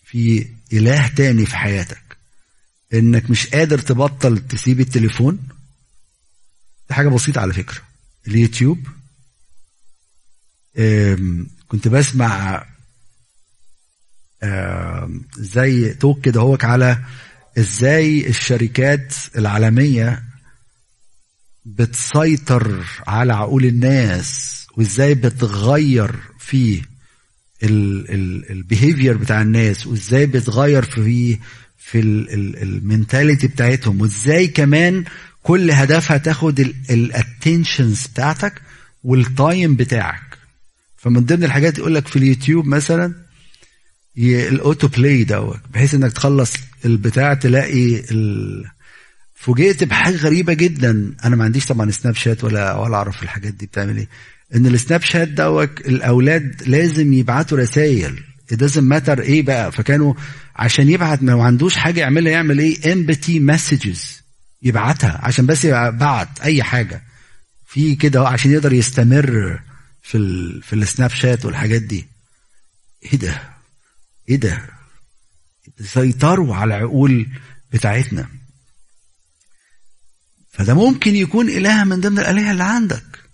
في 0.03 0.47
إله 0.73 1.07
تاني 1.07 1.45
في 1.45 1.57
حياتك. 1.57 2.17
إنك 2.93 3.29
مش 3.29 3.47
قادر 3.47 3.79
تبطل 3.79 4.47
تسيب 4.47 4.79
التليفون. 4.79 5.47
دي 6.89 6.95
حاجة 6.95 7.07
بسيطة 7.07 7.41
على 7.41 7.53
فكرة. 7.53 7.81
اليوتيوب 8.27 8.87
كنت 11.67 11.87
بسمع 11.87 12.65
زي 15.37 15.93
توك 15.93 16.21
كده 16.25 16.41
هوك 16.41 16.65
على 16.65 17.05
إزاي 17.57 18.27
الشركات 18.29 19.15
العالمية 19.37 20.23
بتسيطر 21.65 22.85
على 23.07 23.33
عقول 23.33 23.65
الناس 23.65 24.59
وإزاي 24.77 25.15
بتغير 25.15 26.15
في 26.39 26.88
ال 27.63 27.80
behavior 27.80 29.17
بتاع 29.17 29.41
الناس 29.41 29.87
وازاي 29.87 30.25
بتغير 30.25 30.83
في 30.83 31.37
في 31.77 31.99
ال 31.99 32.14
mentality 32.14 33.47
بتاعتهم 33.47 34.01
وازاي 34.01 34.47
كمان 34.47 35.03
كل 35.43 35.71
هدفها 35.71 36.17
تاخد 36.17 36.59
ال 36.89 37.00
attentions 37.00 38.07
بتاعتك 38.07 38.61
وال 39.03 39.27
time 39.27 39.75
بتاعك. 39.75 40.37
فمن 40.97 41.25
ضمن 41.25 41.43
الحاجات 41.43 41.77
يقول 41.77 41.95
لك 41.95 42.07
في 42.07 42.15
اليوتيوب 42.15 42.65
مثلا 42.65 43.13
ال 44.17 44.87
autoplay 44.87 45.23
دوت 45.23 45.59
بحيث 45.73 45.93
إنك 45.93 46.13
تخلص 46.13 46.53
البتاع 46.85 47.33
تلاقي 47.33 47.99
ال... 48.11 48.65
فوجئت 49.35 49.83
بحاجة 49.83 50.15
غريبة 50.15 50.53
جدا. 50.53 51.15
أنا 51.25 51.35
ما 51.35 51.43
عنديش 51.43 51.65
طبعا 51.65 51.91
سناب 51.91 52.15
شات 52.15 52.43
ولا 52.43 52.73
ولا 52.73 52.95
أعرف 52.95 53.23
الحاجات 53.23 53.53
دي 53.53 53.65
بتعمل 53.65 53.97
إيه. 53.97 54.07
إن 54.55 54.65
السناب 54.65 55.01
شات 55.01 55.27
دوت 55.27 55.79
الأولاد 55.79 56.63
لازم 56.67 57.13
يبعتوا 57.13 57.57
رسائل 57.57 58.23
doesn't 58.53 58.89
matter 58.93 59.19
إيه 59.19 59.41
بقى. 59.41 59.71
فكانوا 59.71 60.13
عشان 60.55 60.89
يبعت 60.89 61.23
ما 61.23 61.43
عندوش 61.43 61.75
حاجة 61.75 61.99
يعملها 61.99 62.31
يعمل 62.31 62.59
إيه؟ 62.59 62.93
empty 62.93 63.39
messages 63.39 64.21
يبعتها 64.61 65.19
عشان 65.23 65.45
بس 65.45 65.65
يبعت 65.65 66.39
أي 66.39 66.63
حاجة. 66.63 67.03
في 67.67 67.95
كده 67.95 68.27
عشان 68.27 68.51
يقدر 68.51 68.73
يستمر 68.73 69.59
في 70.01 70.17
ال 70.17 70.61
في 70.63 70.73
السناب 70.73 71.09
شات 71.09 71.45
والحاجات 71.45 71.81
دي. 71.81 72.07
إيه 73.05 73.19
ده؟ 73.19 73.41
إيه 74.29 74.35
ده؟ 74.35 74.61
سيطروا 75.85 76.55
على 76.55 76.77
العقول 76.77 77.27
بتاعتنا. 77.73 78.27
فده 80.51 80.73
ممكن 80.73 81.15
يكون 81.15 81.49
إله 81.49 81.83
من 81.83 82.01
ضمن 82.01 82.19
الآلهة 82.19 82.51
اللي 82.51 82.63
عندك. 82.63 83.28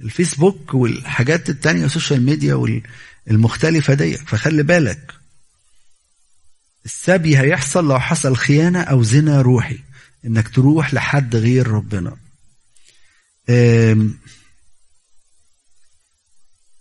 الفيسبوك 0.00 0.74
والحاجات 0.74 1.50
التانية 1.50 1.84
ال 1.86 1.91
social 1.91 2.22
media 2.22 2.54
والمختلفة 3.26 3.94
دي. 3.94 4.16
فخلي 4.16 4.62
بالك 4.62 5.14
السبي 6.84 7.38
هيحصل 7.38 7.88
لو 7.88 8.00
حصل 8.00 8.36
خيانة 8.36 8.80
أو 8.82 9.02
زنا 9.02 9.42
روحي 9.42 9.78
إنك 10.26 10.48
تروح 10.48 10.94
لحد 10.94 11.36
غير 11.36 11.68
ربنا. 11.68 12.16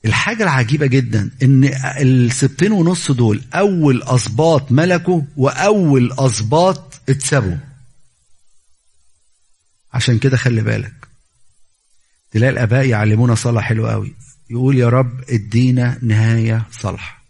الحاجة 0.06 0.44
العجيبة 0.44 0.86
جدا 0.86 1.32
إن 1.44 1.64
السبتين 2.02 2.72
ونص 2.72 3.12
دول 3.12 3.44
أول 3.54 4.04
اسباط 4.04 4.72
ملكوا 4.72 5.22
وأول 5.38 6.14
اسباط 6.20 7.02
اتسبوا 7.10 7.58
عشان 9.94 10.20
كده 10.20 10.38
خلي 10.38 10.62
بالك. 10.62 10.94
تلاقي 12.38 12.52
الآباء 12.52 12.86
يعلمونا 12.86 13.36
صلاة 13.36 13.62
حلوة 13.62 13.92
قوي. 13.92 14.14
يقول 14.50 14.78
يا 14.78 14.90
رب 14.90 15.22
ادينا 15.30 16.00
نهاية 16.02 16.68
صالحة 16.72 17.24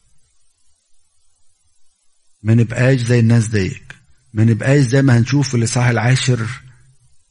ما 2.44 2.54
نبقاش 2.56 3.00
زي 3.00 3.20
الناس 3.20 3.48
ديك. 3.48 3.96
ما 4.34 4.44
نبقاش 4.44 4.82
زي 4.82 5.02
ما 5.02 5.18
هنشوف 5.18 5.50
في 5.50 5.58
الإصحاح 5.58 5.88
العاشر 5.88 6.48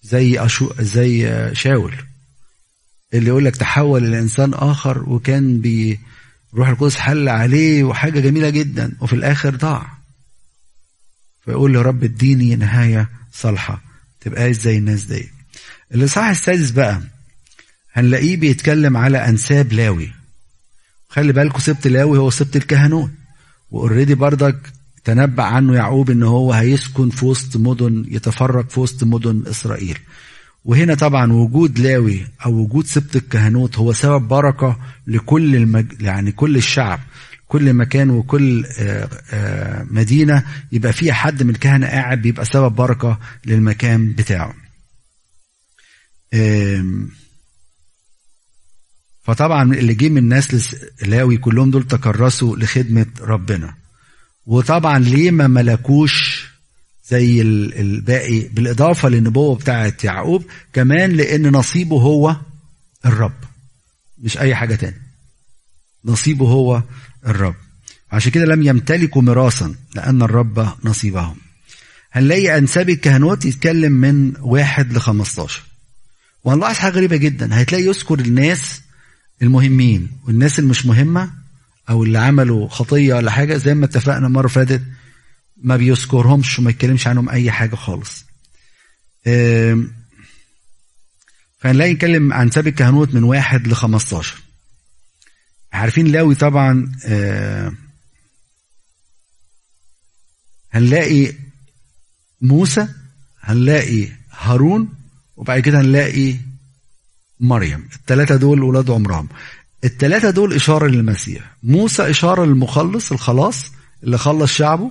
زي 0.02 0.40
أشو 0.40 0.72
زي 0.80 1.30
شاول. 1.54 1.94
اللي 3.14 3.26
يقول 3.28 3.44
لك 3.44 3.56
تحول 3.56 4.04
إلى 4.04 4.18
إنسان 4.18 4.54
آخر 4.54 5.08
وكان 5.08 5.62
بروح 6.52 6.68
القدس 6.68 6.96
حل 6.96 7.28
عليه 7.28 7.84
وحاجة 7.84 8.20
جميلة 8.20 8.50
جدا 8.50 8.96
وفي 9.00 9.12
الآخر 9.12 9.56
ضاع. 9.56 9.98
فيقول 11.44 11.74
يا 11.74 11.82
رب 11.82 12.04
اديني 12.04 12.56
نهاية 12.56 13.08
صالحة. 13.32 13.82
تبقاش 14.20 14.56
زي 14.56 14.78
الناس 14.78 15.04
دي 15.04 15.30
الإصحاح 15.94 16.28
السادس 16.28 16.70
بقى 16.70 17.02
هنلاقيه 17.96 18.36
بيتكلم 18.36 18.96
على 18.96 19.28
أنساب 19.28 19.72
لاوي. 19.72 20.12
خلي 21.08 21.32
بالكم 21.32 21.58
سبت 21.58 21.86
لاوي 21.86 22.18
هو 22.18 22.30
سبت 22.30 22.56
الكهنوت 22.56 23.10
واوريدي 23.70 24.14
بردك 24.14 24.72
تنبأ 25.04 25.42
عنه 25.42 25.74
يعقوب 25.74 26.10
إن 26.10 26.22
هو 26.22 26.52
هيسكن 26.52 27.10
في 27.10 27.24
وسط 27.24 27.56
مدن 27.56 28.04
يتفرق 28.08 28.70
في 28.70 28.80
وسط 28.80 29.04
مدن 29.04 29.42
إسرائيل. 29.46 29.98
وهنا 30.64 30.94
طبعا 30.94 31.32
وجود 31.32 31.78
لاوي 31.78 32.26
أو 32.46 32.52
وجود 32.52 32.86
سبط 32.86 33.16
الكهنوت 33.16 33.78
هو 33.78 33.92
سبب 33.92 34.28
بركة 34.28 34.76
لكل 35.06 35.56
المج... 35.56 35.86
يعني 36.00 36.32
كل 36.32 36.56
الشعب 36.56 37.00
كل 37.48 37.72
مكان 37.74 38.10
وكل 38.10 38.64
آه، 38.78 39.08
آه، 39.30 39.86
مدينة. 39.90 40.44
يبقى 40.72 40.92
فيها 40.92 41.14
حد 41.14 41.42
من 41.42 41.50
الكهنة 41.50 41.86
قاعد 41.86 42.22
بيبقى 42.22 42.44
سبب 42.44 42.72
بركة 42.74 43.18
للمكان 43.46 44.12
بتاعه. 44.12 44.54
فطبعا 49.26 49.74
اللي 49.74 49.94
جه 49.94 50.08
من 50.08 50.34
نسل 50.34 50.78
لاوي 51.02 51.36
كلهم 51.36 51.70
دول 51.70 51.82
تكرسوا 51.82 52.56
لخدمة 52.56 53.06
ربنا. 53.20 53.74
وطبعا 54.46 54.98
ليه 54.98 55.30
ما 55.30 55.46
ملكوش 55.46 56.46
زي 57.08 57.42
الباقي 57.42 58.40
بالإضافة 58.40 59.08
للنبوة 59.08 59.56
بتاعة 59.56 59.94
يعقوب 60.04 60.44
كمان 60.72 61.10
لأن 61.10 61.52
نصيبه 61.52 61.96
هو 61.96 62.36
الرب 63.06 63.34
مش 64.18 64.38
أي 64.38 64.54
حاجة 64.54 64.74
تاني. 64.74 65.02
نصيبه 66.04 66.48
هو 66.48 66.82
الرب. 67.26 67.54
عشان 68.12 68.32
كده 68.32 68.44
لم 68.44 68.62
يمتلكوا 68.62 69.22
ميراثا 69.22 69.74
لأن 69.94 70.22
الرب 70.22 70.68
نصيبهم. 70.84 71.36
هنلاقي 72.12 72.58
أنساب 72.58 72.90
الكهنوت 72.90 73.44
يتكلم 73.44 73.92
من 73.92 74.32
واحد 74.40 74.92
لخمستاشر. 74.92 75.62
وهنلاحظ 76.44 76.74
حاجة 76.76 76.92
غريبة 76.92 77.16
جدا. 77.16 77.62
هتلاقي 77.62 77.84
يذكر 77.84 78.20
الناس 78.20 78.85
المهمين 79.42 80.10
والناس 80.26 80.58
المش 80.58 80.86
مهمة 80.86 81.32
أو 81.90 82.04
اللي 82.04 82.18
عملوا 82.18 82.68
خطية 82.68 83.14
ولا 83.14 83.30
حاجة 83.30 83.56
زي 83.56 83.74
ما 83.74 83.84
اتفقنا 83.84 84.28
مرة 84.28 84.48
فاتت 84.48 84.82
ما 85.56 85.76
بيذكرهمش 85.76 86.58
وما 86.58 86.70
يتكلمش 86.70 87.06
عنهم 87.06 87.28
أي 87.28 87.50
حاجة 87.50 87.74
خالص. 87.74 88.24
فهنلاقي 91.58 91.90
يتكلم 91.90 92.32
عن 92.32 92.50
ساب 92.50 92.66
الكهنوت 92.66 93.14
من 93.14 93.22
واحد 93.24 93.68
ل 93.68 93.74
15 93.74 94.36
عارفين 95.72 96.06
لاوي 96.06 96.34
طبعا 96.34 96.92
هنلاقي 100.70 101.32
موسى 102.40 102.88
هنلاقي 103.40 104.08
هارون 104.30 104.94
وبعد 105.36 105.60
كده 105.60 105.80
هنلاقي 105.80 106.36
مريم 107.40 107.88
الثلاثة 107.94 108.36
دول 108.36 108.62
ولاد 108.62 108.90
عمرهم 108.90 109.28
الثلاثة 109.84 110.30
دول 110.30 110.54
إشارة 110.54 110.86
للمسيح. 110.86 111.56
موسى 111.62 112.10
إشارة 112.10 112.44
للمخلص 112.44 113.12
الخلاص 113.12 113.72
اللي 114.04 114.18
خلص 114.18 114.52
شعبه. 114.52 114.90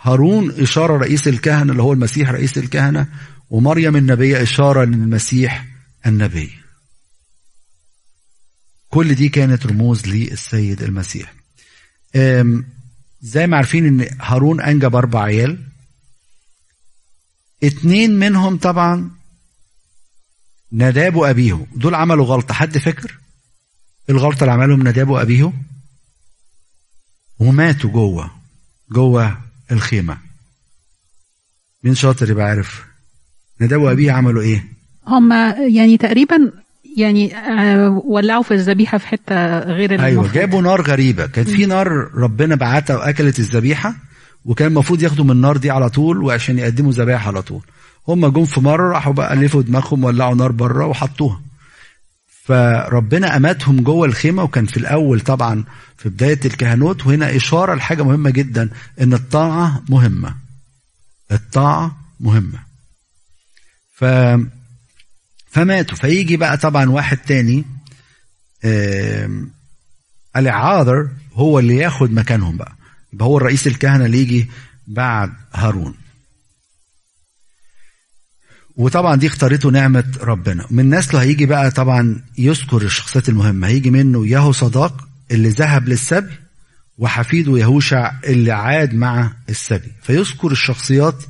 هارون 0.00 0.50
إشارة 0.60 0.96
رئيس 0.96 1.28
الكهنة 1.28 1.72
اللي 1.72 1.82
هو 1.82 1.92
المسيح 1.92 2.30
رئيس 2.30 2.58
الكهنة. 2.58 3.08
ومريم 3.50 3.96
النبية 3.96 4.42
إشارة 4.42 4.84
للمسيح 4.84 5.66
النبي. 6.06 6.50
كل 8.88 9.14
دي 9.14 9.28
كانت 9.28 9.66
رموز 9.66 10.06
للسيد 10.06 10.82
المسيح. 10.82 11.34
زي 13.20 13.46
ما 13.46 13.56
عارفين 13.56 13.86
إن 13.86 14.08
هارون 14.20 14.60
أنجب 14.60 14.96
أربع 14.96 15.22
عيال. 15.22 15.64
اتنين 17.62 18.18
منهم 18.18 18.56
طبعا 18.56 19.17
نداب 20.72 21.16
وابيه 21.16 21.66
دول 21.76 21.94
عملوا 21.94 22.26
غلطة. 22.26 22.54
حد 22.54 22.78
فاكر؟ 22.78 23.18
الغلطة 24.10 24.40
اللي 24.40 24.52
عملهم 24.52 24.88
نداب 24.88 25.08
وابيه 25.08 25.52
وماتوا 27.38 27.90
جوه 27.90 28.30
جوه 28.92 29.38
الخيمة. 29.72 30.18
مين 31.84 31.94
شاطر 31.94 32.30
يبقى 32.30 32.44
عارف؟ 32.44 32.84
نداب 33.60 33.80
وأبيه 33.80 34.12
عملوا 34.12 34.42
إيه؟ 34.42 34.64
هم 35.06 35.32
يعني 35.74 35.96
تقريبا 35.96 36.52
يعني 36.96 37.36
آه، 37.36 38.02
ولعوا 38.04 38.42
في 38.42 38.54
الذبيحة 38.54 38.98
في 38.98 39.06
حتة 39.06 39.58
غير 39.58 40.04
أيوة 40.04 40.32
جابوا 40.32 40.62
نار 40.62 40.82
غريبة. 40.82 41.26
كانت 41.26 41.48
في 41.48 41.66
نار 41.66 41.88
ربنا 42.14 42.54
بعتها 42.54 42.96
وأكلت 42.96 43.38
الذبيحة 43.38 43.94
وكان 44.44 44.68
المفروض 44.68 45.02
ياخدوا 45.02 45.24
من 45.24 45.30
النار 45.30 45.56
دي 45.56 45.70
على 45.70 45.90
طول 45.90 46.22
وعشان 46.22 46.58
يقدموا 46.58 46.92
ذبائح 46.92 47.26
على 47.28 47.42
طول. 47.42 47.62
هم 48.08 48.26
جم 48.26 48.44
في 48.44 48.60
مرة 48.60 48.92
راحوا 48.92 49.12
بقى 49.12 49.36
لفوا 49.36 49.62
دماغهم 49.62 50.04
ولعوا 50.04 50.34
نار 50.34 50.52
بره 50.52 50.86
وحطوها. 50.86 51.40
فربنا 52.44 53.36
أماتهم 53.36 53.80
جوه 53.80 54.06
الخيمة 54.06 54.42
وكان 54.42 54.66
في 54.66 54.76
الأول 54.76 55.20
طبعا 55.20 55.64
في 55.96 56.08
بداية 56.08 56.40
الكهنوت 56.44 57.06
وهنا 57.06 57.36
إشارة 57.36 57.74
لحاجة 57.74 58.02
مهمة 58.02 58.30
جدا 58.30 58.70
إن 59.00 59.12
الطاعة 59.14 59.82
مهمة. 59.88 60.36
الطاعة 61.32 61.98
مهمة. 62.20 62.58
ف 63.94 64.04
فماتوا. 65.50 65.96
فيجي 65.96 66.36
بقى 66.36 66.56
طبعا 66.56 66.90
واحد 66.90 67.16
تاني 67.16 67.64
العاذر 70.36 71.08
هو 71.32 71.58
اللي 71.58 71.76
ياخد 71.76 72.12
مكانهم 72.12 72.56
بقى. 72.56 72.72
يبقى 73.12 73.26
هو 73.26 73.36
الرئيس 73.36 73.66
الكهنة 73.66 74.04
اللي 74.06 74.18
يجي 74.18 74.50
بعد 74.86 75.32
هارون. 75.54 75.94
وطبعا 78.78 79.16
دي 79.16 79.26
اختارته 79.26 79.70
نعمة 79.70 80.04
ربنا. 80.20 80.66
من 80.70 80.94
نسله 80.94 81.22
هيجي 81.22 81.46
بقى 81.46 81.70
طبعا 81.70 82.22
يذكر 82.38 82.82
الشخصيات 82.82 83.28
المهمة. 83.28 83.66
هيجي 83.66 83.90
منه 83.90 84.26
يهو 84.26 84.52
صداق 84.52 85.08
اللي 85.30 85.48
ذهب 85.48 85.88
للسبي 85.88 86.34
وحفيده 86.98 87.58
يهوشع 87.58 88.12
اللي 88.24 88.52
عاد 88.52 88.94
مع 88.94 89.32
السبي. 89.48 89.92
فيذكر 90.02 90.52
الشخصيات 90.52 91.24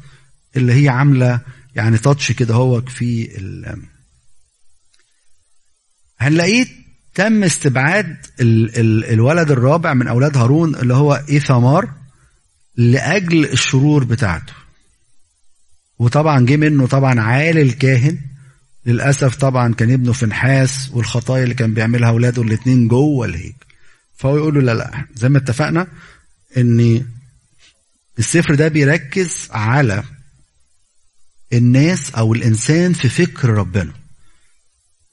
اللي 0.57 0.85
هي 0.85 0.89
عاملة 0.89 1.41
يعني 1.75 1.99
تاتش 1.99 2.33
كده 2.33 2.55
هو 2.55 2.81
في 2.81 3.39
ال 3.39 3.77
هنلاقيه 6.19 6.67
تم 7.15 7.45
استبعاد 7.45 8.17
ال 8.41 8.79
ال 8.81 9.05
الولد 9.05 9.51
الرابع 9.51 9.95
من 9.95 10.09
أولاد 10.09 10.37
هارون 10.37 10.75
اللي 10.75 10.95
هو 10.95 11.25
إيثامار 11.29 11.89
لأجل 12.77 13.45
الشرور 13.45 14.05
بتاعته. 14.05 14.53
وطبعا 15.99 16.47
جه 16.47 16.57
منه 16.57 16.87
طبعا 16.87 17.21
عال 17.21 17.59
الكاهن. 17.59 18.19
للأسف 18.87 19.37
طبعا 19.37 19.75
كان 19.75 19.91
ابنه 19.93 20.13
في 20.13 20.27
نحاس 20.27 20.91
والخطايا 20.93 21.43
اللي 21.45 21.55
كان 21.55 21.75
بيعملها 21.75 22.09
أولاده 22.09 22.43
الاتنين 22.43 22.89
جوه 22.89 23.27
الهيكل. 23.27 23.67
فهو 24.17 24.37
يقول 24.37 24.55
له 24.55 24.61
لا 24.61 24.75
لا 24.75 25.05
زي 25.17 25.29
ما 25.29 25.39
اتفقنا 25.39 25.87
إن 26.57 27.07
السفر 28.19 28.55
ده 28.55 28.69
بيركز 28.69 29.49
على 29.51 30.03
الناس 31.53 32.11
أو 32.11 32.35
الإنسان 32.35 32.93
في 32.93 33.09
فكر 33.09 33.49
ربنا. 33.49 33.93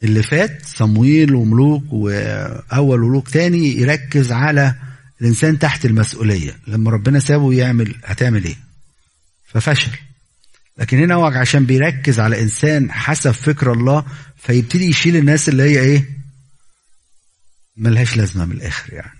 اللي 0.04 0.24
فات 0.24 0.66
صمويل 0.66 1.36
وملوك 1.36 1.84
وأول 1.94 3.00
ملوك 3.00 3.30
تاني 3.30 3.78
يركز 3.78 4.32
على 4.32 4.76
الإنسان 5.22 5.60
تحت 5.60 5.86
المسؤولية. 5.86 6.58
لما 6.68 6.92
ربنا 6.92 7.20
سابه 7.20 7.54
يعمل 7.54 7.96
هتعمل 8.04 8.44
إيه؟ 8.46 8.56
ففشل. 9.46 9.92
لكن 10.78 10.98
هنا 10.98 11.14
هو 11.16 11.26
عشان 11.26 11.66
بيركز 11.66 12.20
على 12.20 12.42
إنسان 12.42 12.92
حسب 12.92 13.32
فكر 13.32 13.74
الله 13.74 14.06
فيبتدي 14.38 14.86
يشيل 14.86 15.16
الناس 15.16 15.50
اللي 15.50 15.64
هي 15.64 15.80
إيه؟ 15.80 16.10
ملهاش 17.78 18.18
لازمة 18.18 18.46
من 18.46 18.52
الآخر 18.52 18.94
يعني. 18.94 19.20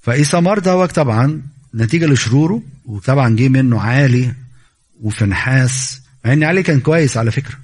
فإيسامار 0.00 0.58
دوت 0.58 0.92
طبعا 0.92 1.42
نتيجة 1.74 2.06
لشروره 2.06 2.62
وطبعا 2.84 3.36
جه 3.36 3.48
منه 3.48 3.80
عالي 3.80 4.34
وفنحاس 5.00 6.00
مع 6.24 6.32
إن 6.32 6.44
علي 6.44 6.62
كان 6.62 6.80
كويس 6.80 7.16
على 7.16 7.30
فكرة. 7.30 7.58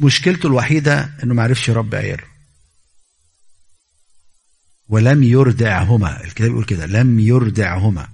مشكلته 0.00 0.46
الوحيدة 0.46 1.10
إنه 1.22 1.34
ما 1.34 1.42
عرفش 1.42 1.68
يربي 1.68 1.96
عياله. 1.96 2.24
ولم 4.88 5.22
يردعهما 5.22 6.24
الكتاب 6.24 6.50
يقول 6.50 6.64
كده 6.64 6.86
لم 6.86 7.20
يردعهما. 7.20 8.08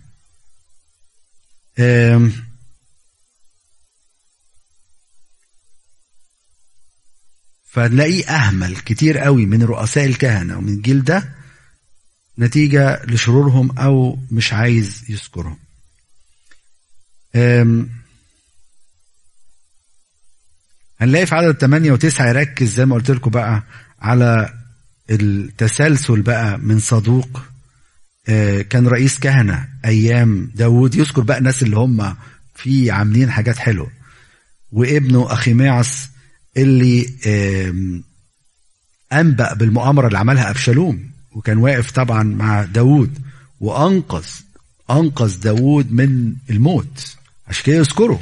فنلاقيه 7.71 8.25
أهمل 8.27 8.77
كتير 8.77 9.19
قوي 9.19 9.47
من 9.47 9.63
رؤساء 9.63 10.05
الكهنة 10.05 10.59
ومن 10.59 10.69
الجيل 10.69 11.05
ده 11.05 11.35
نتيجة 12.39 13.03
لشرورهم 13.05 13.79
أو 13.79 14.19
مش 14.31 14.53
عايز 14.53 15.05
يذكرهم. 15.09 15.57
هنلاقي 21.01 21.27
في 21.27 21.35
عدد 21.35 21.59
8 21.59 21.93
و9 21.97 22.21
يركز 22.21 22.75
زي 22.75 22.87
ما 22.87 22.95
قلت 22.95 23.11
لكم 23.11 23.31
بقى 23.31 23.63
على 24.01 24.55
التسلسل 25.11 26.23
بقى 26.23 26.59
من 26.59 26.79
صدوق 26.79 27.43
آه، 28.29 28.63
كان 28.63 28.87
رئيس 28.89 29.19
كهنة 29.19 29.69
أيام 29.85 30.53
داود 30.55 30.95
يذكر 30.95 31.23
بقى 31.23 31.39
الناس 31.39 31.63
اللي 31.63 31.77
هم 31.77 32.17
في 32.55 32.91
عاملين 32.91 33.31
حاجات 33.31 33.59
حلوة 33.59 33.91
وابنه 34.73 35.33
أخيماعس 35.33 36.09
اللي 36.63 37.07
أنبأ 39.13 39.55
بالمؤامرة 39.55 40.07
اللي 40.07 40.19
عملها 40.19 40.51
أبشالوم 40.51 41.11
وكان 41.33 41.59
واقف 41.59 41.91
طبعا 41.91 42.23
مع 42.23 42.63
داود 42.65 43.19
وأنقذ 43.61 44.27
أنقذ 44.91 45.41
داود 45.41 45.93
من 45.93 46.35
الموت. 46.51 47.17
عشان 47.49 47.65
كده 47.65 47.77
يذكره. 47.77 48.21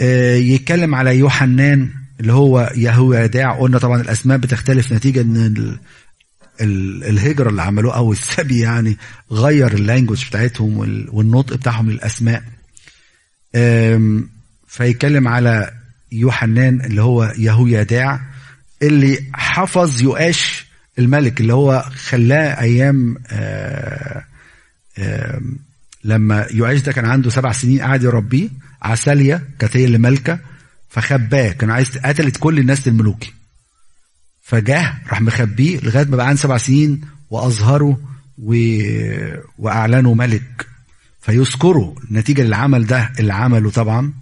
آه، 0.00 0.34
يتكلم 0.34 0.94
على 0.94 1.18
يوحنان 1.18 1.90
اللي 2.20 2.32
هو 2.32 2.72
يهويداع 2.76 3.58
قلنا 3.58 3.78
طبعا 3.78 4.00
الأسماء 4.00 4.38
بتختلف 4.38 4.92
نتيجة 4.92 5.20
إن 5.20 5.78
الهجرة 7.02 7.50
اللي 7.50 7.62
عملوها 7.62 7.96
أو 7.96 8.12
السبي 8.12 8.58
يعني 8.58 8.96
غير 9.32 9.74
اللانجوج 9.74 10.26
بتاعتهم 10.28 10.78
والنطق 11.12 11.56
بتاعهم 11.56 11.90
للأسماء. 11.90 12.42
فيتكلم 14.68 15.28
على 15.28 15.72
يوحنان 16.12 16.80
اللي 16.80 17.02
هو 17.02 17.34
يهويداع 17.38 18.20
اللي 18.82 19.24
حفظ 19.34 20.02
يؤاش 20.02 20.66
الملك 20.98 21.40
اللي 21.40 21.52
هو 21.54 21.84
خلاه 22.08 22.60
أيام 22.60 23.16
آه، 23.30 24.24
لما 26.04 26.46
يؤاش 26.50 26.80
ده 26.80 26.92
كان 26.92 27.04
عنده 27.04 27.30
سبع 27.30 27.52
سنين 27.52 27.80
قاعد 27.80 28.02
يربيه 28.02 28.48
عساليا 28.82 29.42
كانت 29.58 29.76
هي 29.76 29.84
اللي 29.84 29.98
مالكة 29.98 30.38
فخباه 30.88 31.52
كان 31.52 31.70
عايز 31.70 31.98
قتلت 31.98 32.36
كل 32.36 32.58
الناس 32.58 32.88
الملوكي 32.88 33.32
فجاه 34.42 34.94
راح 35.08 35.20
مخبيه 35.20 35.80
لغاية 35.80 36.04
ما 36.04 36.16
بقى 36.16 36.26
عنده 36.26 36.40
سبع 36.40 36.56
سنين 36.56 37.00
وأظهره 37.30 38.00
و... 38.38 38.54
وأعلنه 39.58 40.14
ملك 40.14 40.66
فيذكروا 41.20 41.94
نتيجة 42.12 42.42
للعمل 42.42 42.86
ده 42.86 43.12
اللي 43.18 43.34
عمله 43.34 43.70
طبعا. 43.70 44.12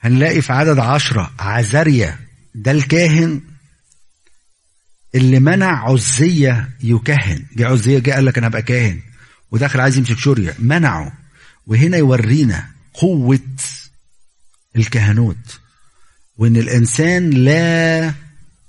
هنلاقي 0.00 0.40
في 0.42 0.52
عدد 0.52 0.78
عشرة 0.78 1.32
عزاريا 1.38 2.18
ده 2.54 2.70
الكاهن 2.70 3.40
اللي 5.14 5.40
منع 5.40 5.90
عزية 5.90 6.68
يكهن 6.82 7.44
جه 7.56 7.66
عزية 7.66 7.98
جه 7.98 8.10
قال 8.12 8.24
لك 8.24 8.38
أنا 8.38 8.46
هبقى 8.46 8.62
كاهن 8.62 9.00
وداخل 9.50 9.80
عايز 9.80 9.98
يمسك 9.98 10.18
شوريا. 10.18 10.54
منعه. 10.58 11.12
وهنا 11.66 11.96
يورينا 11.96 12.68
قوة 12.94 13.38
الكهنوت 14.76 15.60
وإن 16.36 16.56
الإنسان 16.56 17.30
لا 17.30 18.14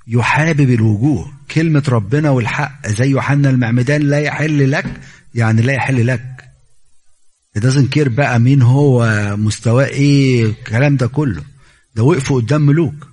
يحابب 0.07 0.69
الوجوه. 0.69 1.33
كلمة 1.51 1.83
ربنا 1.89 2.29
والحق 2.29 2.87
زي 2.87 3.09
يوحنا 3.09 3.49
المعمدان 3.49 4.01
لا 4.01 4.19
يحل 4.19 4.71
لك 4.71 4.85
يعني 5.35 5.61
لا 5.61 5.73
يحل 5.73 6.07
لك. 6.07 6.34
Doesn't 7.61 7.89
care 7.97 8.07
بقى 8.09 8.39
مين 8.39 8.61
هو 8.61 9.07
مستواه 9.37 9.85
إيه 9.85 10.45
الكلام 10.45 10.97
ده 10.97 11.07
كله. 11.07 11.43
ده 11.95 12.03
وقفوا 12.03 12.41
قدام 12.41 12.61
ملوك. 12.61 13.07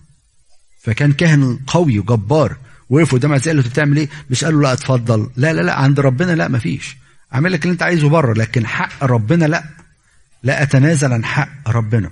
فكان 0.82 1.12
كاهن 1.12 1.58
قوي 1.66 1.98
وجبار. 1.98 2.56
وقفوا 2.90 3.18
قدام 3.18 3.32
عزيز 3.32 3.48
قال 3.48 3.56
له 3.56 3.62
بتعمل 3.62 3.96
إيه؟ 3.96 4.08
مش 4.30 4.44
قال 4.44 4.54
له 4.54 4.60
لا 4.62 4.72
اتفضل. 4.72 5.30
لا 5.36 5.52
لا 5.52 5.60
لا 5.60 5.74
عند 5.74 6.00
ربنا 6.00 6.32
لا 6.32 6.48
مفيش. 6.48 6.96
اعمل 7.34 7.52
لك 7.52 7.62
اللي 7.62 7.72
أنت 7.72 7.82
عايزه 7.82 8.08
بره 8.08 8.32
لكن 8.32 8.66
حق 8.66 9.04
ربنا 9.04 9.44
لا. 9.44 9.64
لا 10.42 10.62
أتنازل 10.62 11.12
عن 11.12 11.24
حق 11.24 11.48
ربنا. 11.68 12.10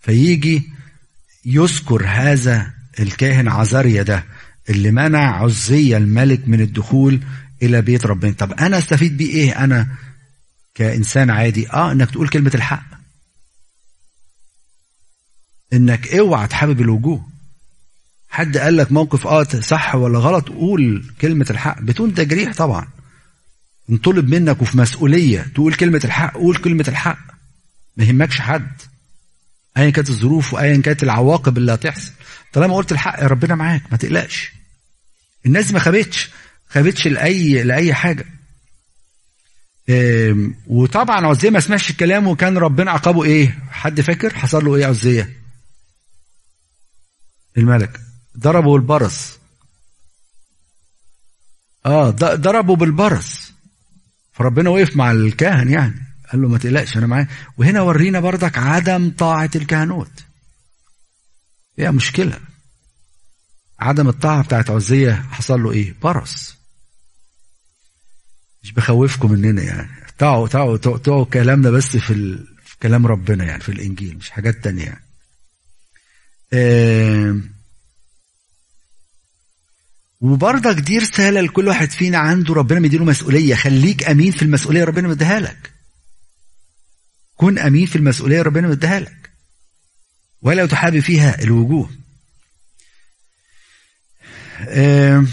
فيجي 0.00 0.62
يذكر 1.44 2.04
هذا 2.06 2.70
الكاهن 3.00 3.48
عزاريا 3.48 4.02
ده 4.02 4.24
اللي 4.70 4.90
منع 4.90 5.42
عزية 5.42 5.96
الملك 5.96 6.48
من 6.48 6.60
الدخول 6.60 7.20
إلى 7.62 7.82
بيت 7.82 8.06
ربنا. 8.06 8.32
طب 8.32 8.52
أنا 8.52 8.78
أستفيد 8.78 9.16
بيه 9.16 9.30
إيه؟ 9.30 9.64
أنا 9.64 9.88
كإنسان 10.74 11.30
عادي. 11.30 11.70
آه 11.70 11.92
إنك 11.92 12.10
تقول 12.10 12.28
كلمة 12.28 12.50
الحق. 12.54 12.84
إنك 15.72 16.14
اوعى 16.14 16.48
تحابب 16.48 16.80
الوجوه. 16.80 17.28
حد 18.28 18.56
قال 18.56 18.76
لك 18.76 18.92
موقف 18.92 19.26
آه 19.26 19.44
صح 19.44 19.94
ولا 19.94 20.18
غلط 20.18 20.48
قول 20.48 21.12
كلمة 21.20 21.46
الحق. 21.50 21.80
بدون 21.80 22.14
تجريح 22.14 22.54
طبعا. 22.54 22.88
انطلب 23.90 24.28
منك 24.28 24.62
وفي 24.62 24.78
مسؤولية 24.78 25.40
تقول 25.54 25.74
كلمة 25.74 26.00
الحق 26.04 26.34
قول 26.34 26.56
كلمة 26.56 26.84
الحق. 26.88 27.18
ما 27.96 28.04
يهمكش 28.04 28.40
حد. 28.40 28.82
ايا 29.76 29.90
كانت 29.90 30.10
الظروف 30.10 30.54
وايا 30.54 30.76
كانت 30.76 31.02
العواقب 31.02 31.58
اللي 31.58 31.74
هتحصل. 31.74 32.12
طالما 32.52 32.76
قلت 32.76 32.92
الحق 32.92 33.22
يا 33.22 33.26
ربنا 33.26 33.54
معاك 33.54 33.82
ما 33.90 33.96
تقلقش. 33.96 34.52
الناس 35.46 35.72
ما 35.72 35.78
خابتش. 35.78 36.30
خابتش 36.68 37.06
لأي 37.08 37.62
لأي 37.62 37.94
حاجة. 37.94 38.24
وطبعا 40.66 41.26
عزية 41.26 41.50
ما 41.50 41.60
سمعش 41.60 41.90
الكلام 41.90 42.26
وكان 42.26 42.58
ربنا 42.58 42.90
عقابه 42.90 43.24
إيه؟ 43.24 43.58
حد 43.70 44.00
فاكر؟ 44.00 44.34
حصل 44.34 44.64
له 44.64 44.76
إيه 44.76 44.86
عزية؟ 44.86 45.36
الملك. 47.58 48.00
ضربه 48.38 48.72
بالبرص. 48.72 49.38
آه 51.86 52.10
ضربه 52.10 52.76
بالبرص. 52.76 53.52
فربنا 54.32 54.70
وقف 54.70 54.96
مع 54.96 55.10
الكاهن 55.10 55.70
يعني. 55.70 56.02
قال 56.32 56.42
له 56.42 56.48
ما 56.48 56.58
تقلقش 56.58 56.96
أنا 56.96 57.06
معاك. 57.06 57.28
وهنا 57.58 57.80
ورينا 57.80 58.20
بردك 58.20 58.58
عدم 58.58 59.10
طاعة 59.18 59.50
الكهنوت. 59.56 60.12
هي 61.78 61.90
مشكلة. 61.90 62.40
عدم 63.78 64.08
الطاعة 64.08 64.42
بتاعت 64.42 64.70
عزية 64.70 65.12
حصل 65.30 65.62
له 65.62 65.72
إيه؟ 65.72 65.94
برص. 66.02 66.61
مش 68.62 68.72
بخوفكم 68.72 69.32
مننا 69.32 69.62
يعني. 69.62 69.88
طاعوا 70.18 70.46
طاعوا 70.48 70.76
طاعوا 70.76 71.24
كلامنا 71.24 71.70
بس 71.70 71.96
في, 71.96 72.12
ال... 72.12 72.46
في 72.64 72.76
كلام 72.82 73.06
ربنا 73.06 73.44
يعني 73.44 73.62
في 73.62 73.68
الإنجيل 73.68 74.16
مش 74.16 74.30
حاجات 74.30 74.64
تانية 74.64 74.84
يعني. 74.84 75.04
وبرضك 80.20 80.80
دي 80.80 80.98
رساله 80.98 81.40
لكل 81.40 81.68
واحد 81.68 81.90
فينا 81.90 82.18
عنده 82.18 82.54
ربنا 82.54 82.80
مديله 82.80 83.04
مسؤولية. 83.04 83.54
خليك 83.54 84.04
أمين 84.08 84.32
في 84.32 84.42
المسؤولية 84.42 84.84
ربنا 84.84 85.08
مديها 85.08 85.40
لك. 85.40 85.72
كن 87.36 87.58
أمين 87.58 87.86
في 87.86 87.96
المسؤولية 87.96 88.42
ربنا 88.42 88.68
مديها 88.68 89.00
لك. 89.00 89.30
ولا 90.42 90.66
تحابي 90.66 91.00
فيها 91.00 91.42
الوجوه. 91.42 91.90
آه 94.60 95.24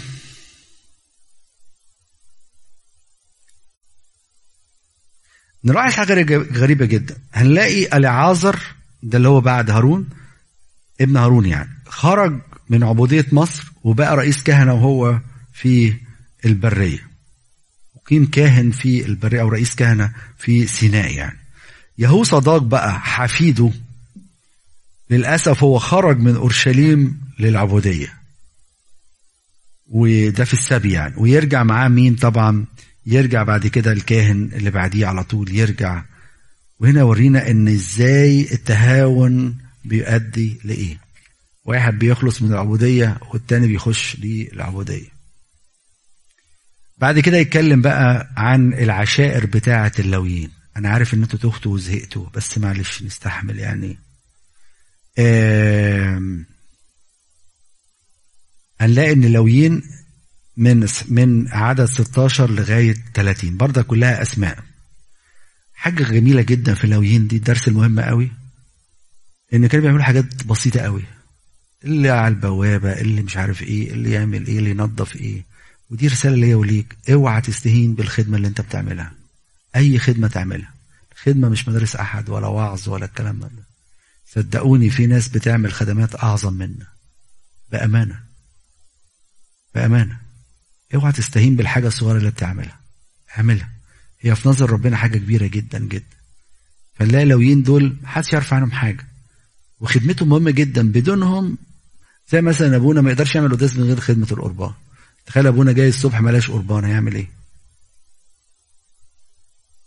نلاحظ 5.64 5.92
حاجة 5.92 6.36
غريبة 6.36 6.86
جدا. 6.86 7.16
هنلاقي 7.32 7.96
العازر 7.96 8.60
ده 9.02 9.18
اللي 9.18 9.28
هو 9.28 9.40
بعد 9.40 9.70
هارون 9.70 10.08
ابن 11.00 11.16
هارون 11.16 11.46
يعني. 11.46 11.68
خرج 11.86 12.40
من 12.70 12.82
عبودية 12.82 13.26
مصر 13.32 13.72
وبقى 13.84 14.16
رئيس 14.16 14.42
كهنة 14.42 14.74
وهو 14.74 15.20
في 15.52 15.94
البرية. 16.44 17.10
وقيم 17.94 18.26
كاهن 18.26 18.70
في 18.70 19.06
البرية 19.06 19.40
أو 19.40 19.48
رئيس 19.48 19.74
كهنة 19.74 20.12
في 20.38 20.66
سيناء 20.66 21.14
يعني. 21.14 21.38
يهو 21.98 22.24
صداق 22.24 22.62
بقى 22.62 23.00
حفيده. 23.00 23.70
للأسف 25.10 25.62
هو 25.62 25.78
خرج 25.78 26.18
من 26.18 26.36
أورشليم 26.36 27.20
للعبودية. 27.38 28.12
وده 29.86 30.44
في 30.44 30.52
السبي 30.52 30.92
يعني. 30.92 31.14
ويرجع 31.16 31.62
معاه 31.62 31.88
مين 31.88 32.16
طبعا؟ 32.16 32.64
يرجع 33.06 33.42
بعد 33.42 33.66
كده 33.66 33.92
الكاهن 33.92 34.50
اللي 34.52 34.70
بعديه 34.70 35.06
على 35.06 35.24
طول 35.24 35.52
يرجع. 35.56 36.04
وهنا 36.78 37.02
ورينا 37.02 37.50
إن 37.50 37.68
إزاي 37.68 38.40
التهاون 38.52 39.58
بيؤدي 39.84 40.60
لإيه. 40.64 41.00
واحد 41.64 41.98
بيخلص 41.98 42.42
من 42.42 42.52
العبودية 42.52 43.18
والتاني 43.32 43.66
بيخش 43.66 44.16
للعبودية. 44.20 45.08
بعد 46.98 47.18
كده 47.18 47.36
يتكلم 47.38 47.80
بقى 47.82 48.30
عن 48.36 48.72
العشائر 48.74 49.46
بتاعة 49.46 49.92
اللويين. 49.98 50.50
أنا 50.76 50.88
عارف 50.88 51.14
إن 51.14 51.22
أنتوا 51.22 51.38
تختوا 51.38 51.72
وزهقتوا 51.74 52.26
بس 52.34 52.58
معلش 52.58 53.02
نستحمل 53.02 53.58
يعني. 53.58 53.98
هنلاقي 58.80 59.12
إن 59.12 59.24
اللويين 59.24 59.82
من 60.60 60.86
من 61.08 61.48
عدد 61.48 61.84
16 61.84 62.50
لغاية 62.50 62.96
30 63.14 63.56
برضه 63.56 63.82
كلها 63.82 64.22
أسماء. 64.22 64.58
حاجة 65.74 66.04
جميلة 66.04 66.42
جدا 66.42 66.74
في 66.74 66.84
اللويين 66.84 67.26
دي 67.26 67.36
الدرس 67.36 67.68
المهم 67.68 68.00
قوي. 68.00 68.32
ان 69.54 69.66
كانوا 69.66 69.82
بيعملوا 69.84 70.04
حاجات 70.04 70.44
بسيطة 70.44 70.80
قوي. 70.80 71.02
اللي 71.84 72.08
على 72.08 72.34
البوابة 72.34 72.92
اللي 73.00 73.22
مش 73.22 73.36
عارف 73.36 73.62
إيه 73.62 73.90
اللي 73.92 74.10
يعمل 74.10 74.46
إيه 74.46 74.58
اللي 74.58 74.70
ينظف 74.70 75.16
إيه. 75.16 75.44
ودي 75.90 76.08
رسالة 76.08 76.36
ليا 76.36 76.56
وليك. 76.56 76.96
اوعى 77.10 77.40
تستهين 77.40 77.94
بالخدمة 77.94 78.36
اللي 78.36 78.48
أنت 78.48 78.60
بتعملها. 78.60 79.12
أي 79.76 79.98
خدمة 79.98 80.28
تعملها. 80.28 80.74
خدمة 81.16 81.48
مش 81.48 81.68
مدارس 81.68 81.96
أحد 81.96 82.28
ولا 82.28 82.46
وعظ 82.46 82.88
ولا 82.88 83.04
الكلام 83.04 83.38
ده. 83.40 83.50
صدقوني 84.26 84.90
في 84.90 85.06
ناس 85.06 85.28
بتعمل 85.28 85.72
خدمات 85.72 86.14
أعظم 86.14 86.52
منا 86.52 86.86
بأمانة. 87.72 88.20
بأمانة. 89.74 90.19
اوعى 90.94 91.12
تستهين 91.12 91.56
بالحاجة 91.56 91.86
الصغيرة 91.86 92.18
اللي 92.18 92.30
بتعملها. 92.30 92.80
اعملها. 93.38 93.70
هي 94.20 94.36
في 94.36 94.48
نظر 94.48 94.70
ربنا 94.70 94.96
حاجة 94.96 95.18
كبيرة 95.18 95.46
جدا 95.46 95.78
جدا. 95.78 96.16
فنلاقي 96.94 97.22
اللويين 97.22 97.62
دول 97.62 97.96
محدش 98.02 98.32
يعرف 98.32 98.54
عنهم 98.54 98.72
حاجة. 98.72 99.06
وخدمتهم 99.80 100.28
مهمة 100.28 100.50
جدا. 100.50 100.92
بدونهم 100.92 101.58
زي 102.32 102.40
مثلا 102.40 102.76
أبونا 102.76 103.00
ما 103.00 103.10
يقدرش 103.10 103.34
يعمل 103.34 103.52
قداس 103.52 103.76
من 103.76 103.84
غير 103.84 104.00
خدمة 104.00 104.26
القربان. 104.32 104.72
تخيل 105.26 105.46
أبونا 105.46 105.72
جاي 105.72 105.88
الصبح 105.88 106.20
ملاش 106.20 106.50
قربان 106.50 106.84
هيعمل 106.84 107.14
إيه؟ 107.14 107.26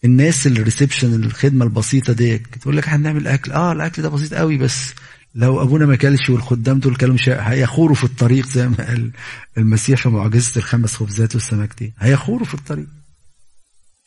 الناس 0.05 0.47
الريسبشن 0.47 1.23
الخدمة 1.23 1.65
البسيطة 1.65 2.13
دي 2.13 2.37
تقول 2.37 2.77
لك 2.77 2.89
هنعمل 2.89 3.27
أكل. 3.27 3.51
آه 3.51 3.71
الأكل 3.71 4.01
ده 4.01 4.09
بسيط 4.09 4.33
قوي 4.33 4.57
بس 4.57 4.93
لو 5.35 5.61
أبونا 5.61 5.85
ما 5.85 5.95
كلش 5.95 6.29
والخدام 6.29 6.79
دول 6.79 6.95
كانوا 6.95 7.15
مش 7.15 7.29
هيخوروا 7.29 7.95
في 7.95 8.03
الطريق 8.03 8.45
زي 8.45 8.67
ما 8.69 8.87
قال 8.87 9.11
المسيح 9.57 10.01
في 10.01 10.09
معجزة 10.09 10.51
الخمس 10.57 10.95
خبزات 10.95 11.35
والسمك 11.35 11.79
دي. 11.79 11.93
هيخوروا 11.99 12.45
في 12.47 12.53
الطريق. 12.53 12.87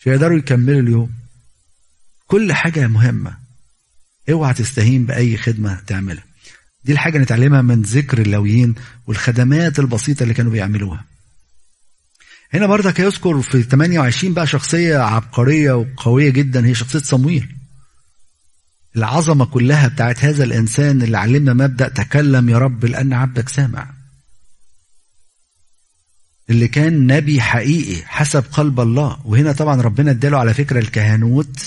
مش 0.00 0.08
هيقدروا 0.08 0.38
يكملوا 0.38 0.80
اليوم. 0.80 1.10
كل 2.26 2.52
حاجة 2.52 2.86
مهمة. 2.86 3.36
اوعى 4.30 4.54
تستهين 4.54 5.06
بأي 5.06 5.36
خدمة 5.36 5.80
تعملها. 5.86 6.24
دي 6.84 6.92
الحاجة 6.92 7.18
نتعلمها 7.18 7.62
من 7.62 7.82
ذكر 7.82 8.18
اللويين 8.20 8.74
والخدمات 9.06 9.78
البسيطة 9.78 10.22
اللي 10.22 10.34
كانوا 10.34 10.52
بيعملوها. 10.52 11.04
هنا 12.54 12.66
برضك 12.66 12.98
يذكر 13.00 13.42
في 13.42 13.62
28 13.62 14.34
بقى 14.34 14.46
شخصية 14.46 14.98
عبقرية 14.98 15.72
وقوية 15.72 16.30
جدا. 16.30 16.66
هي 16.66 16.74
شخصية 16.74 16.98
صمويل. 16.98 17.55
العظمة 18.96 19.44
كلها 19.44 19.88
بتاعت 19.88 20.24
هذا 20.24 20.44
الإنسان 20.44 21.02
اللي 21.02 21.18
علمنا 21.18 21.54
مبدأ 21.54 21.88
تكلم 21.88 22.48
يا 22.48 22.58
رب 22.58 22.84
لأن 22.84 23.12
عبدك 23.12 23.48
سامع. 23.48 23.90
اللي 26.50 26.68
كان 26.68 27.06
نبي 27.06 27.40
حقيقي 27.40 28.06
حسب 28.06 28.44
قلب 28.52 28.80
الله. 28.80 29.18
وهنا 29.24 29.52
طبعا 29.52 29.82
ربنا 29.82 30.10
اداله 30.10 30.38
على 30.38 30.54
فكرة 30.54 30.78
الكهنوت. 30.78 31.60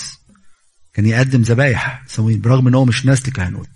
كان 0.94 1.06
يقدم 1.06 1.42
ذبايح 1.42 2.04
سوين 2.06 2.40
برغم 2.40 2.68
إن 2.68 2.74
هو 2.74 2.84
مش 2.84 3.06
نسل 3.06 3.32
كهنوت 3.32 3.68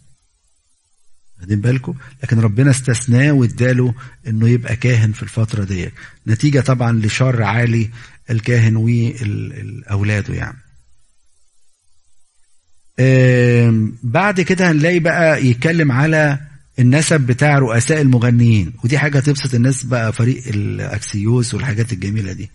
واخدين 1.39 1.61
بالكم؟ 1.61 1.95
لكن 2.23 2.41
ربنا 2.41 2.71
استثناه 2.71 3.33
واداله 3.33 3.95
إنه 4.27 4.49
يبقى 4.49 4.77
كاهن 4.77 5.13
في 5.13 5.23
الفترة 5.23 5.65
دي 5.65 5.91
نتيجة 6.27 6.61
طبعا 6.61 6.93
لشر 6.93 7.43
عالي 7.43 7.91
الكاهن 8.31 8.77
واولاده 8.77 10.35
يعني. 10.35 10.64
بعد 14.03 14.41
كده 14.41 14.71
هنلاقي 14.71 14.99
بقى 14.99 15.47
يتكلم 15.47 15.93
على 15.93 16.39
النسب 16.79 17.21
بتاع 17.21 17.59
رؤساء 17.59 18.01
المغنيين. 18.01 18.73
ودي 18.85 18.99
حاجة 18.99 19.19
تبسط 19.21 19.55
الناس 19.55 19.85
بقى 19.85 20.13
فريق 20.13 20.43
الأكسيوس 20.47 21.55
والحاجات 21.55 21.93
الجميلة 21.93 22.33
دي. 22.33 22.51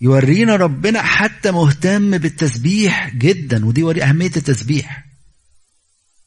يورينا 0.00 0.56
ربنا 0.56 1.02
حتى 1.02 1.50
مهتم 1.50 2.18
بالتسبيح 2.18 3.14
جدا 3.14 3.66
ودي 3.66 3.82
وري 3.82 4.02
أهمية 4.02 4.26
التسبيح. 4.36 5.04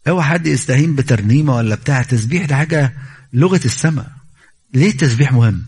اوعى 0.08 0.24
حد 0.24 0.48
يستهين 0.48 0.96
بترنيمة 0.96 1.56
ولا 1.56 1.76
بتاع 1.76 2.02
التسبيح 2.02 2.46
ده 2.46 2.56
حاجة 2.56 2.94
لغة 3.34 3.62
السماء. 3.66 4.12
ليه 4.74 4.90
التسبيح 4.90 5.32
مهم؟ 5.34 5.66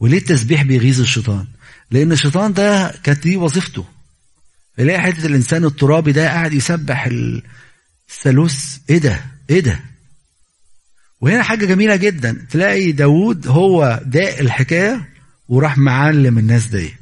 وليه 0.00 0.18
التسبيح 0.18 0.62
بيغيظ 0.62 1.00
الشيطان؟ 1.00 1.46
لأن 1.90 2.12
الشيطان 2.12 2.52
ده 2.52 2.94
كانت 3.02 3.22
دي 3.22 3.36
وظيفته. 3.36 3.84
يلاقي 4.78 5.00
حتة 5.02 5.26
الإنسان 5.26 5.64
الترابي 5.64 6.12
ده 6.12 6.28
قاعد 6.28 6.52
يسبح 6.52 7.08
الثالوث. 8.10 8.78
إيه 8.90 8.98
ده؟ 8.98 9.24
إيه 9.50 9.60
ده؟ 9.60 9.80
وهنا 11.20 11.42
حاجة 11.42 11.66
جميلة 11.66 11.96
جدا. 11.96 12.46
تلاقي 12.50 12.92
داوود 12.92 13.46
هو 13.46 14.00
داق 14.06 14.38
الحكاية 14.38 15.08
وراح 15.48 15.78
معلم 15.78 16.38
الناس 16.38 16.66
ديت 16.66 16.94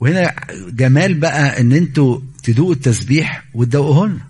وهنا 0.00 0.34
جمال 0.70 1.14
بقى 1.14 1.60
إن 1.60 1.72
أنتوا 1.72 2.20
تدوقوا 2.42 2.72
التسبيح 2.72 3.44
وتدوقوهن 3.54 4.20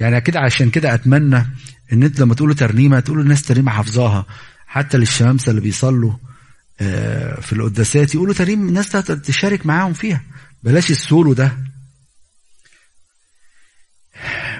يعني 0.00 0.20
كده 0.20 0.40
عشان 0.40 0.70
كده 0.70 0.94
أتمنى 0.94 1.46
إن 1.92 2.02
أنتوا 2.02 2.24
لما 2.24 2.34
تقولوا 2.34 2.54
ترنيمة 2.54 3.00
تقولوا 3.00 3.22
الناس 3.22 3.42
ترنيمة 3.42 3.70
حافظاها. 3.72 4.26
حتى 4.66 4.98
للشمامسه 4.98 5.50
اللي 5.50 5.60
بيصلوا. 5.60 6.12
في 7.40 7.52
القداسات 7.52 8.14
يقولوا 8.14 8.34
تريم 8.34 8.68
الناس 8.68 8.88
تشارك 9.24 9.66
معاهم 9.66 9.92
فيها. 9.92 10.22
بلاش 10.62 10.90
السولو 10.90 11.32
ده. 11.32 11.58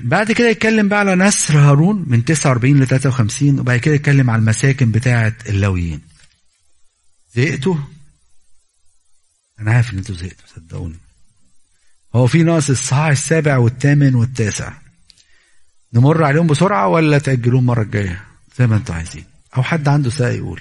بعد 0.02 0.32
كده 0.32 0.48
يتكلم 0.48 0.88
بقى 0.88 0.98
على 0.98 1.14
نسر 1.14 1.58
هارون 1.58 2.04
من 2.06 2.24
49 2.24 2.80
ل 2.80 2.86
53 2.86 3.60
وبعد 3.60 3.78
كده 3.78 3.94
يتكلم 3.94 4.30
على 4.30 4.40
المساكن 4.40 4.90
بتاعة 4.90 5.34
اللويين 5.48 6.00
زهقتوا؟ 7.34 7.76
أنا 9.60 9.72
عارف 9.72 9.92
إن 9.92 9.98
أنتوا 9.98 10.14
زهقتوا 10.14 10.46
صدقوني. 10.56 10.98
هو 12.14 12.26
في 12.26 12.42
ناقص 12.42 12.70
الصحاح 12.70 13.06
السابع 13.06 13.56
والثامن 13.58 14.14
والتاسع. 14.14 14.72
نمر 15.92 16.24
عليهم 16.24 16.46
بسرعة 16.46 16.88
ولا 16.88 17.18
تأجلوهم 17.18 17.62
المرة 17.62 17.82
الجاية؟ 17.82 18.24
زي 18.58 18.66
ما 18.66 18.76
أنتوا 18.76 18.94
عايزين. 18.94 19.24
أو 19.56 19.62
حد 19.62 19.88
عنده 19.88 20.10
ساعة 20.10 20.30
يقول. 20.30 20.60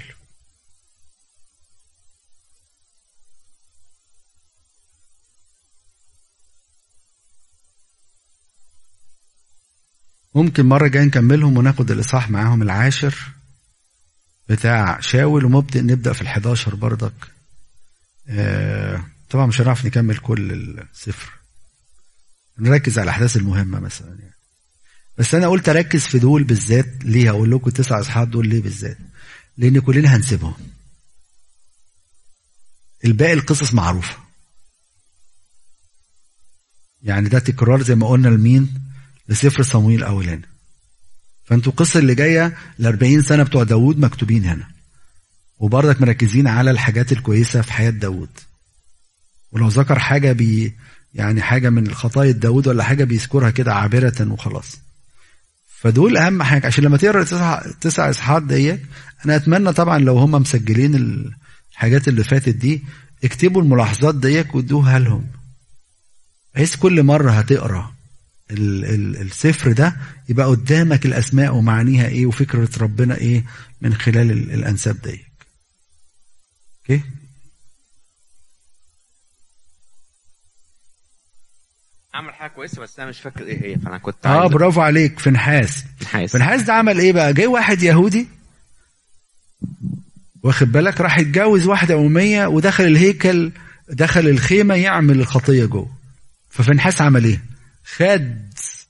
ممكن 10.35 10.65
مرة 10.65 10.87
جاية 10.87 11.03
نكملهم 11.03 11.57
وناخد 11.57 11.91
الإصحاح 11.91 12.29
معاهم 12.29 12.61
العاشر 12.61 13.15
بتاع 14.49 14.99
شاول 14.99 15.45
ومبدأ 15.45 15.81
نبدأ 15.81 16.13
في 16.13 16.21
الحداشر 16.21 16.75
برضك. 16.75 17.13
آه 18.27 19.03
طبعا 19.29 19.45
مش 19.45 19.61
هنعرف 19.61 19.85
نكمل 19.85 20.17
كل 20.17 20.51
السفر 20.51 21.31
نركز 22.59 22.99
على 22.99 23.03
الأحداث 23.03 23.37
المهمة 23.37 23.79
مثلا 23.79 24.09
يعني. 24.09 24.35
بس 25.17 25.35
أنا 25.35 25.47
قلت 25.47 25.69
أركز 25.69 26.01
في 26.01 26.19
دول 26.19 26.43
بالذات. 26.43 27.03
ليه 27.03 27.29
أقول 27.29 27.51
لكم 27.51 27.67
التسع 27.67 27.99
إصحاحات 27.99 28.27
دول 28.27 28.47
ليه 28.47 28.61
بالذات؟ 28.61 28.97
لأن 29.57 29.79
كلنا 29.79 30.15
هنسيبهم. 30.15 30.53
الباقي 33.05 33.33
القصص 33.33 33.73
معروفة. 33.73 34.17
يعني 37.01 37.29
ده 37.29 37.39
تكرار 37.39 37.83
زي 37.83 37.95
ما 37.95 38.07
قلنا 38.07 38.27
لمين؟ 38.27 38.90
لسفر 39.29 39.63
صمويل 39.63 39.99
الاولاني 39.99 40.51
فانتوا 41.43 41.71
القصة 41.71 41.99
اللي 41.99 42.15
جاية 42.15 42.57
ال 42.79 42.85
40 42.85 43.21
سنة 43.21 43.43
بتوع 43.43 43.63
داوود 43.63 43.99
مكتوبين 43.99 44.45
هنا. 44.45 44.67
وبرضك 45.59 46.01
مركزين 46.01 46.47
على 46.47 46.71
الحاجات 46.71 47.11
الكويسة 47.11 47.61
في 47.61 47.73
حياة 47.73 47.89
داوود. 47.89 48.29
ولو 49.51 49.67
ذكر 49.67 49.99
حاجة 49.99 50.31
بي 50.31 50.73
يعني 51.13 51.41
حاجة 51.41 51.69
من 51.69 51.87
الخطايا 51.87 52.31
داوود 52.31 52.67
ولا 52.67 52.83
حاجة 52.83 53.03
بيذكرها 53.03 53.49
كده 53.49 53.73
عابرة 53.73 54.27
وخلاص. 54.31 54.79
فدول 55.79 56.17
أهم 56.17 56.43
حاجة. 56.43 56.67
عشان 56.67 56.83
لما 56.83 56.97
تقرأ 56.97 57.23
تسع 57.23 57.61
تسع 57.81 58.09
اصحاحات 58.09 58.43
ديت 58.43 58.81
أنا 59.25 59.35
أتمنى 59.35 59.73
طبعا 59.73 59.99
لو 59.99 60.17
هم 60.17 60.31
مسجلين 60.31 60.95
الحاجات 61.71 62.07
اللي 62.07 62.23
فاتت 62.23 62.55
دي 62.55 62.83
اكتبوا 63.23 63.61
الملاحظات 63.61 64.15
ديت 64.15 64.55
وادوها 64.55 64.99
لهم. 64.99 65.27
بحيث 66.55 66.75
كل 66.75 67.03
مرة 67.03 67.31
هتقرأ 67.31 68.00
السفر 68.51 69.71
ده 69.71 69.95
يبقى 70.29 70.45
قدامك 70.45 71.05
الأسماء 71.05 71.55
ومعانيها 71.55 72.07
إيه 72.07 72.25
وفكرة 72.25 72.69
ربنا 72.81 73.17
إيه 73.17 73.45
من 73.81 73.93
خلال 73.93 74.31
الأنساب 74.31 75.01
دي 75.01 75.23
أوكي؟ 76.89 77.03
عمل 82.13 82.33
حاجة 82.33 82.49
كويسة 82.51 82.81
بس 82.81 82.99
أنا 82.99 83.09
مش 83.09 83.19
فاكر 83.21 83.45
إيه 83.45 83.63
هي 83.65 83.79
فأنا 83.79 83.97
كنت 83.97 84.25
آه 84.25 84.47
برافو 84.47 84.81
عليك. 84.81 85.19
فنحاس. 85.19 85.85
نحاس 86.01 86.31
فنحاس 86.31 86.61
ده 86.61 86.73
عمل 86.73 86.99
إيه 86.99 87.13
بقى؟ 87.13 87.33
جاي 87.33 87.47
واحد 87.47 87.81
يهودي 87.83 88.27
واخد 90.43 90.71
بالك؟ 90.71 91.01
راح 91.01 91.17
يتجوز 91.19 91.67
واحدة 91.67 91.95
أمية 92.05 92.45
ودخل 92.47 92.83
الهيكل 92.83 93.51
دخل 93.89 94.27
الخيمة 94.27 94.75
يعمل 94.75 95.19
الخطية 95.19 95.65
جوه. 95.65 95.97
ففنحاس 96.49 97.01
عمل 97.01 97.23
إيه؟ 97.25 97.41
خد 97.85 98.35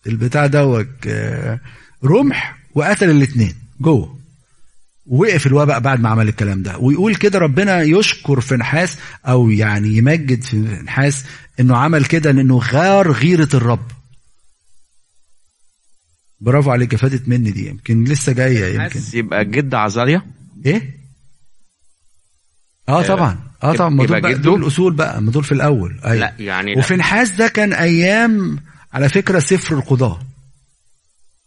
البتاع 0.07 0.45
دوت 0.45 0.87
آه، 1.07 1.59
رمح 2.03 2.57
وقتل 2.75 3.09
الاثنين 3.09 3.53
جوه 3.81 4.21
ووقف 5.05 5.47
الوباء 5.47 5.79
بعد 5.79 5.99
ما 5.99 6.09
عمل 6.09 6.27
الكلام 6.27 6.63
ده. 6.63 6.77
ويقول 6.77 7.15
كده 7.15 7.39
ربنا 7.39 7.81
يشكر 7.81 8.41
في 8.41 8.55
نحاس 8.55 8.97
أو 9.27 9.49
يعني 9.49 9.97
يمجد 9.97 10.43
في 10.43 10.57
نحاس 10.57 11.25
إنه 11.59 11.77
عمل 11.77 12.05
كده 12.05 12.31
لأنه 12.31 12.57
غار 12.57 13.11
غيرة 13.11 13.49
الرب. 13.53 13.91
برافو 16.41 16.71
عليك 16.71 16.95
فاتت 16.95 17.27
مني 17.29 17.51
دي 17.51 17.67
يمكن 17.67 18.03
لسه 18.03 18.31
جاية 18.33 18.75
يمكن. 18.81 18.99
يبقى 19.13 19.45
جد 19.45 19.73
عزاليا 19.73 20.21
إيه؟ 20.65 20.97
آه 22.89 22.99
آه، 22.99 23.07
طبعا. 23.07 23.39
آه 23.63 23.73
طبعا. 23.73 23.89
ما 23.89 24.05
دول 24.05 24.21
بقى؟ 24.21 24.33
دول 24.33 24.61
الأصول 24.61 24.93
بقى 24.93 25.21
ما 25.21 25.31
دول 25.31 25.43
في 25.43 25.51
الأول. 25.51 25.99
أيوه. 26.05 26.15
لا 26.15 26.33
يعني. 26.39 26.75
وفي 26.75 26.95
نحاس 26.95 27.31
ده 27.31 27.47
كان 27.47 27.73
أيام 27.73 28.59
على 28.93 29.09
فكرة 29.09 29.39
سفر 29.39 29.75
القضاه 29.75 30.21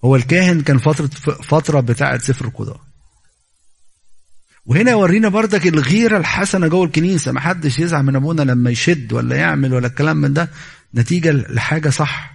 هو 0.05 0.17
الكاهن 0.17 0.61
كان 0.61 0.79
فترة 0.79 1.07
فترة 1.43 1.81
بتاعة 1.81 2.19
سفر 2.19 2.45
القضاه 2.45 2.81
وهنا 4.67 4.91
يورينا 4.91 5.29
بردك 5.29 5.67
الغيرة 5.67 6.17
الحسنة 6.17 6.69
جوه 6.69 6.85
الكنيسة. 6.85 7.33
ما 7.33 7.41
حدش 7.41 7.79
يزعل 7.79 8.03
من 8.03 8.17
أبونا 8.17 8.43
لما 8.43 8.71
يشد 8.71 9.13
ولا 9.13 9.37
يعمل 9.37 9.75
ولا 9.75 9.87
الكلام 9.87 10.17
من 10.17 10.33
ده. 10.33 10.51
نتيجة 10.95 11.31
لحاجة 11.33 11.89
صح. 11.89 12.35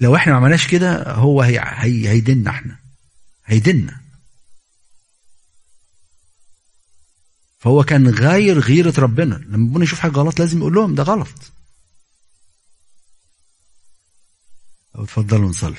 لو 0.00 0.16
إحنا 0.16 0.32
ما 0.32 0.38
عملناش 0.38 0.66
كده 0.66 1.12
هو 1.12 1.42
هي 1.42 1.60
هي 1.64 2.08
هيدنا 2.08 2.50
إحنا. 2.50 2.78
هيدنا 3.44 4.00
فهو 7.58 7.84
كان 7.84 8.10
غاير 8.10 8.58
غيرة 8.58 9.00
ربنا. 9.00 9.34
لما 9.34 9.70
ابونا 9.70 9.84
يشوف 9.84 9.98
حاجة 9.98 10.12
غلط 10.12 10.38
لازم 10.38 10.58
يقول 10.58 10.74
لهم 10.74 10.94
ده 10.94 11.02
غلط. 11.02 11.52
أو 14.96 15.04
اتفضلوا 15.04 15.48
نصلي 15.48 15.76